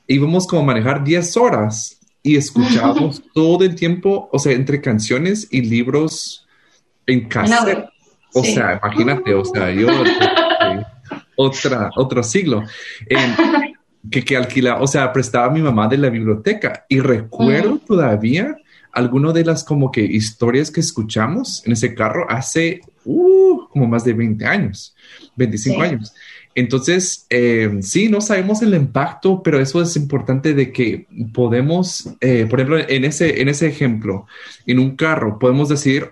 Íbamos 0.06 0.46
como 0.46 0.62
a 0.62 0.66
manejar 0.66 1.02
10 1.02 1.36
horas 1.36 1.98
y 2.22 2.36
escuchábamos 2.36 3.22
todo 3.34 3.64
el 3.64 3.74
tiempo, 3.74 4.28
o 4.30 4.38
sea, 4.38 4.52
entre 4.52 4.80
canciones 4.80 5.48
y 5.50 5.62
libros 5.62 6.46
en 7.06 7.28
casa. 7.28 7.90
O 8.34 8.44
sea, 8.44 8.78
imagínate, 8.82 9.34
o 9.34 9.44
sea, 9.44 9.72
yo, 9.72 9.88
otra, 11.38 11.90
otro 11.96 12.22
siglo. 12.22 12.64
Em, 13.06 13.34
que, 14.10 14.24
que 14.24 14.36
alquila, 14.36 14.80
o 14.80 14.86
sea, 14.86 15.12
prestaba 15.12 15.46
a 15.46 15.50
mi 15.50 15.62
mamá 15.62 15.88
de 15.88 15.98
la 15.98 16.10
biblioteca 16.10 16.84
y 16.88 17.00
recuerdo 17.00 17.78
todavía 17.78 18.56
algunas 18.92 19.34
de 19.34 19.44
las 19.44 19.62
como 19.64 19.90
que 19.90 20.00
historias 20.02 20.70
que 20.70 20.80
escuchamos 20.80 21.64
en 21.64 21.72
ese 21.72 21.94
carro 21.94 22.26
hace 22.28 22.80
uh, 23.04 23.68
como 23.68 23.86
más 23.86 24.04
de 24.04 24.12
20 24.12 24.44
años, 24.44 24.94
25 25.36 25.82
años. 25.82 26.12
Entonces, 26.58 27.24
eh, 27.30 27.70
sí, 27.82 28.08
no 28.08 28.20
sabemos 28.20 28.62
el 28.62 28.74
impacto, 28.74 29.44
pero 29.44 29.60
eso 29.60 29.80
es 29.80 29.94
importante 29.94 30.54
de 30.54 30.72
que 30.72 31.06
podemos, 31.32 32.10
eh, 32.20 32.48
por 32.50 32.58
ejemplo, 32.58 32.84
en 32.88 33.04
ese, 33.04 33.40
en 33.40 33.48
ese 33.48 33.68
ejemplo, 33.68 34.26
en 34.66 34.80
un 34.80 34.96
carro, 34.96 35.38
podemos 35.38 35.68
decir 35.68 36.10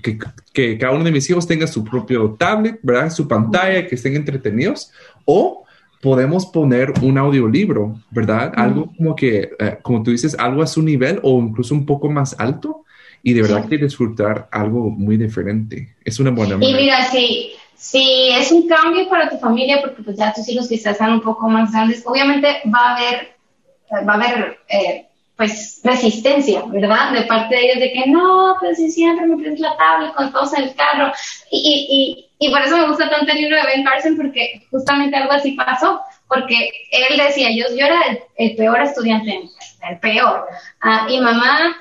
que, 0.00 0.20
que, 0.52 0.78
cada 0.78 0.92
uno 0.94 1.02
de 1.02 1.10
mis 1.10 1.28
hijos 1.28 1.48
tenga 1.48 1.66
su 1.66 1.82
propio 1.82 2.36
tablet, 2.38 2.78
¿verdad? 2.84 3.10
Su 3.10 3.26
pantalla, 3.26 3.88
que 3.88 3.96
estén 3.96 4.14
entretenidos, 4.14 4.92
o 5.24 5.64
podemos 6.00 6.46
poner 6.46 6.92
un 7.02 7.18
audiolibro, 7.18 7.98
¿verdad? 8.12 8.52
Algo 8.54 8.92
como 8.96 9.16
que, 9.16 9.50
eh, 9.58 9.78
como 9.82 10.04
tú 10.04 10.12
dices, 10.12 10.36
algo 10.38 10.62
a 10.62 10.68
su 10.68 10.80
nivel 10.80 11.18
o 11.24 11.40
incluso 11.40 11.74
un 11.74 11.86
poco 11.86 12.08
más 12.08 12.36
alto 12.38 12.84
y 13.24 13.32
de 13.32 13.42
verdad 13.42 13.68
que 13.68 13.78
disfrutar 13.78 14.48
algo 14.52 14.90
muy 14.90 15.16
diferente. 15.16 15.96
Es 16.04 16.20
una 16.20 16.30
buena 16.30 16.56
manera. 16.56 16.70
Y 16.70 16.82
mira, 16.84 17.10
sí, 17.10 17.52
sí, 17.82 18.28
es 18.30 18.52
un 18.52 18.68
cambio 18.68 19.08
para 19.08 19.28
tu 19.28 19.36
familia 19.38 19.80
porque 19.80 20.02
pues 20.02 20.16
ya 20.16 20.32
tus 20.32 20.48
hijos 20.48 20.68
quizás 20.68 20.96
sean 20.96 21.14
un 21.14 21.20
poco 21.20 21.48
más 21.48 21.72
grandes, 21.72 22.02
obviamente 22.06 22.62
va 22.72 22.78
a 22.78 22.96
haber, 22.96 23.34
va 24.08 24.12
a 24.12 24.16
haber 24.16 24.58
eh, 24.68 25.08
pues 25.36 25.80
resistencia, 25.82 26.62
¿verdad? 26.68 27.12
De 27.12 27.22
parte 27.22 27.56
de 27.56 27.64
ellos 27.64 27.80
de 27.80 27.92
que 27.92 28.06
no, 28.06 28.54
pues 28.60 28.76
si 28.76 28.88
siempre 28.88 29.26
me 29.26 29.36
prendes 29.36 29.58
la 29.58 29.76
tablet 29.76 30.14
con 30.14 30.30
todos 30.30 30.56
en 30.56 30.64
el 30.64 30.74
carro. 30.76 31.12
Y, 31.50 32.28
y, 32.38 32.46
y, 32.46 32.50
por 32.52 32.62
eso 32.62 32.76
me 32.76 32.86
gusta 32.86 33.10
tanto 33.10 33.32
el 33.32 33.38
libro 33.38 33.56
de 33.56 33.66
Ben 33.66 33.84
Carson, 33.84 34.16
porque 34.16 34.64
justamente 34.70 35.16
algo 35.16 35.32
así 35.32 35.52
pasó, 35.52 36.00
porque 36.28 36.70
él 36.92 37.18
decía, 37.18 37.48
yo, 37.50 37.64
yo 37.76 37.86
era 37.86 38.00
el, 38.36 38.54
peor 38.54 38.80
estudiante, 38.82 39.48
el 39.90 39.98
peor. 39.98 40.46
Ah, 40.80 41.06
y 41.10 41.20
mamá, 41.20 41.76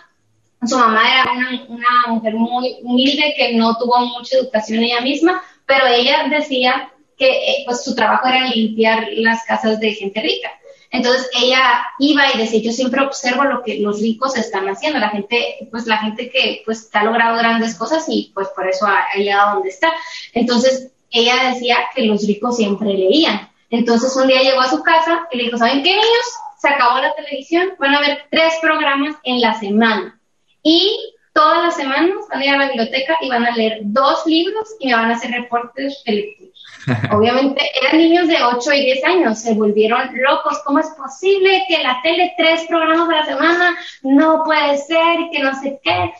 su 0.66 0.80
mamá 0.80 1.02
era 1.12 1.32
una, 1.32 1.66
una 1.68 2.16
mujer 2.16 2.34
muy 2.34 2.78
humilde 2.82 3.36
que 3.38 3.54
no 3.54 3.78
tuvo 3.78 4.00
mucha 4.00 4.38
educación 4.38 4.84
ella 4.84 5.02
misma, 5.02 5.44
pero 5.66 5.88
ella 5.88 6.28
decía 6.30 6.92
que 7.18 7.30
eh, 7.30 7.64
pues 7.66 7.84
su 7.84 7.96
trabajo 7.96 8.28
era 8.28 8.48
limpiar 8.48 9.08
las 9.14 9.44
casas 9.46 9.80
de 9.80 9.94
gente 9.94 10.22
rica. 10.22 10.50
Entonces 10.92 11.30
ella 11.42 11.86
iba 12.00 12.24
y 12.34 12.38
decía, 12.38 12.62
yo 12.62 12.74
siempre 12.74 13.02
observo 13.02 13.46
lo 13.46 13.64
que 13.64 13.80
los 13.80 14.02
ricos 14.02 14.36
están 14.36 14.68
haciendo, 14.68 15.00
la 15.00 15.10
gente, 15.10 15.68
pues 15.72 15.88
la 15.88 15.98
gente 16.00 16.30
que 16.30 16.64
pues 16.66 16.90
ha 16.92 17.04
logrado 17.04 17.38
grandes 17.38 17.76
cosas 17.76 18.06
y 18.10 18.32
pues 18.34 18.50
por 18.50 18.68
eso 18.68 18.86
ha, 18.86 19.08
llegado 19.16 19.54
donde 19.54 19.70
está. 19.70 19.92
Entonces 20.34 20.92
ella 21.10 21.54
decía 21.54 21.78
que 21.96 22.06
los 22.06 22.28
ricos 22.28 22.58
siempre 22.58 22.90
leían. 22.94 23.50
Entonces 23.70 24.14
un 24.18 24.28
día 24.28 24.42
llegó 24.42 24.60
a 24.60 24.70
su 24.70 24.84
casa 24.84 25.28
y 25.32 25.38
le 25.38 25.44
dijo, 25.46 25.58
¿saben 25.58 25.82
qué 25.82 25.92
niños? 25.92 26.26
Se 26.60 26.68
acabó 26.68 27.00
la 27.00 27.16
televisión, 27.16 27.70
van 27.80 27.96
a 27.96 28.02
ver 28.02 28.26
tres 28.30 28.54
programas 28.62 29.16
en 29.24 29.40
la 29.40 29.58
semana. 29.58 30.20
Y 30.62 31.14
todas 31.34 31.64
las 31.64 31.76
semanas 31.76 32.16
van 32.30 32.42
a 32.42 32.46
ir 32.46 32.52
a 32.52 32.58
la 32.58 32.68
biblioteca 32.68 33.18
y 33.22 33.30
van 33.30 33.46
a 33.46 33.56
leer 33.56 33.80
dos 33.84 34.26
libros 34.26 34.76
y 34.80 34.88
me 34.88 34.96
van 34.96 35.12
a 35.12 35.16
hacer 35.16 35.32
reportes 35.32 36.02
de 36.06 36.14
lectura. 36.14 36.52
Obviamente 37.12 37.62
eran 37.82 37.98
niños 37.98 38.28
de 38.28 38.42
8 38.42 38.74
y 38.74 38.86
10 38.86 39.04
años, 39.06 39.40
se 39.40 39.54
volvieron 39.54 40.10
locos. 40.14 40.60
¿Cómo 40.66 40.80
es 40.80 40.88
posible 40.90 41.64
que 41.68 41.84
la 41.84 42.00
tele 42.02 42.34
tres 42.38 42.66
programas 42.68 43.10
a 43.10 43.18
la 43.18 43.26
semana 43.26 43.78
no 44.04 44.44
puede 44.44 44.78
ser 44.78 45.20
que 45.32 45.40
no 45.40 45.54
sé 45.60 45.80
qué? 45.84 46.12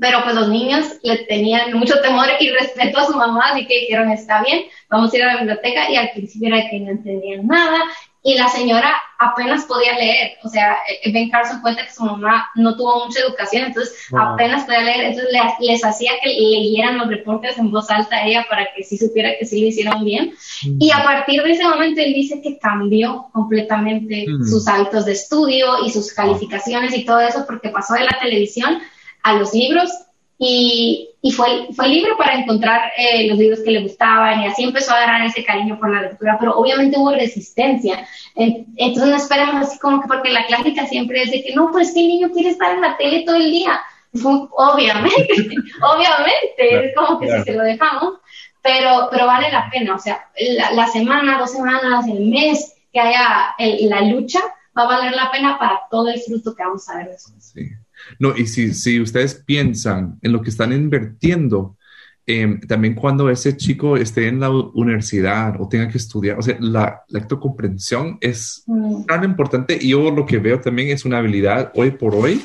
Pero 0.00 0.24
pues 0.24 0.34
los 0.34 0.48
niños 0.48 0.98
le 1.04 1.18
tenían 1.26 1.72
mucho 1.74 2.00
temor 2.00 2.26
y 2.40 2.50
respeto 2.50 2.98
a 2.98 3.06
su 3.06 3.14
mamá, 3.14 3.50
así 3.52 3.64
que 3.64 3.80
dijeron, 3.80 4.10
está 4.10 4.42
bien, 4.42 4.64
vamos 4.90 5.12
a 5.12 5.16
ir 5.16 5.22
a 5.22 5.34
la 5.34 5.36
biblioteca 5.36 5.88
y 5.88 5.96
al 5.96 6.10
principio 6.10 6.48
era 6.48 6.68
que 6.68 6.80
no 6.80 6.90
entendían 6.90 7.46
nada 7.46 7.80
y 8.26 8.36
la 8.36 8.48
señora 8.48 8.90
apenas 9.18 9.66
podía 9.66 9.98
leer, 9.98 10.38
o 10.42 10.48
sea, 10.48 10.78
eh, 10.88 11.12
Ben 11.12 11.28
Carson 11.28 11.60
cuenta 11.60 11.84
que 11.84 11.92
su 11.92 12.02
mamá 12.02 12.48
no 12.54 12.74
tuvo 12.74 13.04
mucha 13.04 13.20
educación, 13.20 13.66
entonces 13.66 13.94
apenas 14.18 14.64
podía 14.64 14.80
leer, 14.80 15.04
entonces 15.04 15.30
les, 15.60 15.84
hacía 15.84 16.12
que 16.22 16.30
leyeran 16.30 16.96
los 16.96 17.08
reportes 17.08 17.58
en 17.58 17.70
voz 17.70 17.90
alta 17.90 18.16
a 18.16 18.26
ella 18.26 18.46
para 18.48 18.66
que 18.74 18.82
sí 18.82 18.96
supiera 18.96 19.32
que 19.38 19.44
sí 19.44 19.60
lo 19.60 19.66
hicieron 19.66 20.04
bien. 20.06 20.32
Y 20.80 20.90
a 20.90 21.04
partir 21.04 21.42
de 21.42 21.50
ese 21.50 21.64
momento 21.64 22.00
él 22.00 22.14
dice 22.14 22.40
que 22.40 22.58
cambió 22.58 23.26
completamente 23.32 24.24
sus 24.48 24.66
hábitos 24.68 25.04
de 25.04 25.12
estudio 25.12 25.84
y 25.84 25.90
sus 25.90 26.10
calificaciones 26.14 26.96
y 26.96 27.04
todo 27.04 27.20
eso 27.20 27.44
porque 27.46 27.68
pasó 27.68 27.92
de 27.92 28.04
la 28.04 28.18
televisión 28.22 28.80
a 29.22 29.34
los 29.34 29.52
libros 29.52 29.90
y, 30.38 31.10
y 31.22 31.30
fue, 31.30 31.68
fue 31.74 31.88
libre 31.88 32.12
para 32.18 32.34
encontrar 32.34 32.92
eh, 32.96 33.28
los 33.28 33.38
libros 33.38 33.60
que 33.60 33.70
le 33.70 33.82
gustaban 33.82 34.42
y 34.42 34.46
así 34.46 34.64
empezó 34.64 34.92
a 34.92 34.96
agarrar 34.96 35.24
ese 35.24 35.44
cariño 35.44 35.78
por 35.78 35.90
la 35.90 36.02
lectura, 36.02 36.36
pero 36.38 36.56
obviamente 36.56 36.98
hubo 36.98 37.12
resistencia. 37.12 38.06
Entonces 38.34 39.10
no 39.10 39.16
esperemos 39.16 39.54
así 39.66 39.78
como 39.78 40.02
que, 40.02 40.08
porque 40.08 40.30
la 40.30 40.44
clásica 40.46 40.86
siempre 40.86 41.22
es 41.22 41.30
de 41.30 41.42
que 41.42 41.54
no, 41.54 41.70
pues 41.70 41.94
que 41.94 42.00
el 42.00 42.08
niño 42.08 42.30
quiere 42.30 42.50
estar 42.50 42.74
en 42.74 42.82
la 42.82 42.96
tele 42.96 43.22
todo 43.24 43.36
el 43.36 43.50
día. 43.50 43.80
obviamente, 44.22 45.26
obviamente, 45.82 46.88
es 46.88 46.94
como 46.94 47.18
que 47.18 47.30
si 47.30 47.42
se 47.44 47.52
lo 47.52 47.62
dejamos, 47.62 48.14
pero, 48.60 49.08
pero 49.10 49.26
vale 49.26 49.50
la 49.50 49.70
pena, 49.70 49.94
o 49.94 49.98
sea, 49.98 50.28
la, 50.72 50.86
semana, 50.88 51.38
dos 51.38 51.52
semanas, 51.52 52.06
el 52.06 52.26
mes 52.26 52.74
que 52.92 53.00
haya 53.00 53.54
la 53.58 54.00
lucha, 54.02 54.40
va 54.76 54.82
a 54.82 54.86
valer 54.86 55.12
la 55.12 55.30
pena 55.30 55.58
para 55.58 55.82
todo 55.90 56.08
el 56.08 56.20
fruto 56.20 56.54
que 56.54 56.64
vamos 56.64 56.88
a 56.88 56.96
ver 56.98 57.08
después. 57.08 57.52
Sí. 57.54 57.60
No, 58.18 58.36
y 58.36 58.46
si, 58.46 58.74
si 58.74 59.00
ustedes 59.00 59.42
piensan 59.46 60.18
en 60.22 60.32
lo 60.32 60.42
que 60.42 60.50
están 60.50 60.72
invirtiendo, 60.72 61.76
em, 62.26 62.60
también 62.60 62.94
cuando 62.94 63.28
ese 63.28 63.56
chico 63.56 63.96
esté 63.96 64.28
en 64.28 64.40
la 64.40 64.50
universidad 64.50 65.60
o 65.60 65.68
tenga 65.68 65.88
que 65.88 65.98
estudiar, 65.98 66.38
o 66.38 66.42
sea, 66.42 66.56
la 66.60 67.02
lectocomprensión 67.08 68.18
es 68.20 68.62
mm. 68.66 69.04
tan 69.04 69.24
importante 69.24 69.78
y 69.80 69.90
yo 69.90 70.10
lo 70.10 70.24
que 70.24 70.38
veo 70.38 70.60
también 70.60 70.88
es 70.88 71.04
una 71.04 71.18
habilidad 71.18 71.70
hoy 71.74 71.90
por 71.90 72.14
hoy 72.14 72.42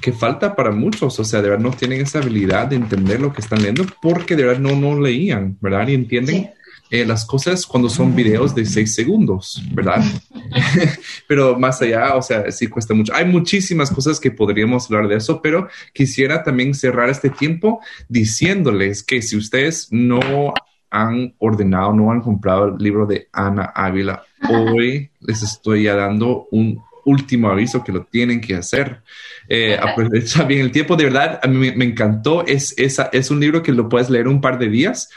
que 0.00 0.12
falta 0.12 0.54
para 0.54 0.70
muchos, 0.70 1.18
o 1.18 1.24
sea, 1.24 1.40
de 1.40 1.50
verdad 1.50 1.64
no 1.64 1.70
tienen 1.70 2.02
esa 2.02 2.18
habilidad 2.18 2.66
de 2.66 2.76
entender 2.76 3.20
lo 3.20 3.32
que 3.32 3.40
están 3.40 3.60
leyendo 3.60 3.86
porque 4.02 4.36
de 4.36 4.44
verdad 4.44 4.60
no, 4.60 4.76
no 4.76 5.00
leían, 5.00 5.56
¿verdad? 5.60 5.88
Y 5.88 5.94
entienden 5.94 6.50
eh, 6.90 7.04
las 7.04 7.24
cosas 7.24 7.66
cuando 7.66 7.88
son 7.88 8.14
videos 8.14 8.54
de 8.54 8.64
seis 8.64 8.94
segundos, 8.94 9.62
¿verdad? 9.72 10.02
pero 11.28 11.58
más 11.58 11.80
allá, 11.82 12.14
o 12.14 12.22
sea, 12.22 12.50
sí 12.50 12.66
cuesta 12.68 12.94
mucho. 12.94 13.14
Hay 13.14 13.24
muchísimas 13.24 13.90
cosas 13.90 14.20
que 14.20 14.30
podríamos 14.30 14.86
hablar 14.86 15.08
de 15.08 15.16
eso, 15.16 15.40
pero 15.42 15.68
quisiera 15.92 16.42
también 16.42 16.74
cerrar 16.74 17.08
este 17.08 17.30
tiempo 17.30 17.80
diciéndoles 18.08 19.02
que 19.02 19.22
si 19.22 19.36
ustedes 19.36 19.88
no 19.90 20.54
han 20.90 21.34
ordenado, 21.38 21.92
no 21.92 22.10
han 22.10 22.20
comprado 22.20 22.68
el 22.68 22.78
libro 22.78 23.06
de 23.06 23.28
Ana 23.32 23.64
Ávila, 23.74 24.22
hoy 24.48 25.10
les 25.20 25.42
estoy 25.42 25.84
ya 25.84 25.94
dando 25.94 26.46
un 26.50 26.82
último 27.04 27.48
aviso 27.48 27.82
que 27.82 27.92
lo 27.92 28.04
tienen 28.04 28.40
que 28.40 28.56
hacer. 28.56 29.02
Eh, 29.48 29.78
aprovecha 29.80 30.44
bien 30.44 30.60
el 30.60 30.72
tiempo, 30.72 30.96
de 30.96 31.04
verdad, 31.04 31.40
a 31.42 31.46
mí 31.46 31.72
me, 31.74 31.84
encantó. 31.84 32.44
Es, 32.46 32.74
esa, 32.76 33.08
es 33.12 33.30
un 33.30 33.40
libro 33.40 33.62
que 33.62 33.72
lo 33.72 33.88
puedes 33.88 34.10
leer 34.10 34.28
un 34.28 34.40
par 34.40 34.58
de 34.58 34.68
días. 34.68 35.08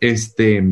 Este, 0.00 0.62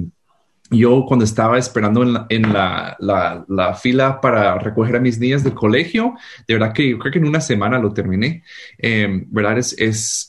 yo 0.71 1.05
cuando 1.07 1.25
estaba 1.25 1.59
esperando 1.59 2.03
en, 2.29 2.53
la, 2.53 3.79
fila 3.81 4.21
para 4.21 4.59
recoger 4.59 4.97
a 4.97 5.01
mis 5.01 5.19
niñas 5.19 5.45
del 5.45 5.55
colegio, 5.55 6.15
de 6.49 6.55
verdad 6.55 6.73
que 6.73 6.89
yo 6.89 6.99
creo 6.99 7.13
que 7.13 7.19
en 7.19 7.29
una 7.29 7.41
semana 7.41 7.79
lo 7.79 7.93
terminé. 7.93 8.43
Eh, 8.79 9.25
¿Verdad? 9.27 9.59
Es, 9.59 9.75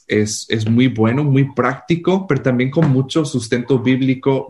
es, 0.08 0.46
es, 0.50 0.70
muy 0.70 0.88
bueno, 0.88 1.24
muy 1.24 1.54
práctico, 1.54 2.28
pero 2.28 2.42
también 2.42 2.70
con 2.70 2.90
mucho 2.90 3.24
sustento 3.24 3.80
bíblico. 3.80 4.48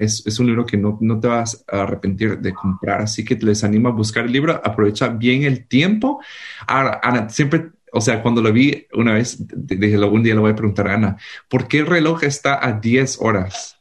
es, 0.00 0.38
un 0.38 0.46
libro 0.46 0.64
que 0.64 0.78
no, 0.78 0.98
te 1.20 1.28
vas 1.28 1.64
a 1.70 1.82
arrepentir 1.82 2.38
de 2.38 2.54
comprar, 2.54 3.02
así 3.02 3.24
que 3.24 3.36
les 3.36 3.62
animo 3.62 3.88
a 3.88 3.92
buscar 3.92 4.24
el 4.24 4.32
libro. 4.32 4.60
Aprovecha 4.64 5.08
bien 5.08 5.42
el 5.42 5.66
tiempo. 5.66 6.20
Ahora, 6.66 7.00
Ana, 7.02 7.28
siempre 7.28 7.70
o 7.92 8.00
sea, 8.00 8.22
cuando 8.22 8.40
lo 8.40 8.52
vi 8.52 8.86
una 8.92 9.14
vez, 9.14 9.36
dije, 9.52 9.98
un 9.98 10.22
día 10.22 10.34
le 10.34 10.40
voy 10.40 10.52
a 10.52 10.54
preguntar 10.54 10.86
a 10.86 10.94
Ana, 10.94 11.16
¿por 11.48 11.66
qué 11.66 11.80
el 11.80 11.86
reloj 11.86 12.22
está 12.22 12.64
a 12.64 12.74
10 12.74 13.18
horas? 13.20 13.79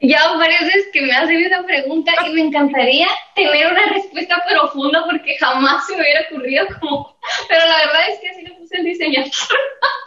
Ya 0.00 0.36
varias 0.36 0.60
veces 0.62 0.88
que 0.92 1.00
me 1.00 1.12
has 1.12 1.28
hecho 1.28 1.46
esa 1.46 1.62
pregunta 1.64 2.12
y 2.26 2.32
me 2.34 2.42
encantaría 2.42 3.08
tener 3.34 3.72
una 3.72 3.86
respuesta 3.86 4.42
profunda 4.48 5.04
porque 5.06 5.36
jamás 5.38 5.86
se 5.86 5.94
me 5.94 6.02
hubiera 6.02 6.20
ocurrido 6.30 6.66
como... 6.78 7.16
Pero 7.48 7.66
la 7.66 7.78
verdad 7.78 8.08
es 8.10 8.20
que 8.20 8.28
así 8.28 8.42
lo 8.42 8.56
puse 8.56 8.76
el 8.76 8.84
diseñador. 8.84 9.30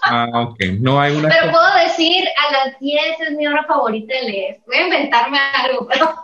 Ah, 0.04 0.28
ok. 0.34 0.60
No 0.80 1.00
hay 1.00 1.16
una... 1.16 1.30
Pero 1.30 1.52
puedo 1.52 1.76
decir, 1.84 2.24
a 2.38 2.52
las 2.52 2.80
10 2.80 3.22
es 3.22 3.32
mi 3.32 3.48
hora 3.48 3.66
favorita 3.66 4.14
de 4.14 4.22
leer. 4.24 4.58
Voy 4.68 4.78
a 4.78 4.84
inventarme 4.84 5.40
algo, 5.54 5.88
pero... 5.88 6.16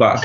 Va. 0.00 0.20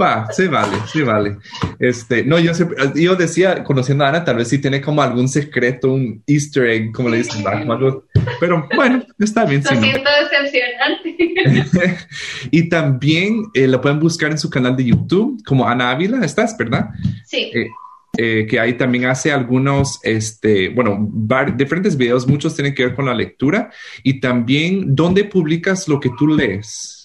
Va, 0.00 0.26
sí 0.32 0.46
vale, 0.48 0.76
sí 0.90 1.02
vale. 1.02 1.36
Este, 1.78 2.24
no, 2.24 2.38
yo, 2.38 2.52
yo 2.94 3.14
decía, 3.14 3.62
conociendo 3.62 4.04
a 4.04 4.08
Ana, 4.08 4.24
tal 4.24 4.36
vez 4.36 4.48
sí 4.48 4.58
tiene 4.58 4.80
como 4.80 5.02
algún 5.02 5.28
secreto, 5.28 5.92
un 5.92 6.22
easter 6.26 6.66
egg, 6.66 6.92
como 6.92 7.10
le 7.10 7.18
dicen, 7.18 7.44
pero 8.40 8.66
bueno, 8.74 9.04
está 9.18 9.44
bien. 9.44 9.62
Lo 9.62 9.80
siento 9.80 10.10
decepcionante. 10.30 11.98
y 12.50 12.68
también 12.68 13.44
eh, 13.54 13.68
la 13.68 13.80
pueden 13.80 14.00
buscar 14.00 14.30
en 14.30 14.38
su 14.38 14.48
canal 14.48 14.76
de 14.76 14.84
YouTube, 14.84 15.42
como 15.44 15.68
Ana 15.68 15.90
Ávila, 15.90 16.24
¿estás, 16.24 16.56
verdad? 16.56 16.88
Sí. 17.26 17.50
Eh, 17.54 17.68
eh, 18.18 18.46
que 18.46 18.60
ahí 18.60 18.74
también 18.74 19.06
hace 19.06 19.32
algunos, 19.32 19.98
este, 20.02 20.68
bueno, 20.68 21.08
diferentes 21.54 21.96
videos, 21.96 22.26
muchos 22.26 22.54
tienen 22.54 22.74
que 22.74 22.84
ver 22.84 22.94
con 22.94 23.06
la 23.06 23.14
lectura 23.14 23.70
y 24.02 24.20
también, 24.20 24.94
¿dónde 24.94 25.24
publicas 25.24 25.88
lo 25.88 25.98
que 25.98 26.10
tú 26.18 26.28
lees? 26.28 27.04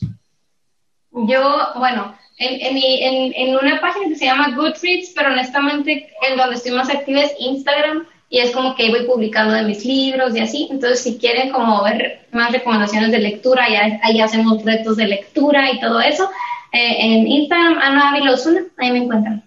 Yo, 1.12 1.58
bueno, 1.78 2.17
en, 2.38 2.78
en, 2.78 3.34
en, 3.36 3.56
una 3.56 3.82
página 3.82 4.10
que 4.10 4.16
se 4.16 4.26
llama 4.26 4.56
Goodreads, 4.56 5.12
pero 5.16 5.32
honestamente 5.32 6.10
en 6.30 6.38
donde 6.38 6.56
estoy 6.56 6.72
más 6.72 6.90
activa 6.90 7.22
es 7.22 7.34
Instagram 7.40 8.06
y 8.30 8.40
es 8.40 8.52
como 8.52 8.76
que 8.76 8.90
voy 8.90 9.06
publicando 9.06 9.54
de 9.54 9.64
mis 9.64 9.86
libros 9.86 10.36
y 10.36 10.40
así. 10.40 10.68
Entonces, 10.70 11.02
si 11.02 11.18
quieren 11.18 11.52
como 11.52 11.84
ver 11.84 12.28
más 12.32 12.52
recomendaciones 12.52 13.12
de 13.12 13.20
lectura, 13.20 13.66
ahí 14.04 14.22
hacemos 14.22 14.64
retos 14.64 14.98
de 14.98 15.08
lectura 15.08 15.72
y 15.72 15.80
todo 15.80 16.00
eso. 16.02 16.30
Eh, 16.72 16.96
en 17.00 17.28
Instagram, 17.28 17.78
Ana 17.80 18.12
Ávila 18.12 18.36
ahí 18.78 18.92
me 18.92 19.00
encuentran. 19.00 19.44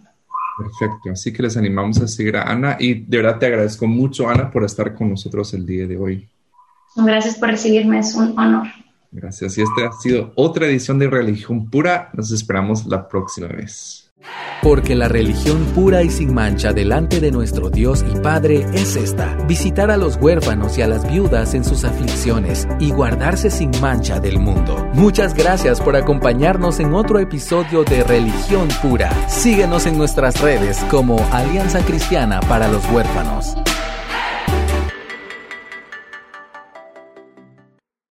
Perfecto, 0.59 1.11
así 1.12 1.32
que 1.32 1.43
les 1.43 1.57
animamos 1.57 2.01
a 2.01 2.09
seguir 2.09 2.36
a 2.36 2.43
Ana 2.43 2.76
y 2.78 2.95
de 2.95 3.16
verdad 3.18 3.38
te 3.38 3.47
agradezco 3.47 3.86
mucho, 3.86 4.28
Ana, 4.28 4.51
por 4.51 4.64
estar 4.64 4.95
con 4.95 5.11
nosotros 5.11 5.55
el 5.55 5.64
día 5.64 5.86
de 5.86 5.97
hoy. 5.97 6.28
Gracias 6.97 7.36
por 7.38 7.51
recibirme, 7.51 7.99
es 7.99 8.14
un 8.14 8.38
honor. 8.38 8.66
Gracias. 9.13 9.59
Y 9.59 9.63
esta 9.63 9.89
ha 9.89 9.93
sido 9.93 10.33
otra 10.37 10.67
edición 10.67 10.99
de 10.99 11.09
Religión 11.09 11.69
Pura. 11.69 12.11
Nos 12.15 12.31
esperamos 12.31 12.87
la 12.87 13.09
próxima 13.09 13.49
vez. 13.49 14.11
Porque 14.63 14.95
la 14.95 15.09
religión 15.09 15.65
pura 15.75 16.03
y 16.03 16.11
sin 16.11 16.35
mancha 16.35 16.75
delante 16.75 17.21
de 17.21 17.31
nuestro 17.31 17.71
Dios 17.71 18.05
y 18.07 18.19
Padre 18.21 18.67
es 18.75 18.95
esta, 18.95 19.35
visitar 19.47 19.91
a 19.91 19.97
los 19.97 20.17
huérfanos 20.17 20.77
y 20.77 20.83
a 20.83 20.87
las 20.87 21.11
viudas 21.11 21.55
en 21.55 21.65
sus 21.65 21.85
aflicciones 21.85 22.69
y 22.79 22.91
guardarse 22.91 23.51
sin 23.51 23.71
mancha 23.81 24.21
del 24.21 24.39
mundo. 24.39 24.87
Muchas 24.93 25.35
gracias 25.35 25.81
por 25.81 25.97
acompañarnos 25.97 26.79
en 26.81 26.93
otro 26.93 27.19
episodio 27.19 27.85
de 27.85 28.05
Religión 28.05 28.69
Pura. 28.83 29.11
Síguenos 29.29 29.87
en 29.87 29.97
nuestras 29.97 30.39
redes 30.43 30.77
como 30.91 31.19
Alianza 31.33 31.81
Cristiana 31.81 32.41
para 32.41 32.69
los 32.69 32.85
Huérfanos. 32.91 33.57